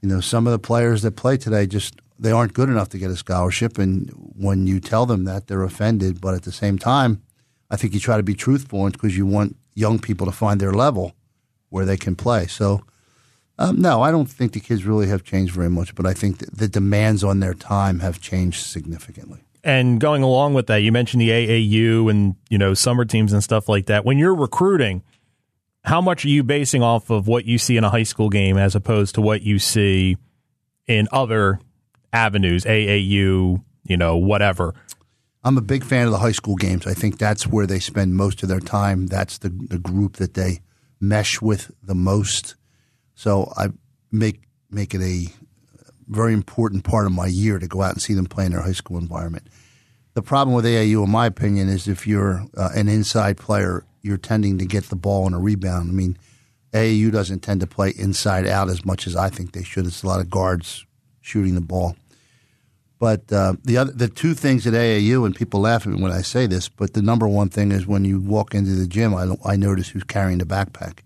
you 0.00 0.08
know, 0.08 0.20
some 0.20 0.46
of 0.46 0.52
the 0.52 0.58
players 0.58 1.02
that 1.02 1.12
play 1.12 1.36
today 1.36 1.66
just 1.66 1.94
they 2.18 2.32
aren't 2.32 2.54
good 2.54 2.68
enough 2.68 2.88
to 2.90 2.98
get 2.98 3.10
a 3.10 3.16
scholarship, 3.16 3.78
and 3.78 4.08
when 4.36 4.66
you 4.66 4.80
tell 4.80 5.06
them 5.06 5.24
that, 5.24 5.46
they're 5.46 5.62
offended. 5.62 6.20
But 6.20 6.34
at 6.34 6.42
the 6.42 6.52
same 6.52 6.78
time, 6.78 7.22
I 7.70 7.76
think 7.76 7.94
you 7.94 8.00
try 8.00 8.16
to 8.16 8.22
be 8.22 8.34
truthful 8.34 8.88
because 8.90 9.16
you 9.16 9.26
want 9.26 9.56
young 9.74 9.98
people 9.98 10.26
to 10.26 10.32
find 10.32 10.60
their 10.60 10.72
level 10.72 11.14
where 11.68 11.84
they 11.84 11.96
can 11.96 12.16
play. 12.16 12.46
So. 12.46 12.82
Um, 13.58 13.80
no, 13.80 14.02
I 14.02 14.10
don't 14.10 14.30
think 14.30 14.52
the 14.52 14.60
kids 14.60 14.84
really 14.84 15.08
have 15.08 15.22
changed 15.22 15.54
very 15.54 15.68
much, 15.68 15.94
but 15.94 16.06
I 16.06 16.14
think 16.14 16.38
the 16.38 16.68
demands 16.68 17.22
on 17.22 17.40
their 17.40 17.54
time 17.54 18.00
have 18.00 18.20
changed 18.20 18.64
significantly. 18.64 19.40
And 19.64 20.00
going 20.00 20.22
along 20.22 20.54
with 20.54 20.66
that, 20.66 20.78
you 20.78 20.90
mentioned 20.90 21.20
the 21.20 21.30
AAU 21.30 22.10
and 22.10 22.34
you 22.50 22.58
know 22.58 22.74
summer 22.74 23.04
teams 23.04 23.32
and 23.32 23.44
stuff 23.44 23.68
like 23.68 23.86
that. 23.86 24.04
When 24.04 24.18
you're 24.18 24.34
recruiting, 24.34 25.02
how 25.84 26.00
much 26.00 26.24
are 26.24 26.28
you 26.28 26.42
basing 26.42 26.82
off 26.82 27.10
of 27.10 27.28
what 27.28 27.44
you 27.44 27.58
see 27.58 27.76
in 27.76 27.84
a 27.84 27.90
high 27.90 28.02
school 28.02 28.28
game 28.28 28.56
as 28.56 28.74
opposed 28.74 29.14
to 29.16 29.20
what 29.20 29.42
you 29.42 29.58
see 29.58 30.16
in 30.86 31.08
other 31.12 31.60
avenues, 32.12 32.64
AAU, 32.64 33.62
you 33.84 33.96
know, 33.96 34.16
whatever? 34.16 34.74
I'm 35.44 35.58
a 35.58 35.62
big 35.62 35.84
fan 35.84 36.06
of 36.06 36.12
the 36.12 36.18
high 36.18 36.32
school 36.32 36.54
games. 36.54 36.86
I 36.86 36.94
think 36.94 37.18
that's 37.18 37.46
where 37.46 37.66
they 37.66 37.80
spend 37.80 38.14
most 38.14 38.42
of 38.42 38.48
their 38.48 38.60
time. 38.60 39.08
That's 39.08 39.38
the, 39.38 39.48
the 39.48 39.78
group 39.78 40.14
that 40.14 40.34
they 40.34 40.60
mesh 41.00 41.42
with 41.42 41.72
the 41.82 41.96
most. 41.96 42.54
So 43.14 43.52
I 43.56 43.68
make 44.10 44.42
make 44.70 44.94
it 44.94 45.02
a 45.02 45.26
very 46.08 46.32
important 46.32 46.84
part 46.84 47.06
of 47.06 47.12
my 47.12 47.26
year 47.26 47.58
to 47.58 47.66
go 47.66 47.82
out 47.82 47.92
and 47.92 48.02
see 48.02 48.14
them 48.14 48.26
play 48.26 48.46
in 48.46 48.52
their 48.52 48.62
high 48.62 48.72
school 48.72 48.98
environment. 48.98 49.46
The 50.14 50.22
problem 50.22 50.54
with 50.54 50.64
AAU, 50.64 51.04
in 51.04 51.10
my 51.10 51.26
opinion, 51.26 51.68
is 51.68 51.88
if 51.88 52.06
you're 52.06 52.44
uh, 52.56 52.70
an 52.74 52.88
inside 52.88 53.38
player, 53.38 53.84
you're 54.02 54.18
tending 54.18 54.58
to 54.58 54.66
get 54.66 54.84
the 54.84 54.96
ball 54.96 55.24
on 55.24 55.32
a 55.32 55.38
rebound. 55.38 55.90
I 55.90 55.92
mean, 55.92 56.18
AAU 56.72 57.10
doesn't 57.10 57.40
tend 57.40 57.60
to 57.60 57.66
play 57.66 57.94
inside 57.96 58.46
out 58.46 58.68
as 58.68 58.84
much 58.84 59.06
as 59.06 59.16
I 59.16 59.30
think 59.30 59.52
they 59.52 59.62
should. 59.62 59.86
It's 59.86 60.02
a 60.02 60.06
lot 60.06 60.20
of 60.20 60.28
guards 60.28 60.84
shooting 61.20 61.54
the 61.54 61.60
ball. 61.60 61.96
But 62.98 63.32
uh, 63.32 63.54
the 63.64 63.78
other, 63.78 63.92
the 63.92 64.08
two 64.08 64.34
things 64.34 64.66
at 64.66 64.74
AAU, 64.74 65.26
and 65.26 65.34
people 65.34 65.60
laugh 65.60 65.86
at 65.86 65.92
me 65.92 66.00
when 66.00 66.12
I 66.12 66.22
say 66.22 66.46
this, 66.46 66.68
but 66.68 66.94
the 66.94 67.02
number 67.02 67.26
one 67.26 67.48
thing 67.48 67.72
is 67.72 67.86
when 67.86 68.04
you 68.04 68.20
walk 68.20 68.54
into 68.54 68.72
the 68.72 68.86
gym, 68.86 69.14
I, 69.14 69.34
I 69.44 69.56
notice 69.56 69.88
who's 69.88 70.04
carrying 70.04 70.38
the 70.38 70.44
backpack. 70.44 71.00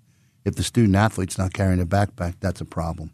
If 0.46 0.54
the 0.54 0.62
student 0.62 0.94
athlete's 0.94 1.38
not 1.38 1.52
carrying 1.52 1.80
a 1.80 1.85
backpack, 1.85 2.37
that's 2.38 2.61
a 2.61 2.64
problem. 2.64 3.11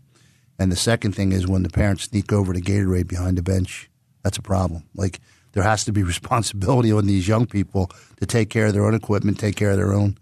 And 0.58 0.70
the 0.70 0.76
second 0.76 1.12
thing 1.12 1.32
is 1.32 1.46
when 1.46 1.62
the 1.62 1.70
parents 1.70 2.04
sneak 2.04 2.30
over 2.30 2.52
to 2.52 2.60
Gatorade 2.60 3.08
behind 3.08 3.38
the 3.38 3.42
bench, 3.42 3.88
that's 4.22 4.36
a 4.36 4.42
problem. 4.42 4.84
Like 4.94 5.18
there 5.52 5.62
has 5.62 5.82
to 5.86 5.92
be 5.92 6.02
responsibility 6.14 6.92
on 6.92 7.06
these 7.06 7.26
young 7.26 7.46
people 7.46 7.90
to 8.20 8.26
take 8.26 8.50
care 8.50 8.66
of 8.66 8.74
their 8.74 8.84
own 8.84 8.94
equipment, 8.94 9.40
take 9.40 9.56
care 9.56 9.70
of 9.70 9.78
their 9.78 9.94
own 9.94 10.18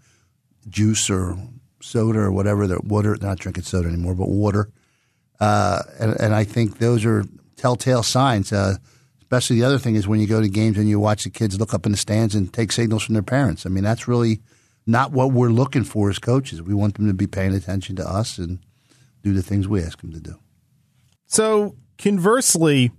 juice 0.69 1.09
or 1.09 1.37
soda 1.81 2.19
or 2.19 2.31
whatever. 2.31 2.65
Their 2.65 2.79
water, 2.79 3.17
they're 3.17 3.27
not 3.27 3.39
drinking 3.39 3.65
soda 3.65 3.89
anymore, 3.89 4.15
but 4.15 4.29
water. 4.29 4.71
Uh, 5.37 5.83
and, 5.99 6.17
and, 6.21 6.33
I 6.33 6.45
think 6.45 6.77
those 6.77 7.03
are 7.03 7.25
telltale 7.57 8.03
signs. 8.03 8.53
Uh, 8.53 8.77
especially 9.19 9.57
the 9.57 9.65
other 9.65 9.79
thing 9.79 9.95
is 9.95 10.07
when 10.07 10.21
you 10.21 10.27
go 10.27 10.39
to 10.39 10.47
games 10.47 10.77
and 10.77 10.87
you 10.87 10.99
watch 10.99 11.25
the 11.25 11.29
kids 11.29 11.59
look 11.59 11.73
up 11.73 11.85
in 11.85 11.91
the 11.91 11.97
stands 11.97 12.35
and 12.35 12.53
take 12.53 12.71
signals 12.71 13.03
from 13.03 13.13
their 13.13 13.23
parents. 13.23 13.65
I 13.65 13.69
mean, 13.69 13.83
that's 13.83 14.07
really 14.07 14.39
not 14.85 15.11
what 15.11 15.31
we're 15.31 15.49
looking 15.49 15.83
for 15.83 16.09
as 16.09 16.19
coaches. 16.19 16.61
We 16.61 16.73
want 16.73 16.95
them 16.95 17.07
to 17.07 17.13
be 17.13 17.27
paying 17.27 17.53
attention 17.53 17.95
to 17.97 18.07
us 18.07 18.37
and 18.37 18.59
do 19.21 19.33
the 19.33 19.41
things 19.41 19.67
we 19.67 19.83
ask 19.83 20.01
them 20.01 20.11
to 20.11 20.19
do. 20.19 20.35
So 21.25 21.75
conversely, 21.97 22.91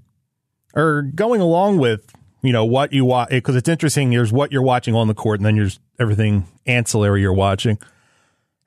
or 0.75 1.03
going 1.03 1.41
along 1.41 1.79
with 1.79 2.15
you 2.43 2.53
know 2.53 2.65
what 2.65 2.93
you 2.93 3.05
watch 3.05 3.31
because 3.31 3.57
it's 3.57 3.69
interesting. 3.69 4.11
There's 4.11 4.33
what 4.33 4.53
you're 4.53 4.63
watching 4.63 4.95
on 4.95 5.09
the 5.09 5.15
court, 5.15 5.41
and 5.41 5.47
then 5.47 5.57
there's 5.57 5.81
everything 5.99 6.47
ancillary 6.67 7.21
you're 7.21 7.33
watching. 7.33 7.79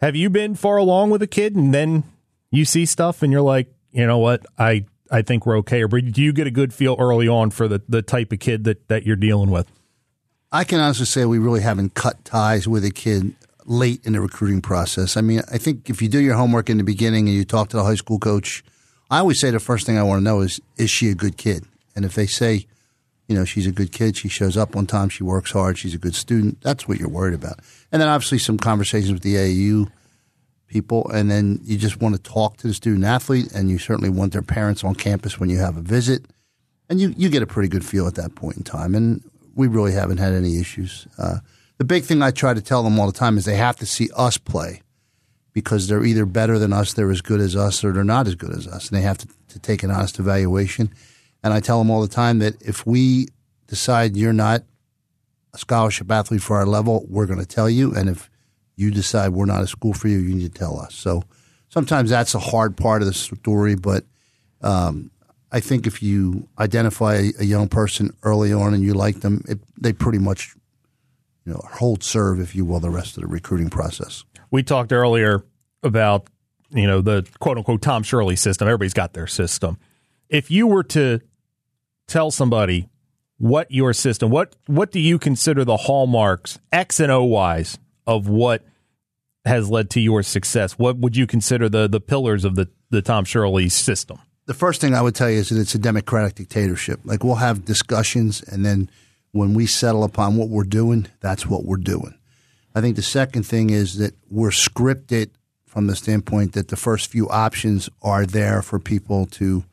Have 0.02 0.16
you 0.16 0.30
been 0.30 0.56
far 0.56 0.78
along 0.78 1.10
with 1.10 1.22
a 1.22 1.28
kid, 1.28 1.56
and 1.56 1.74
then 1.74 2.04
you 2.52 2.66
see 2.66 2.86
stuff, 2.86 3.24
and 3.24 3.32
you're 3.32 3.42
like, 3.42 3.74
you 3.92 4.06
know 4.06 4.18
what, 4.18 4.46
I 4.58 4.86
I 5.12 5.22
think 5.22 5.46
we're 5.46 5.58
okay. 5.60 5.84
Or 5.84 5.88
do 5.88 6.22
you 6.22 6.34
get 6.34 6.48
a 6.48 6.52
good 6.52 6.74
feel 6.74 6.96
early 7.00 7.28
on 7.28 7.50
for 7.50 7.68
the 7.68 7.82
the 7.88 8.02
type 8.02 8.32
of 8.32 8.40
kid 8.40 8.64
that 8.66 8.88
that 8.88 9.06
you're 9.06 9.16
dealing 9.16 9.52
with? 9.52 9.72
I 10.56 10.64
can 10.64 10.80
honestly 10.80 11.06
say 11.06 11.26
we 11.26 11.38
really 11.38 11.60
haven't 11.60 11.96
cut 11.96 12.24
ties 12.24 12.66
with 12.66 12.86
a 12.86 12.90
kid 12.90 13.36
late 13.66 14.00
in 14.06 14.14
the 14.14 14.22
recruiting 14.22 14.62
process. 14.62 15.18
I 15.18 15.22
mean, 15.22 15.42
I 15.52 15.58
think 15.58 15.90
if 15.90 16.02
you 16.02 16.08
do 16.08 16.22
your 16.22 16.36
homework 16.36 16.70
in 16.70 16.78
the 16.78 16.86
beginning 16.86 17.28
and 17.28 17.36
you 17.36 17.44
talk 17.44 17.68
to 17.70 17.76
the 17.76 17.84
high 17.84 17.96
school 17.96 18.20
coach, 18.20 18.64
I 19.12 19.20
always 19.20 19.38
say 19.38 19.52
the 19.52 19.60
first 19.60 19.86
thing 19.86 19.98
I 19.98 20.04
want 20.04 20.20
to 20.20 20.24
know 20.24 20.40
is 20.40 20.62
is 20.78 20.90
she 20.90 21.10
a 21.10 21.14
good 21.14 21.36
kid? 21.36 21.66
And 21.94 22.06
if 22.06 22.16
they 22.16 22.26
say, 22.26 22.68
you 23.28 23.36
know, 23.36 23.44
she's 23.44 23.68
a 23.68 23.72
good 23.74 23.92
kid, 23.92 24.16
she 24.16 24.30
shows 24.30 24.56
up 24.56 24.78
on 24.78 24.86
time, 24.86 25.10
she 25.10 25.26
works 25.26 25.52
hard, 25.52 25.78
she's 25.78 25.94
a 25.94 25.98
good 25.98 26.16
student, 26.16 26.62
that's 26.62 26.88
what 26.88 27.00
you're 27.00 27.10
worried 27.10 27.36
about. 27.36 27.60
And 27.92 28.02
then 28.02 28.08
obviously 28.08 28.38
some 28.38 28.58
conversations 28.58 29.12
with 29.12 29.24
the 29.24 29.36
AAU 29.36 29.92
people, 30.68 31.10
and 31.10 31.30
then 31.30 31.60
you 31.66 31.78
just 31.78 32.00
want 32.00 32.16
to 32.16 32.22
talk 32.22 32.56
to 32.60 32.68
the 32.68 32.74
student 32.74 33.04
athlete, 33.04 33.52
and 33.52 33.70
you 33.70 33.78
certainly 33.78 34.10
want 34.10 34.32
their 34.32 34.42
parents 34.42 34.86
on 34.86 34.96
campus 34.96 35.38
when 35.38 35.50
you 35.50 35.58
have 35.58 35.76
a 35.76 35.82
visit, 35.82 36.24
and 36.90 37.02
you 37.02 37.14
you 37.18 37.28
get 37.28 37.44
a 37.44 37.48
pretty 37.48 37.68
good 37.68 37.84
feel 37.84 38.08
at 38.08 38.16
that 38.16 38.36
point 38.36 38.56
in 38.56 38.64
time. 38.64 38.96
And 38.96 39.22
we 39.56 39.68
really 39.68 39.94
haven't 39.94 40.18
had 40.18 40.34
any 40.34 40.60
issues. 40.60 41.08
Uh, 41.18 41.38
the 41.78 41.86
big 41.86 42.04
thing 42.04 42.22
I 42.22 42.32
try 42.32 42.54
to 42.54 42.62
tell 42.62 42.84
them 42.84 43.00
all 43.00 43.08
the 43.08 43.18
time 43.18 43.38
is 43.38 43.46
they 43.46 43.56
have 43.56 43.78
to 43.78 43.86
see 43.86 44.10
us 44.16 44.38
play 44.38 44.82
because 45.54 45.88
they're 45.88 46.04
either 46.04 46.26
better 46.26 46.60
than 46.60 46.74
us, 46.74 46.94
they're 46.94 47.12
as 47.12 47.22
good 47.22 47.40
as 47.40 47.56
us, 47.56 47.84
or 47.84 47.94
they're 47.94 48.04
not 48.04 48.28
as 48.28 48.36
good 48.36 48.52
as 48.52 48.68
us, 48.68 48.90
and 48.90 48.98
they 48.98 49.02
have 49.02 49.18
to, 49.18 49.28
to 49.48 49.58
take 49.60 49.84
an 49.84 49.92
honest 49.92 50.20
evaluation. 50.20 50.94
And 51.44 51.54
I 51.54 51.62
tell 51.62 51.80
them 51.80 51.90
all 51.90 52.02
the 52.02 52.10
time 52.10 52.40
that 52.40 52.62
if 52.62 52.86
we 52.86 53.30
decide 53.68 54.18
you're 54.18 54.34
not 54.34 54.64
a 55.54 55.58
scholarship 55.58 56.12
athlete 56.12 56.42
for 56.42 56.58
our 56.58 56.66
level, 56.66 57.06
we're 57.10 57.26
going 57.26 57.40
to 57.40 57.46
tell 57.46 57.70
you. 57.70 57.94
And 57.94 58.10
if 58.10 58.30
you 58.76 58.92
decide 58.92 59.30
we're 59.30 59.46
not 59.46 59.64
a 59.64 59.68
school 59.68 59.94
for 59.94 60.10
you, 60.10 60.18
you 60.18 60.36
need 60.36 60.54
to 60.54 60.60
tell 60.60 60.78
us. 60.78 60.94
So 60.94 61.24
sometimes 61.70 62.10
that's 62.10 62.36
a 62.36 62.40
hard 62.40 62.76
part 62.76 63.02
of 63.02 63.08
the 63.08 63.14
story, 63.14 63.76
but 63.76 64.04
um, 64.62 65.12
I 65.56 65.62
think 65.62 65.88
if 65.88 66.04
you 66.04 66.50
identify 66.60 67.30
a 67.40 67.46
young 67.46 67.70
person 67.70 68.12
early 68.24 68.52
on 68.52 68.74
and 68.74 68.84
you 68.84 68.94
like 68.94 69.22
them, 69.22 69.42
it, 69.48 69.60
they 69.80 69.94
pretty 69.94 70.18
much 70.18 70.54
you 71.46 71.54
know 71.54 71.62
hold 71.76 72.04
serve, 72.04 72.42
if 72.42 72.54
you 72.58 72.66
will, 72.66 72.82
the 72.82 72.90
rest 72.90 73.16
of 73.16 73.22
the 73.22 73.28
recruiting 73.28 73.70
process. 73.70 74.26
We 74.52 74.64
talked 74.64 74.92
earlier 74.92 75.46
about 75.82 76.28
you 76.72 76.86
know 76.86 77.00
the 77.00 77.26
quote 77.40 77.58
unquote 77.58 77.82
Tom 77.82 78.04
Shirley 78.04 78.36
system. 78.36 78.68
Everybody's 78.68 78.94
got 78.94 79.14
their 79.14 79.28
system. 79.28 79.78
If 80.28 80.52
you 80.52 80.68
were 80.68 80.84
to 80.84 81.22
tell 82.06 82.32
somebody 82.32 82.90
what 83.38 83.72
your 83.72 83.94
system, 83.94 84.30
what 84.32 84.58
what 84.68 84.92
do 84.92 85.00
you 85.00 85.18
consider 85.18 85.64
the 85.64 85.78
hallmarks 85.78 86.60
X 86.74 87.00
and 87.00 87.14
O 87.14 87.24
wise 87.24 87.80
of 88.06 88.28
what 88.28 88.66
has 89.46 89.70
led 89.70 89.90
to 89.92 90.02
your 90.02 90.22
success? 90.22 90.74
What 90.74 90.98
would 90.98 91.16
you 91.16 91.26
consider 91.26 91.70
the 91.70 91.88
the 91.88 92.02
pillars 92.02 92.44
of 92.44 92.56
the 92.56 92.68
the 92.90 93.02
Tom 93.02 93.24
Shirley 93.24 93.70
system? 93.70 94.20
The 94.46 94.54
first 94.54 94.82
thing 94.82 94.94
I 94.94 95.02
would 95.02 95.16
tell 95.16 95.30
you 95.30 95.40
is 95.40 95.50
that 95.50 95.60
it's 95.60 95.76
a 95.76 95.80
democratic 95.80 96.36
dictatorship. 96.36 97.00
Like 97.04 97.24
we'll 97.24 97.36
have 97.36 97.66
discussions, 97.66 98.44
and 98.44 98.66
then 98.66 98.90
when 99.32 99.54
we 99.54 99.66
settle 99.66 100.04
upon 100.04 100.38
what 100.38 100.50
we're 100.50 100.64
doing, 100.64 101.08
that's 101.20 101.46
what 101.46 101.66
we're 101.66 101.78
doing. 101.78 102.14
I 102.74 102.82
think 102.82 102.96
the 102.96 103.02
second 103.02 103.44
thing 103.44 103.70
is 103.70 103.98
that 103.98 104.14
we're 104.30 104.50
scripted 104.50 105.30
from 105.66 105.88
the 105.88 105.96
standpoint 105.96 106.54
that 106.54 106.68
the 106.68 106.76
first 106.76 107.10
few 107.10 107.28
options 107.30 107.90
are 108.02 108.26
there 108.26 108.62
for 108.62 108.80
people 108.80 109.26
to 109.28 109.66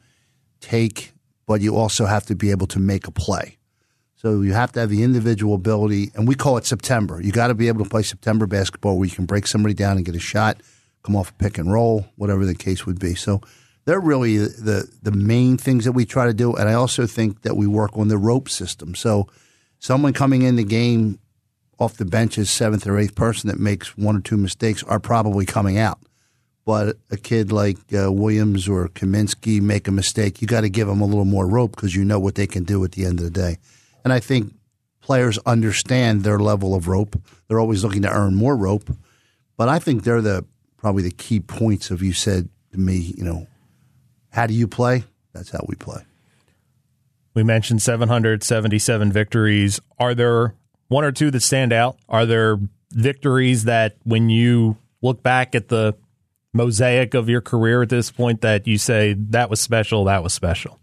take 0.61 1.13
but 1.47 1.61
you 1.61 1.77
also 1.77 2.07
have 2.07 2.25
to 2.27 2.35
be 2.35 2.51
able 2.51 2.67
to 2.69 2.79
make 2.79 3.07
a 3.07 3.11
play. 3.11 3.59
So 4.17 4.41
you 4.43 4.53
have 4.53 4.73
to 4.73 4.81
have 4.81 4.89
the 4.89 5.03
individual 5.03 5.55
ability, 5.55 6.13
and 6.15 6.29
we 6.29 6.35
call 6.35 6.57
it 6.57 6.65
September. 6.65 7.21
You 7.21 7.33
got 7.33 7.49
to 7.49 7.55
be 7.55 7.69
able 7.69 7.85
to 7.85 7.91
play 7.91 8.03
September 8.03 8.47
basketball 8.47 8.97
where 8.97 9.09
you 9.09 9.15
can 9.15 9.27
break 9.27 9.47
somebody 9.47 9.75
down 9.75 9.97
and 9.97 10.07
get 10.07 10.15
a 10.15 10.21
shot, 10.21 10.63
come 11.03 11.17
off 11.17 11.31
a 11.31 11.35
pick 11.35 11.59
and 11.59 11.73
roll, 11.73 12.07
whatever 12.17 12.47
the 12.47 12.55
case 12.55 12.87
would 12.87 13.01
be. 13.01 13.15
So 13.15 13.41
they're 13.85 14.01
really 14.01 14.39
the 14.39 14.89
the 15.03 15.13
main 15.13 15.57
things 15.57 15.85
that 15.85 15.93
we 15.93 16.05
try 16.05 16.27
to 16.27 16.35
do, 16.35 16.55
and 16.55 16.69
I 16.69 16.75
also 16.75 17.07
think 17.07 17.43
that 17.43 17.57
we 17.57 17.67
work 17.67 17.97
on 17.97 18.09
the 18.09 18.19
rope 18.19 18.49
system. 18.49 18.95
So 18.95 19.29
someone 19.79 20.13
coming 20.13 20.43
in 20.43 20.57
the 20.57 20.65
game 20.65 21.19
off 21.79 21.97
the 21.97 22.05
bench 22.05 22.39
as 22.39 22.51
seventh 22.51 22.87
or 22.87 22.99
eighth 22.99 23.15
person 23.15 23.49
that 23.49 23.59
makes 23.59 23.97
one 23.97 24.17
or 24.17 24.21
two 24.21 24.37
mistakes 24.37 24.83
are 24.85 25.01
probably 25.01 25.45
coming 25.45 25.79
out 25.79 25.99
but 26.65 26.97
a 27.11 27.17
kid 27.17 27.51
like 27.51 27.79
uh, 27.93 28.13
Williams 28.13 28.69
or 28.69 28.89
Kaminsky 28.89 29.61
make 29.61 29.89
a 29.89 29.93
mistake, 29.93 30.41
you 30.41 30.47
got 30.47 30.61
to 30.61 30.69
give 30.69 30.87
them 30.87 31.01
a 31.01 31.07
little 31.07 31.25
more 31.25 31.47
rope 31.47 31.73
because 31.73 31.95
you 31.95 32.05
know 32.05 32.21
what 32.21 32.35
they 32.35 32.47
can 32.47 32.65
do 32.65 32.83
at 32.85 32.93
the 32.93 33.05
end 33.05 33.19
of 33.19 33.25
the 33.25 33.31
day. 33.31 33.59
And 34.05 34.13
I 34.13 34.21
think 34.21 34.55
players 35.01 35.39
understand 35.45 36.23
their 36.23 36.39
level 36.39 36.75
of 36.75 36.87
rope. 36.87 37.21
They're 37.49 37.61
always 37.61 37.83
looking 37.83 38.03
to 38.03 38.13
earn 38.13 38.35
more 38.35 38.57
rope, 38.57 38.91
but 39.57 39.69
I 39.69 39.79
think 39.79 40.05
they're 40.05 40.23
the 40.23 40.45
probably 40.77 41.03
the 41.03 41.11
key 41.11 41.41
points 41.41 41.91
of 41.91 42.03
you 42.03 42.13
said 42.13 42.49
to 42.73 42.79
me, 42.79 42.97
you 43.17 43.25
know, 43.25 43.47
how 44.33 44.47
do 44.47 44.55
you 44.55 44.67
play? 44.67 45.05
That's 45.33 45.51
how 45.51 45.65
we 45.67 45.77
play. 45.77 46.03
We 47.35 47.43
mentioned 47.43 47.81
777 47.81 49.13
victories. 49.13 49.81
Are 49.99 50.15
there 50.15 50.55
one 50.89 51.05
or 51.05 51.13
two 51.13 51.31
that 51.31 51.41
stand 51.41 51.73
out? 51.73 51.97
Are 52.09 52.27
there 52.27 52.59
victories 52.91 53.65
that 53.65 53.97
when 54.05 54.29
you 54.29 54.77
look 55.01 55.23
back 55.23 55.55
at 55.55 55.69
the 55.69 55.95
mosaic 56.53 57.15
of 57.15 57.29
your 57.29 57.41
career 57.41 57.83
at 57.83 57.89
this 57.89 58.11
point 58.11 58.43
that 58.43 58.67
you 58.67 58.77
say 58.77 59.15
that 59.15 59.49
was 59.49 59.61
special, 59.61 60.05
that 60.05 60.23
was 60.23 60.35
special? 60.35 60.79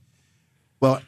Well, 0.80 1.02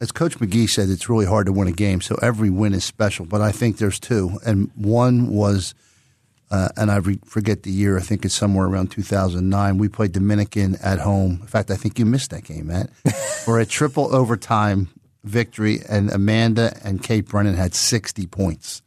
as 0.00 0.10
Coach 0.10 0.40
Magee 0.40 0.66
said, 0.66 0.88
it's 0.88 1.08
really 1.08 1.26
hard 1.26 1.46
to 1.46 1.52
win 1.52 1.68
a 1.68 1.72
game, 1.72 2.00
so 2.00 2.16
every 2.20 2.50
win 2.50 2.74
is 2.74 2.84
special. 2.84 3.24
But 3.24 3.40
I 3.40 3.52
think 3.52 3.78
there's 3.78 4.00
two, 4.00 4.40
and 4.44 4.70
one 4.74 5.28
was, 5.28 5.74
uh, 6.52 6.68
and 6.76 6.90
I 6.90 6.96
re- 6.96 7.18
forget 7.24 7.62
the 7.62 7.70
year. 7.70 7.96
I 7.96 8.02
think 8.02 8.26
it's 8.26 8.34
somewhere 8.34 8.66
around 8.66 8.90
2009. 8.90 9.78
We 9.78 9.88
played 9.88 10.12
Dominican 10.12 10.76
at 10.82 10.98
home. 10.98 11.38
In 11.40 11.46
fact, 11.46 11.70
I 11.70 11.76
think 11.76 11.98
you 11.98 12.04
missed 12.04 12.30
that 12.30 12.44
game, 12.44 12.66
Matt, 12.66 12.90
for 13.44 13.58
a 13.58 13.64
triple 13.64 14.14
overtime 14.14 14.90
victory, 15.24 15.80
and 15.88 16.12
Amanda 16.12 16.76
and 16.84 17.02
Kate 17.02 17.26
Brennan 17.26 17.54
had 17.54 17.74
60 17.74 18.26
points, 18.26 18.82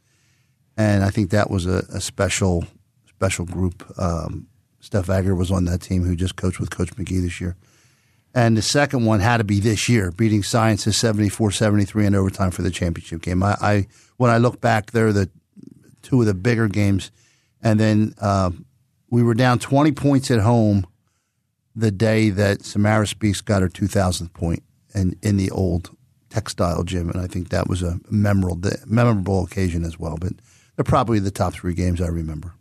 and 0.76 1.02
I 1.02 1.10
think 1.10 1.30
that 1.30 1.50
was 1.50 1.66
a, 1.66 1.84
a 1.92 2.00
special, 2.00 2.64
special 3.08 3.44
group. 3.44 3.84
Um, 3.98 4.46
Steph 4.78 5.10
Agger 5.10 5.34
was 5.34 5.50
on 5.50 5.64
that 5.64 5.80
team, 5.80 6.04
who 6.04 6.14
just 6.14 6.36
coached 6.36 6.60
with 6.60 6.70
Coach 6.70 6.96
Magee 6.96 7.18
this 7.18 7.40
year. 7.40 7.56
And 8.32 8.56
the 8.56 8.62
second 8.62 9.06
one 9.06 9.18
had 9.18 9.38
to 9.38 9.44
be 9.44 9.58
this 9.58 9.88
year, 9.88 10.12
beating 10.12 10.44
Sciences 10.44 10.96
74 10.98 11.50
73 11.50 12.06
in 12.06 12.14
overtime 12.14 12.52
for 12.52 12.62
the 12.62 12.70
championship 12.70 13.22
game. 13.22 13.42
I, 13.42 13.56
I 13.60 13.86
When 14.18 14.30
I 14.30 14.36
look 14.38 14.60
back, 14.60 14.92
they're 14.92 15.12
the 15.12 15.30
two 16.02 16.20
of 16.20 16.26
the 16.26 16.34
bigger 16.34 16.68
games. 16.68 17.10
And 17.66 17.80
then 17.80 18.14
uh, 18.20 18.52
we 19.10 19.24
were 19.24 19.34
down 19.34 19.58
20 19.58 19.90
points 19.90 20.30
at 20.30 20.38
home 20.38 20.86
the 21.74 21.90
day 21.90 22.30
that 22.30 22.64
Samara 22.64 23.08
Speaks 23.08 23.40
got 23.40 23.60
her 23.60 23.68
2000th 23.68 24.32
point 24.32 24.62
in, 24.94 25.18
in 25.20 25.36
the 25.36 25.50
old 25.50 25.90
textile 26.30 26.84
gym. 26.84 27.10
And 27.10 27.20
I 27.20 27.26
think 27.26 27.48
that 27.48 27.68
was 27.68 27.82
a 27.82 27.98
memorable, 28.08 28.70
memorable 28.86 29.42
occasion 29.42 29.84
as 29.84 29.98
well. 29.98 30.16
But 30.16 30.34
they're 30.76 30.84
probably 30.84 31.18
the 31.18 31.32
top 31.32 31.54
three 31.54 31.74
games 31.74 32.00
I 32.00 32.06
remember. 32.06 32.54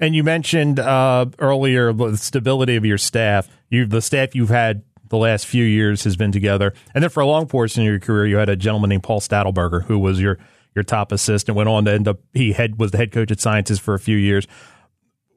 And 0.00 0.14
you 0.14 0.24
mentioned 0.24 0.80
uh, 0.80 1.26
earlier 1.38 1.92
the 1.92 2.16
stability 2.16 2.76
of 2.76 2.86
your 2.86 2.96
staff. 2.96 3.50
You, 3.68 3.84
the 3.84 4.00
staff 4.00 4.34
you've 4.34 4.48
had 4.48 4.82
the 5.10 5.18
last 5.18 5.44
few 5.44 5.64
years 5.64 6.04
has 6.04 6.16
been 6.16 6.32
together. 6.32 6.72
And 6.94 7.04
then 7.04 7.10
for 7.10 7.20
a 7.20 7.26
long 7.26 7.48
portion 7.48 7.82
of 7.82 7.86
your 7.86 8.00
career, 8.00 8.26
you 8.26 8.36
had 8.38 8.48
a 8.48 8.56
gentleman 8.56 8.88
named 8.88 9.02
Paul 9.02 9.20
Stadelberger, 9.20 9.84
who 9.84 9.98
was 9.98 10.22
your 10.22 10.38
your 10.74 10.82
top 10.82 11.12
assistant. 11.12 11.56
Went 11.56 11.68
on 11.68 11.84
to 11.84 11.92
end 11.92 12.08
up 12.08 12.20
he 12.32 12.52
head 12.52 12.78
was 12.78 12.90
the 12.90 12.98
head 12.98 13.12
coach 13.12 13.30
at 13.30 13.40
Sciences 13.40 13.78
for 13.78 13.94
a 13.94 13.98
few 13.98 14.16
years. 14.16 14.46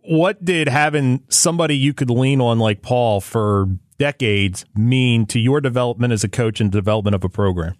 What 0.01 0.43
did 0.43 0.67
having 0.67 1.23
somebody 1.29 1.75
you 1.75 1.93
could 1.93 2.09
lean 2.09 2.39
on 2.39 2.59
like 2.59 2.81
Paul 2.81 3.21
for 3.21 3.67
decades 3.97 4.65
mean 4.75 5.25
to 5.27 5.39
your 5.39 5.61
development 5.61 6.13
as 6.13 6.23
a 6.23 6.29
coach 6.29 6.61
and 6.61 6.71
development 6.71 7.15
of 7.15 7.23
a 7.23 7.29
program? 7.29 7.75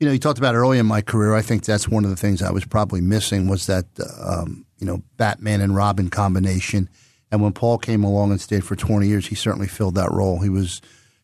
You 0.00 0.06
know, 0.06 0.12
you 0.12 0.18
talked 0.18 0.38
about 0.38 0.54
early 0.54 0.78
in 0.78 0.86
my 0.86 1.02
career. 1.02 1.34
I 1.34 1.42
think 1.42 1.64
that's 1.64 1.88
one 1.88 2.04
of 2.04 2.10
the 2.10 2.16
things 2.16 2.40
I 2.40 2.52
was 2.52 2.64
probably 2.64 3.00
missing 3.00 3.48
was 3.48 3.66
that 3.66 3.86
um, 4.20 4.64
you 4.78 4.86
know 4.86 5.02
Batman 5.16 5.60
and 5.60 5.74
Robin 5.74 6.08
combination. 6.08 6.88
And 7.30 7.42
when 7.42 7.52
Paul 7.52 7.76
came 7.76 8.04
along 8.04 8.30
and 8.30 8.40
stayed 8.40 8.64
for 8.64 8.74
20 8.74 9.06
years, 9.06 9.26
he 9.26 9.34
certainly 9.34 9.68
filled 9.68 9.96
that 9.96 10.10
role. 10.10 10.40
He 10.40 10.48
was 10.48 10.80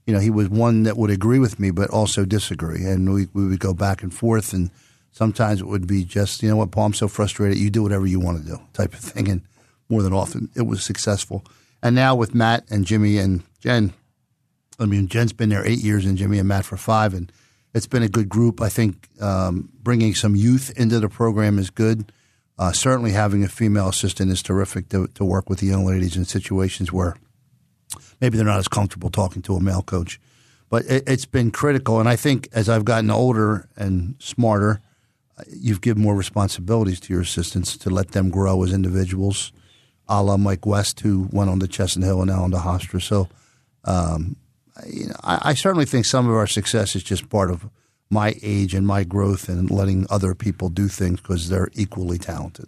you 0.07 0.13
know, 0.13 0.21
he 0.21 0.31
was 0.31 0.49
one 0.49 0.83
that 0.83 0.97
would 0.97 1.11
agree 1.11 1.39
with 1.39 1.59
me, 1.59 1.71
but 1.71 1.91
also 1.91 2.25
disagree. 2.25 2.85
And 2.85 3.13
we, 3.13 3.27
we 3.33 3.47
would 3.47 3.61
go 3.61 3.73
back 3.73 4.03
and 4.03 4.13
forth. 4.13 4.53
And 4.53 4.71
sometimes 5.15 5.61
it 5.61 5.67
would 5.67 5.87
be 5.87 6.05
just, 6.05 6.43
you 6.43 6.51
know 6.51 6.57
what, 6.57 6.71
Paul, 6.71 6.87
I'm 6.87 6.93
so 6.93 7.09
frustrated. 7.09 7.57
You 7.57 7.71
do 7.71 7.83
whatever 7.83 8.07
you 8.07 8.21
want 8.21 8.43
to 8.43 8.47
do 8.47 8.59
type 8.75 8.93
of 8.93 9.01
thing. 9.01 9.29
And 9.29 9.41
more 9.89 10.03
than 10.03 10.13
often, 10.13 10.51
it 10.55 10.63
was 10.67 10.85
successful. 10.85 11.43
And 11.83 11.95
now 11.95 12.15
with 12.15 12.35
Matt 12.35 12.71
and 12.71 12.85
Jimmy 12.85 13.17
and 13.17 13.43
Jen, 13.61 13.95
I 14.79 14.85
mean, 14.85 15.09
Jen's 15.09 15.33
been 15.33 15.49
there 15.49 15.67
eight 15.67 15.79
years 15.79 16.05
and 16.05 16.19
Jimmy 16.19 16.39
and 16.39 16.49
Matt 16.49 16.67
for 16.67 16.77
five. 16.77 17.15
And 17.15 17.33
it's 17.73 17.87
been 17.87 18.03
a 18.03 18.09
good 18.09 18.29
group. 18.29 18.61
I 18.61 18.69
think 18.69 19.09
um, 19.21 19.71
bringing 19.83 20.15
some 20.15 20.37
youth 20.37 20.71
into 20.77 21.01
the 21.01 21.09
program 21.09 21.59
is 21.59 21.71
good. 21.71 22.13
Uh, 22.59 22.73
certainly 22.73 23.13
having 23.13 23.43
a 23.43 23.49
female 23.49 23.89
assistant 23.89 24.31
is 24.31 24.43
terrific 24.43 24.91
to, 24.91 25.07
to 25.09 25.25
work 25.25 25.49
with 25.49 25.61
the 25.61 25.67
young 25.67 25.87
ladies 25.87 26.17
in 26.17 26.27
situations 26.27 26.93
where– 26.93 27.17
maybe 28.21 28.37
they're 28.37 28.47
not 28.47 28.59
as 28.59 28.69
comfortable 28.69 29.11
talking 29.11 29.43
to 29.43 29.55
a 29.55 29.61
male 29.61 29.83
coach. 29.83 30.21
But 30.71 30.85
it, 30.87 31.09
has 31.09 31.27
been 31.27 31.51
critical, 31.51 32.01
and 32.01 32.09
I 32.09 32.17
think 32.17 32.49
as 32.53 32.69
I've 32.69 32.85
gotten 32.85 33.11
older 33.11 33.69
and 33.77 34.17
smarter, 34.19 34.81
you've 35.49 35.81
given 35.81 36.03
more 36.03 36.15
responsibilities 36.15 37.01
to 37.01 37.13
your 37.13 37.23
assistants 37.23 37.77
to 37.79 37.91
let 37.91 38.13
them 38.13 38.31
grow 38.31 38.63
as 38.63 38.73
individuals, 38.73 39.53
a 40.09 40.23
la 40.23 40.37
Mike 40.37 40.67
West, 40.67 41.01
who 41.01 41.29
went 41.33 41.51
on 41.51 41.61
to 41.61 41.69
Chestnut 41.69 42.07
Hill 42.07 42.23
and 42.23 42.31
now 42.31 42.45
on 42.45 42.51
to 42.51 42.59
Hofstra. 42.59 43.03
So, 43.03 43.29
um, 43.85 44.37
you 44.87 45.07
know, 45.07 45.17
I, 45.23 45.51
I 45.51 45.55
certainly 45.55 45.87
think 45.87 46.05
some 46.05 46.29
of 46.29 46.35
our 46.35 46.47
success 46.47 46.97
is 46.97 47.03
just 47.03 47.29
part 47.29 47.51
of 47.51 47.69
my 48.11 48.35
age 48.43 48.75
and 48.75 48.87
my 48.87 49.05
growth 49.05 49.49
and 49.49 49.71
letting 49.71 50.07
other 50.11 50.35
people 50.35 50.69
do 50.69 50.89
things 50.89 51.21
because 51.21 51.49
they're 51.49 51.71
equally 51.75 52.19
talented. 52.19 52.67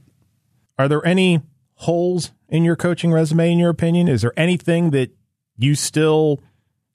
Are 0.78 0.88
there 0.88 1.04
any 1.06 1.42
holes 1.74 2.32
in 2.48 2.64
your 2.64 2.76
coaching 2.76 3.12
resume, 3.12 3.52
in 3.52 3.58
your 3.58 3.70
opinion? 3.70 4.08
Is 4.08 4.22
there 4.22 4.32
anything 4.36 4.90
that 4.90 5.10
you 5.56 5.74
still 5.74 6.40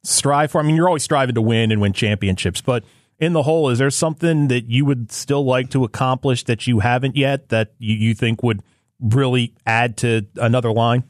strive 0.03 0.51
for? 0.51 0.59
I 0.59 0.63
mean, 0.63 0.75
you're 0.75 0.87
always 0.87 1.03
striving 1.03 1.35
to 1.35 1.41
win 1.41 1.71
and 1.71 1.81
win 1.81 1.93
championships, 1.93 2.61
but 2.61 2.83
in 3.21 3.33
the 3.33 3.43
whole, 3.43 3.69
is 3.69 3.77
there 3.77 3.91
something 3.91 4.47
that 4.47 4.65
you 4.65 4.83
would 4.83 5.11
still 5.11 5.45
like 5.45 5.69
to 5.69 5.83
accomplish 5.83 6.43
that 6.45 6.65
you 6.65 6.79
haven't 6.79 7.15
yet 7.15 7.49
that 7.49 7.71
you, 7.77 7.95
you 7.95 8.15
think 8.15 8.41
would 8.41 8.63
really 8.99 9.53
add 9.65 9.95
to 9.97 10.25
another 10.35 10.71
line? 10.71 11.03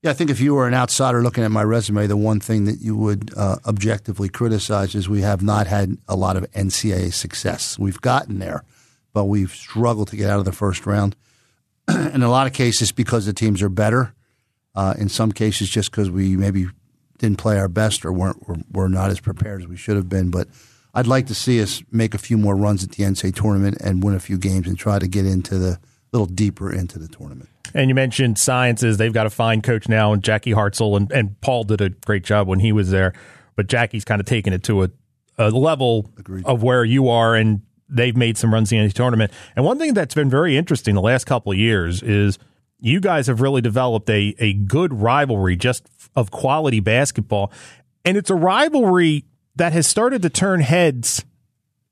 Yeah, 0.00 0.10
I 0.10 0.14
think 0.14 0.30
if 0.30 0.40
you 0.40 0.54
were 0.54 0.66
an 0.66 0.74
outsider 0.74 1.22
looking 1.22 1.44
at 1.44 1.50
my 1.50 1.62
resume, 1.62 2.06
the 2.06 2.16
one 2.16 2.40
thing 2.40 2.64
that 2.64 2.80
you 2.80 2.96
would 2.96 3.32
uh, 3.36 3.58
objectively 3.66 4.30
criticize 4.30 4.94
is 4.94 5.08
we 5.08 5.20
have 5.20 5.42
not 5.42 5.66
had 5.66 5.98
a 6.08 6.16
lot 6.16 6.36
of 6.36 6.50
NCAA 6.52 7.12
success. 7.12 7.78
We've 7.78 8.00
gotten 8.00 8.38
there, 8.38 8.64
but 9.12 9.26
we've 9.26 9.52
struggled 9.52 10.08
to 10.08 10.16
get 10.16 10.30
out 10.30 10.38
of 10.38 10.46
the 10.46 10.52
first 10.52 10.86
round. 10.86 11.14
in 11.88 12.22
a 12.22 12.30
lot 12.30 12.46
of 12.46 12.54
cases, 12.54 12.92
because 12.92 13.26
the 13.26 13.32
teams 13.32 13.62
are 13.62 13.68
better. 13.68 14.14
Uh, 14.74 14.94
in 14.96 15.10
some 15.10 15.30
cases, 15.30 15.68
just 15.68 15.90
because 15.90 16.10
we 16.10 16.34
maybe 16.34 16.66
didn't 17.18 17.38
play 17.38 17.58
our 17.58 17.68
best 17.68 18.06
or 18.06 18.12
weren't 18.12 18.48
were, 18.48 18.56
were 18.72 18.88
not 18.88 19.10
as 19.10 19.20
prepared 19.20 19.60
as 19.60 19.68
we 19.68 19.76
should 19.76 19.96
have 19.96 20.08
been. 20.08 20.30
But 20.30 20.48
I'd 20.94 21.06
like 21.06 21.26
to 21.28 21.34
see 21.34 21.62
us 21.62 21.82
make 21.90 22.14
a 22.14 22.18
few 22.18 22.36
more 22.36 22.54
runs 22.54 22.84
at 22.84 22.92
the 22.92 23.04
NCAA 23.04 23.34
tournament 23.34 23.78
and 23.80 24.02
win 24.02 24.14
a 24.14 24.20
few 24.20 24.36
games 24.36 24.66
and 24.66 24.78
try 24.78 24.98
to 24.98 25.08
get 25.08 25.24
into 25.24 25.58
the 25.58 25.78
little 26.12 26.26
deeper 26.26 26.70
into 26.72 26.98
the 26.98 27.08
tournament. 27.08 27.48
And 27.74 27.88
you 27.88 27.94
mentioned 27.94 28.38
sciences; 28.38 28.98
they've 28.98 29.12
got 29.12 29.26
a 29.26 29.30
fine 29.30 29.62
coach 29.62 29.88
now, 29.88 30.12
and 30.12 30.22
Jackie 30.22 30.52
Hartzell 30.52 30.96
and, 30.96 31.10
and 31.10 31.40
Paul 31.40 31.64
did 31.64 31.80
a 31.80 31.88
great 31.88 32.24
job 32.24 32.46
when 32.46 32.60
he 32.60 32.72
was 32.72 32.90
there. 32.90 33.14
But 33.56 33.66
Jackie's 33.66 34.04
kind 34.04 34.20
of 34.20 34.26
taken 34.26 34.52
it 34.52 34.62
to 34.64 34.84
a, 34.84 34.90
a 35.38 35.50
level 35.50 36.10
Agreed. 36.18 36.44
of 36.44 36.62
where 36.62 36.84
you 36.84 37.08
are, 37.08 37.34
and 37.34 37.62
they've 37.88 38.16
made 38.16 38.36
some 38.36 38.52
runs 38.52 38.72
in 38.72 38.86
the 38.86 38.92
tournament. 38.92 39.32
And 39.56 39.64
one 39.64 39.78
thing 39.78 39.94
that's 39.94 40.14
been 40.14 40.30
very 40.30 40.56
interesting 40.56 40.94
the 40.94 41.00
last 41.00 41.24
couple 41.24 41.52
of 41.52 41.58
years 41.58 42.02
is 42.02 42.38
you 42.78 43.00
guys 43.00 43.26
have 43.28 43.40
really 43.40 43.60
developed 43.60 44.10
a, 44.10 44.34
a 44.38 44.54
good 44.54 44.92
rivalry 44.92 45.56
just 45.56 45.88
of 46.16 46.30
quality 46.30 46.80
basketball. 46.80 47.52
And 48.04 48.16
it's 48.16 48.30
a 48.30 48.34
rivalry 48.34 49.24
that 49.56 49.72
has 49.72 49.86
started 49.86 50.22
to 50.22 50.30
turn 50.30 50.60
heads 50.60 51.24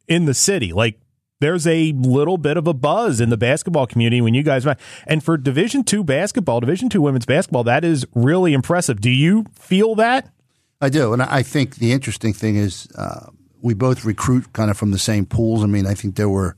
in 0.08 0.24
the 0.24 0.34
city. 0.34 0.72
Like 0.72 1.00
there's 1.40 1.66
a 1.66 1.92
little 1.92 2.38
bit 2.38 2.56
of 2.56 2.66
a 2.66 2.74
buzz 2.74 3.20
in 3.20 3.30
the 3.30 3.36
basketball 3.36 3.86
community 3.86 4.20
when 4.20 4.34
you 4.34 4.42
guys 4.42 4.66
and 5.06 5.24
for 5.24 5.36
division 5.36 5.84
two 5.84 6.04
basketball 6.04 6.60
division 6.60 6.88
two 6.88 7.02
women's 7.02 7.26
basketball 7.26 7.64
that 7.64 7.84
is 7.84 8.06
really 8.14 8.52
impressive. 8.52 9.00
Do 9.00 9.10
you 9.10 9.46
feel 9.54 9.94
that? 9.96 10.30
I 10.80 10.88
do. 10.88 11.12
And 11.12 11.22
i 11.22 11.42
think 11.42 11.76
the 11.76 11.92
interesting 11.92 12.32
thing 12.32 12.56
is 12.56 12.88
uh, 12.96 13.26
we 13.62 13.74
both 13.74 14.04
recruit 14.04 14.52
kind 14.52 14.70
of 14.70 14.76
from 14.76 14.90
the 14.90 14.98
same 14.98 15.26
pools. 15.26 15.62
I 15.62 15.66
mean 15.66 15.86
i 15.86 15.94
think 15.94 16.16
there 16.16 16.28
were 16.28 16.56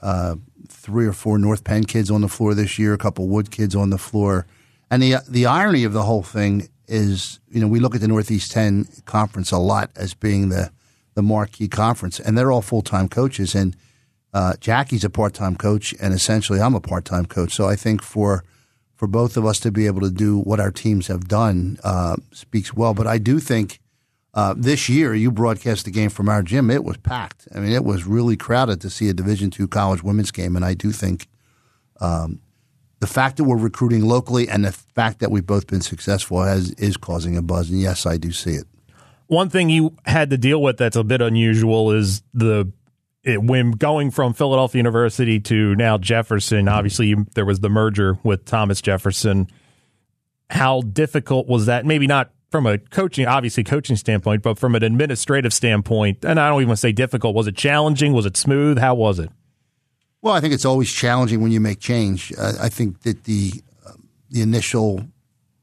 uh, 0.00 0.36
three 0.68 1.06
or 1.06 1.12
four 1.12 1.38
North 1.38 1.64
Penn 1.64 1.84
kids 1.84 2.10
on 2.10 2.20
the 2.20 2.28
floor 2.28 2.54
this 2.54 2.78
year, 2.78 2.92
a 2.92 2.98
couple 2.98 3.28
Wood 3.28 3.50
kids 3.50 3.74
on 3.74 3.90
the 3.90 3.98
floor. 3.98 4.46
And 4.90 5.02
the 5.02 5.16
the 5.28 5.46
irony 5.46 5.84
of 5.84 5.92
the 5.92 6.02
whole 6.02 6.22
thing 6.22 6.68
is, 6.88 7.40
you 7.50 7.60
know, 7.60 7.68
we 7.68 7.80
look 7.80 7.94
at 7.94 8.00
the 8.00 8.08
Northeast 8.08 8.50
10 8.50 8.88
conference 9.04 9.52
a 9.52 9.58
lot 9.58 9.90
as 9.96 10.14
being 10.14 10.48
the 10.48 10.70
the 11.14 11.22
marquee 11.22 11.66
conference, 11.66 12.20
and 12.20 12.38
they're 12.38 12.52
all 12.52 12.62
full 12.62 12.80
time 12.80 13.08
coaches. 13.08 13.52
And 13.52 13.76
uh, 14.32 14.54
Jackie's 14.60 15.02
a 15.02 15.10
part 15.10 15.34
time 15.34 15.56
coach, 15.56 15.92
and 16.00 16.14
essentially 16.14 16.60
I'm 16.60 16.76
a 16.76 16.80
part 16.80 17.04
time 17.04 17.26
coach. 17.26 17.52
So 17.52 17.66
I 17.66 17.74
think 17.74 18.02
for 18.02 18.44
for 18.94 19.08
both 19.08 19.36
of 19.36 19.44
us 19.44 19.58
to 19.60 19.72
be 19.72 19.86
able 19.86 20.00
to 20.02 20.10
do 20.10 20.38
what 20.38 20.60
our 20.60 20.70
teams 20.70 21.08
have 21.08 21.26
done 21.26 21.78
uh, 21.82 22.16
speaks 22.32 22.72
well. 22.72 22.94
But 22.94 23.08
I 23.08 23.18
do 23.18 23.40
think 23.40 23.80
uh, 24.32 24.54
this 24.56 24.88
year, 24.88 25.12
you 25.12 25.32
broadcast 25.32 25.84
the 25.84 25.90
game 25.90 26.10
from 26.10 26.28
our 26.28 26.42
gym. 26.42 26.70
It 26.70 26.84
was 26.84 26.96
packed. 26.98 27.48
I 27.52 27.58
mean, 27.58 27.72
it 27.72 27.84
was 27.84 28.06
really 28.06 28.36
crowded 28.36 28.80
to 28.82 28.90
see 28.90 29.08
a 29.08 29.12
Division 29.12 29.50
two 29.50 29.66
college 29.66 30.04
women's 30.04 30.30
game, 30.30 30.54
and 30.54 30.64
I 30.64 30.74
do 30.74 30.92
think 30.92 31.26
um, 32.00 32.40
the 33.00 33.06
fact 33.06 33.36
that 33.36 33.44
we're 33.44 33.56
recruiting 33.56 34.04
locally 34.04 34.48
and 34.48 34.64
the 34.64 34.72
fact 34.72 35.20
that 35.20 35.30
we've 35.30 35.46
both 35.46 35.66
been 35.66 35.80
successful 35.80 36.42
has 36.42 36.72
is 36.72 36.96
causing 36.96 37.36
a 37.36 37.42
buzz. 37.42 37.70
And 37.70 37.80
yes, 37.80 38.06
I 38.06 38.16
do 38.16 38.32
see 38.32 38.52
it. 38.52 38.66
One 39.28 39.50
thing 39.50 39.68
you 39.68 39.94
had 40.06 40.30
to 40.30 40.38
deal 40.38 40.62
with 40.62 40.78
that's 40.78 40.96
a 40.96 41.04
bit 41.04 41.20
unusual 41.20 41.92
is 41.92 42.22
the 42.32 42.72
it, 43.24 43.42
when 43.42 43.72
going 43.72 44.10
from 44.10 44.32
Philadelphia 44.32 44.78
University 44.78 45.38
to 45.40 45.74
now 45.74 45.98
Jefferson. 45.98 46.68
Obviously, 46.68 47.14
there 47.34 47.44
was 47.44 47.60
the 47.60 47.68
merger 47.68 48.18
with 48.22 48.44
Thomas 48.44 48.80
Jefferson. 48.80 49.48
How 50.50 50.80
difficult 50.80 51.46
was 51.46 51.66
that? 51.66 51.84
Maybe 51.84 52.06
not 52.06 52.30
from 52.50 52.66
a 52.66 52.78
coaching, 52.78 53.26
obviously 53.26 53.64
coaching 53.64 53.96
standpoint, 53.96 54.42
but 54.42 54.58
from 54.58 54.74
an 54.74 54.82
administrative 54.82 55.52
standpoint, 55.52 56.24
and 56.24 56.40
I 56.40 56.48
don't 56.48 56.60
even 56.60 56.68
want 56.68 56.78
to 56.78 56.80
say 56.80 56.92
difficult. 56.92 57.34
Was 57.34 57.46
it 57.46 57.56
challenging? 57.56 58.14
Was 58.14 58.24
it 58.24 58.36
smooth? 58.36 58.78
How 58.78 58.94
was 58.94 59.18
it? 59.18 59.30
Well, 60.20 60.34
I 60.34 60.40
think 60.40 60.52
it's 60.52 60.64
always 60.64 60.90
challenging 60.90 61.40
when 61.40 61.52
you 61.52 61.60
make 61.60 61.78
change. 61.78 62.32
Uh, 62.36 62.54
I 62.60 62.68
think 62.68 63.02
that 63.02 63.24
the 63.24 63.52
uh, 63.86 63.92
the 64.30 64.42
initial 64.42 65.06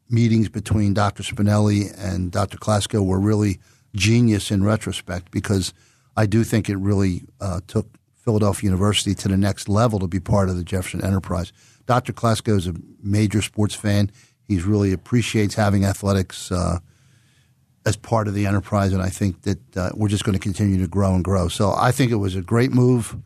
meetings 0.09 0.49
between 0.49 0.93
Dr. 0.93 1.23
Spinelli 1.23 1.93
and 1.97 2.31
Dr. 2.31 2.57
Klasko 2.57 3.05
were 3.05 3.19
really 3.19 3.59
genius 3.95 4.51
in 4.51 4.63
retrospect 4.63 5.31
because 5.31 5.73
I 6.15 6.25
do 6.25 6.43
think 6.43 6.69
it 6.69 6.77
really 6.77 7.23
uh, 7.41 7.59
took 7.67 7.87
Philadelphia 8.15 8.69
University 8.69 9.13
to 9.15 9.27
the 9.27 9.37
next 9.37 9.67
level 9.67 9.99
to 9.99 10.07
be 10.07 10.19
part 10.19 10.49
of 10.49 10.55
the 10.55 10.63
Jefferson 10.63 11.03
enterprise. 11.03 11.51
Dr. 11.85 12.13
Klasko 12.13 12.57
is 12.57 12.67
a 12.67 12.75
major 13.03 13.41
sports 13.41 13.75
fan. 13.75 14.11
He 14.47 14.59
really 14.59 14.93
appreciates 14.93 15.55
having 15.55 15.85
athletics 15.85 16.51
uh, 16.51 16.79
as 17.85 17.95
part 17.95 18.27
of 18.27 18.33
the 18.33 18.45
enterprise, 18.45 18.93
and 18.93 19.01
I 19.01 19.09
think 19.09 19.41
that 19.41 19.77
uh, 19.77 19.89
we're 19.95 20.07
just 20.07 20.23
going 20.23 20.33
to 20.33 20.39
continue 20.39 20.79
to 20.79 20.87
grow 20.87 21.13
and 21.13 21.23
grow. 21.23 21.47
So 21.47 21.73
I 21.77 21.91
think 21.91 22.11
it 22.11 22.15
was 22.15 22.35
a 22.35 22.41
great 22.41 22.71
move 22.71 23.17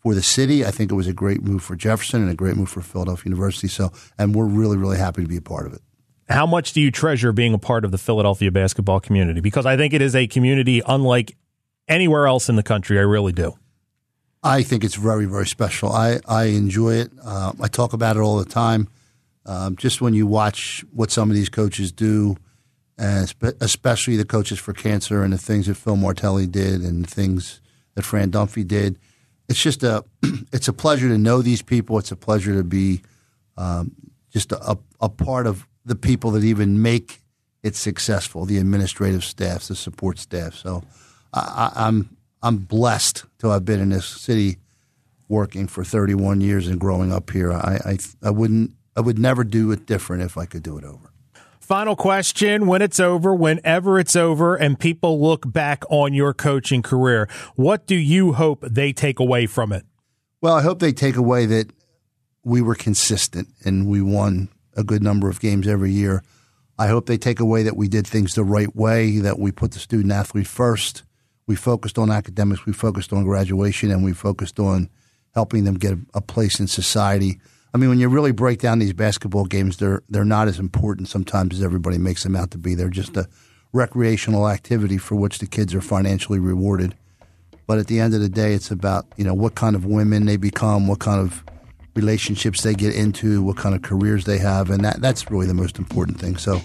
for 0.00 0.14
the 0.14 0.22
city. 0.22 0.64
I 0.64 0.70
think 0.70 0.90
it 0.90 0.94
was 0.94 1.06
a 1.06 1.12
great 1.12 1.42
move 1.42 1.62
for 1.62 1.76
Jefferson 1.76 2.22
and 2.22 2.30
a 2.30 2.34
great 2.34 2.56
move 2.56 2.68
for 2.68 2.80
Philadelphia 2.80 3.30
University. 3.30 3.68
So, 3.68 3.92
and 4.18 4.34
we're 4.34 4.46
really, 4.46 4.76
really 4.76 4.98
happy 4.98 5.22
to 5.22 5.28
be 5.28 5.36
a 5.36 5.42
part 5.42 5.66
of 5.66 5.74
it. 5.74 5.80
How 6.28 6.46
much 6.46 6.72
do 6.72 6.80
you 6.80 6.90
treasure 6.90 7.32
being 7.32 7.54
a 7.54 7.58
part 7.58 7.84
of 7.84 7.90
the 7.90 7.98
Philadelphia 7.98 8.50
basketball 8.50 9.00
community? 9.00 9.40
Because 9.40 9.66
I 9.66 9.76
think 9.76 9.92
it 9.92 10.00
is 10.00 10.14
a 10.14 10.26
community 10.26 10.80
unlike 10.86 11.36
anywhere 11.88 12.26
else 12.26 12.48
in 12.48 12.56
the 12.56 12.62
country. 12.62 12.98
I 12.98 13.02
really 13.02 13.32
do. 13.32 13.54
I 14.42 14.62
think 14.62 14.84
it's 14.84 14.94
very, 14.94 15.26
very 15.26 15.46
special. 15.46 15.92
I, 15.92 16.20
I 16.26 16.44
enjoy 16.44 16.94
it. 16.94 17.10
Uh, 17.22 17.52
I 17.60 17.68
talk 17.68 17.92
about 17.92 18.16
it 18.16 18.20
all 18.20 18.38
the 18.38 18.48
time. 18.48 18.88
Um, 19.44 19.76
just 19.76 20.00
when 20.00 20.14
you 20.14 20.26
watch 20.26 20.84
what 20.92 21.10
some 21.10 21.30
of 21.30 21.36
these 21.36 21.48
coaches 21.48 21.92
do, 21.92 22.36
and 22.96 23.34
especially 23.60 24.16
the 24.16 24.24
coaches 24.24 24.58
for 24.58 24.72
cancer 24.72 25.24
and 25.24 25.32
the 25.32 25.38
things 25.38 25.66
that 25.66 25.76
Phil 25.76 25.96
Martelli 25.96 26.46
did 26.46 26.82
and 26.82 27.04
the 27.04 27.10
things 27.10 27.60
that 27.94 28.02
Fran 28.02 28.30
Dunphy 28.30 28.66
did, 28.66 28.98
it's 29.50 29.60
just 29.60 29.82
a 29.82 30.04
it's 30.52 30.68
a 30.68 30.72
pleasure 30.72 31.08
to 31.08 31.18
know 31.18 31.42
these 31.42 31.60
people. 31.60 31.98
It's 31.98 32.12
a 32.12 32.16
pleasure 32.16 32.54
to 32.54 32.64
be 32.64 33.02
um, 33.58 33.92
just 34.30 34.52
a, 34.52 34.78
a 35.00 35.08
part 35.08 35.46
of 35.46 35.66
the 35.84 35.96
people 35.96 36.30
that 36.30 36.44
even 36.44 36.80
make 36.80 37.20
it 37.62 37.76
successful, 37.76 38.46
the 38.46 38.56
administrative 38.56 39.24
staffs, 39.24 39.68
the 39.68 39.74
support 39.74 40.18
staff. 40.18 40.54
So 40.54 40.84
I, 41.34 41.72
I'm 41.74 42.16
I'm 42.42 42.58
blessed 42.58 43.24
to 43.40 43.50
have 43.50 43.64
been 43.66 43.80
in 43.80 43.90
this 43.90 44.06
city 44.06 44.56
working 45.28 45.66
for 45.66 45.84
31 45.84 46.40
years 46.40 46.66
and 46.66 46.80
growing 46.80 47.12
up 47.12 47.30
here. 47.30 47.52
I, 47.52 47.78
I, 47.84 47.98
I 48.22 48.30
wouldn't 48.30 48.72
I 48.96 49.00
would 49.00 49.18
never 49.18 49.44
do 49.44 49.72
it 49.72 49.84
different 49.84 50.22
if 50.22 50.38
I 50.38 50.46
could 50.46 50.62
do 50.62 50.78
it 50.78 50.84
over. 50.84 51.09
Final 51.70 51.94
question 51.94 52.66
when 52.66 52.82
it's 52.82 52.98
over, 52.98 53.32
whenever 53.32 54.00
it's 54.00 54.16
over, 54.16 54.56
and 54.56 54.76
people 54.76 55.20
look 55.20 55.52
back 55.52 55.84
on 55.88 56.12
your 56.12 56.34
coaching 56.34 56.82
career, 56.82 57.28
what 57.54 57.86
do 57.86 57.94
you 57.94 58.32
hope 58.32 58.64
they 58.68 58.92
take 58.92 59.20
away 59.20 59.46
from 59.46 59.70
it? 59.70 59.86
Well, 60.40 60.56
I 60.56 60.62
hope 60.62 60.80
they 60.80 60.90
take 60.90 61.14
away 61.14 61.46
that 61.46 61.70
we 62.42 62.60
were 62.60 62.74
consistent 62.74 63.46
and 63.64 63.86
we 63.86 64.02
won 64.02 64.48
a 64.76 64.82
good 64.82 65.00
number 65.00 65.28
of 65.28 65.38
games 65.38 65.68
every 65.68 65.92
year. 65.92 66.24
I 66.76 66.88
hope 66.88 67.06
they 67.06 67.16
take 67.16 67.38
away 67.38 67.62
that 67.62 67.76
we 67.76 67.86
did 67.86 68.04
things 68.04 68.34
the 68.34 68.42
right 68.42 68.74
way, 68.74 69.20
that 69.20 69.38
we 69.38 69.52
put 69.52 69.70
the 69.70 69.78
student 69.78 70.12
athlete 70.12 70.48
first. 70.48 71.04
We 71.46 71.54
focused 71.54 71.98
on 71.98 72.10
academics, 72.10 72.66
we 72.66 72.72
focused 72.72 73.12
on 73.12 73.22
graduation, 73.22 73.92
and 73.92 74.02
we 74.02 74.12
focused 74.12 74.58
on 74.58 74.90
helping 75.34 75.62
them 75.62 75.76
get 75.76 75.96
a 76.14 76.20
place 76.20 76.58
in 76.58 76.66
society. 76.66 77.38
I 77.72 77.78
mean, 77.78 77.88
when 77.88 78.00
you 78.00 78.08
really 78.08 78.32
break 78.32 78.58
down 78.60 78.80
these 78.80 78.92
basketball 78.92 79.44
games, 79.44 79.76
they're 79.76 80.02
they're 80.08 80.24
not 80.24 80.48
as 80.48 80.58
important 80.58 81.08
sometimes 81.08 81.54
as 81.54 81.62
everybody 81.62 81.98
makes 81.98 82.22
them 82.22 82.34
out 82.34 82.50
to 82.52 82.58
be. 82.58 82.74
They're 82.74 82.88
just 82.88 83.16
a 83.16 83.28
recreational 83.72 84.48
activity 84.48 84.98
for 84.98 85.14
which 85.14 85.38
the 85.38 85.46
kids 85.46 85.74
are 85.74 85.80
financially 85.80 86.40
rewarded. 86.40 86.94
But 87.66 87.78
at 87.78 87.86
the 87.86 88.00
end 88.00 88.14
of 88.14 88.20
the 88.20 88.28
day, 88.28 88.54
it's 88.54 88.70
about 88.70 89.06
you 89.16 89.24
know 89.24 89.34
what 89.34 89.54
kind 89.54 89.76
of 89.76 89.84
women 89.84 90.26
they 90.26 90.36
become, 90.36 90.88
what 90.88 90.98
kind 90.98 91.20
of 91.20 91.44
relationships 91.94 92.62
they 92.62 92.74
get 92.74 92.94
into, 92.94 93.42
what 93.42 93.56
kind 93.56 93.74
of 93.74 93.82
careers 93.82 94.24
they 94.24 94.38
have, 94.38 94.70
and 94.70 94.84
that 94.84 95.00
that's 95.00 95.30
really 95.30 95.46
the 95.46 95.54
most 95.54 95.78
important 95.78 96.18
thing. 96.18 96.36
So, 96.36 96.60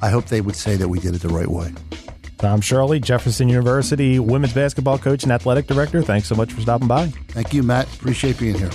I 0.00 0.08
hope 0.08 0.26
they 0.26 0.40
would 0.40 0.56
say 0.56 0.76
that 0.76 0.88
we 0.88 1.00
did 1.00 1.14
it 1.14 1.20
the 1.20 1.28
right 1.28 1.48
way. 1.48 1.74
Tom 2.38 2.60
Shirley, 2.60 3.00
Jefferson 3.00 3.48
University 3.48 4.18
women's 4.18 4.54
basketball 4.54 4.98
coach 4.98 5.22
and 5.22 5.32
athletic 5.32 5.66
director. 5.66 6.02
Thanks 6.02 6.28
so 6.28 6.34
much 6.34 6.52
for 6.52 6.60
stopping 6.62 6.88
by. 6.88 7.08
Thank 7.28 7.52
you, 7.52 7.62
Matt. 7.62 7.92
Appreciate 7.94 8.38
being 8.38 8.58
here. 8.58 8.70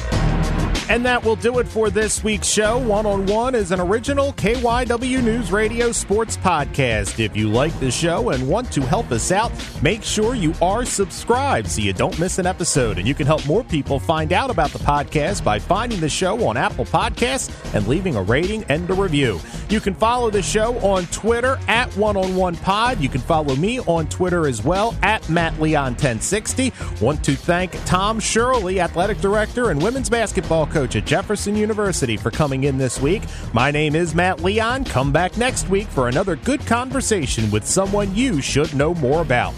And 0.91 1.05
that 1.05 1.23
will 1.23 1.37
do 1.37 1.59
it 1.59 1.69
for 1.69 1.89
this 1.89 2.21
week's 2.21 2.49
show. 2.49 2.77
One 2.77 3.05
on 3.05 3.25
One 3.25 3.55
is 3.55 3.71
an 3.71 3.79
original 3.79 4.33
KYW 4.33 5.23
News 5.23 5.49
Radio 5.49 5.93
sports 5.93 6.35
podcast. 6.35 7.17
If 7.17 7.33
you 7.33 7.47
like 7.47 7.71
the 7.79 7.89
show 7.89 8.31
and 8.31 8.45
want 8.45 8.73
to 8.73 8.81
help 8.81 9.09
us 9.09 9.31
out, 9.31 9.53
make 9.81 10.03
sure 10.03 10.35
you 10.35 10.53
are 10.61 10.83
subscribed 10.83 11.69
so 11.69 11.81
you 11.81 11.93
don't 11.93 12.19
miss 12.19 12.39
an 12.39 12.45
episode. 12.45 12.97
And 12.97 13.07
you 13.07 13.15
can 13.15 13.25
help 13.25 13.47
more 13.47 13.63
people 13.63 14.01
find 14.01 14.33
out 14.33 14.49
about 14.49 14.71
the 14.71 14.79
podcast 14.79 15.45
by 15.45 15.59
finding 15.59 16.01
the 16.01 16.09
show 16.09 16.45
on 16.45 16.57
Apple 16.57 16.83
Podcasts 16.83 17.73
and 17.73 17.87
leaving 17.87 18.17
a 18.17 18.21
rating 18.21 18.65
and 18.65 18.89
a 18.89 18.93
review. 18.93 19.39
You 19.69 19.79
can 19.79 19.93
follow 19.93 20.29
the 20.29 20.41
show 20.41 20.77
on 20.79 21.05
Twitter 21.05 21.57
at 21.69 21.89
One 21.95 22.17
on 22.17 22.35
One 22.35 22.57
Pod. 22.57 22.99
You 22.99 23.07
can 23.07 23.21
follow 23.21 23.55
me 23.55 23.79
on 23.79 24.09
Twitter 24.09 24.45
as 24.45 24.61
well 24.61 24.93
at 25.03 25.29
Matt 25.29 25.57
Leon 25.61 25.93
1060. 25.93 26.73
Want 26.99 27.23
to 27.23 27.37
thank 27.37 27.81
Tom 27.85 28.19
Shirley, 28.19 28.81
athletic 28.81 29.19
director 29.19 29.69
and 29.69 29.81
women's 29.81 30.09
basketball 30.09 30.67
coach 30.67 30.80
coach 30.81 30.95
at 30.95 31.05
Jefferson 31.05 31.55
University, 31.55 32.17
for 32.17 32.31
coming 32.31 32.63
in 32.63 32.75
this 32.75 32.99
week. 32.99 33.21
My 33.53 33.69
name 33.69 33.95
is 33.95 34.15
Matt 34.15 34.41
Leon. 34.41 34.85
Come 34.85 35.11
back 35.11 35.37
next 35.37 35.69
week 35.69 35.87
for 35.87 36.07
another 36.07 36.35
good 36.35 36.65
conversation 36.65 37.51
with 37.51 37.67
someone 37.67 38.15
you 38.15 38.41
should 38.41 38.73
know 38.73 38.95
more 38.95 39.21
about. 39.21 39.53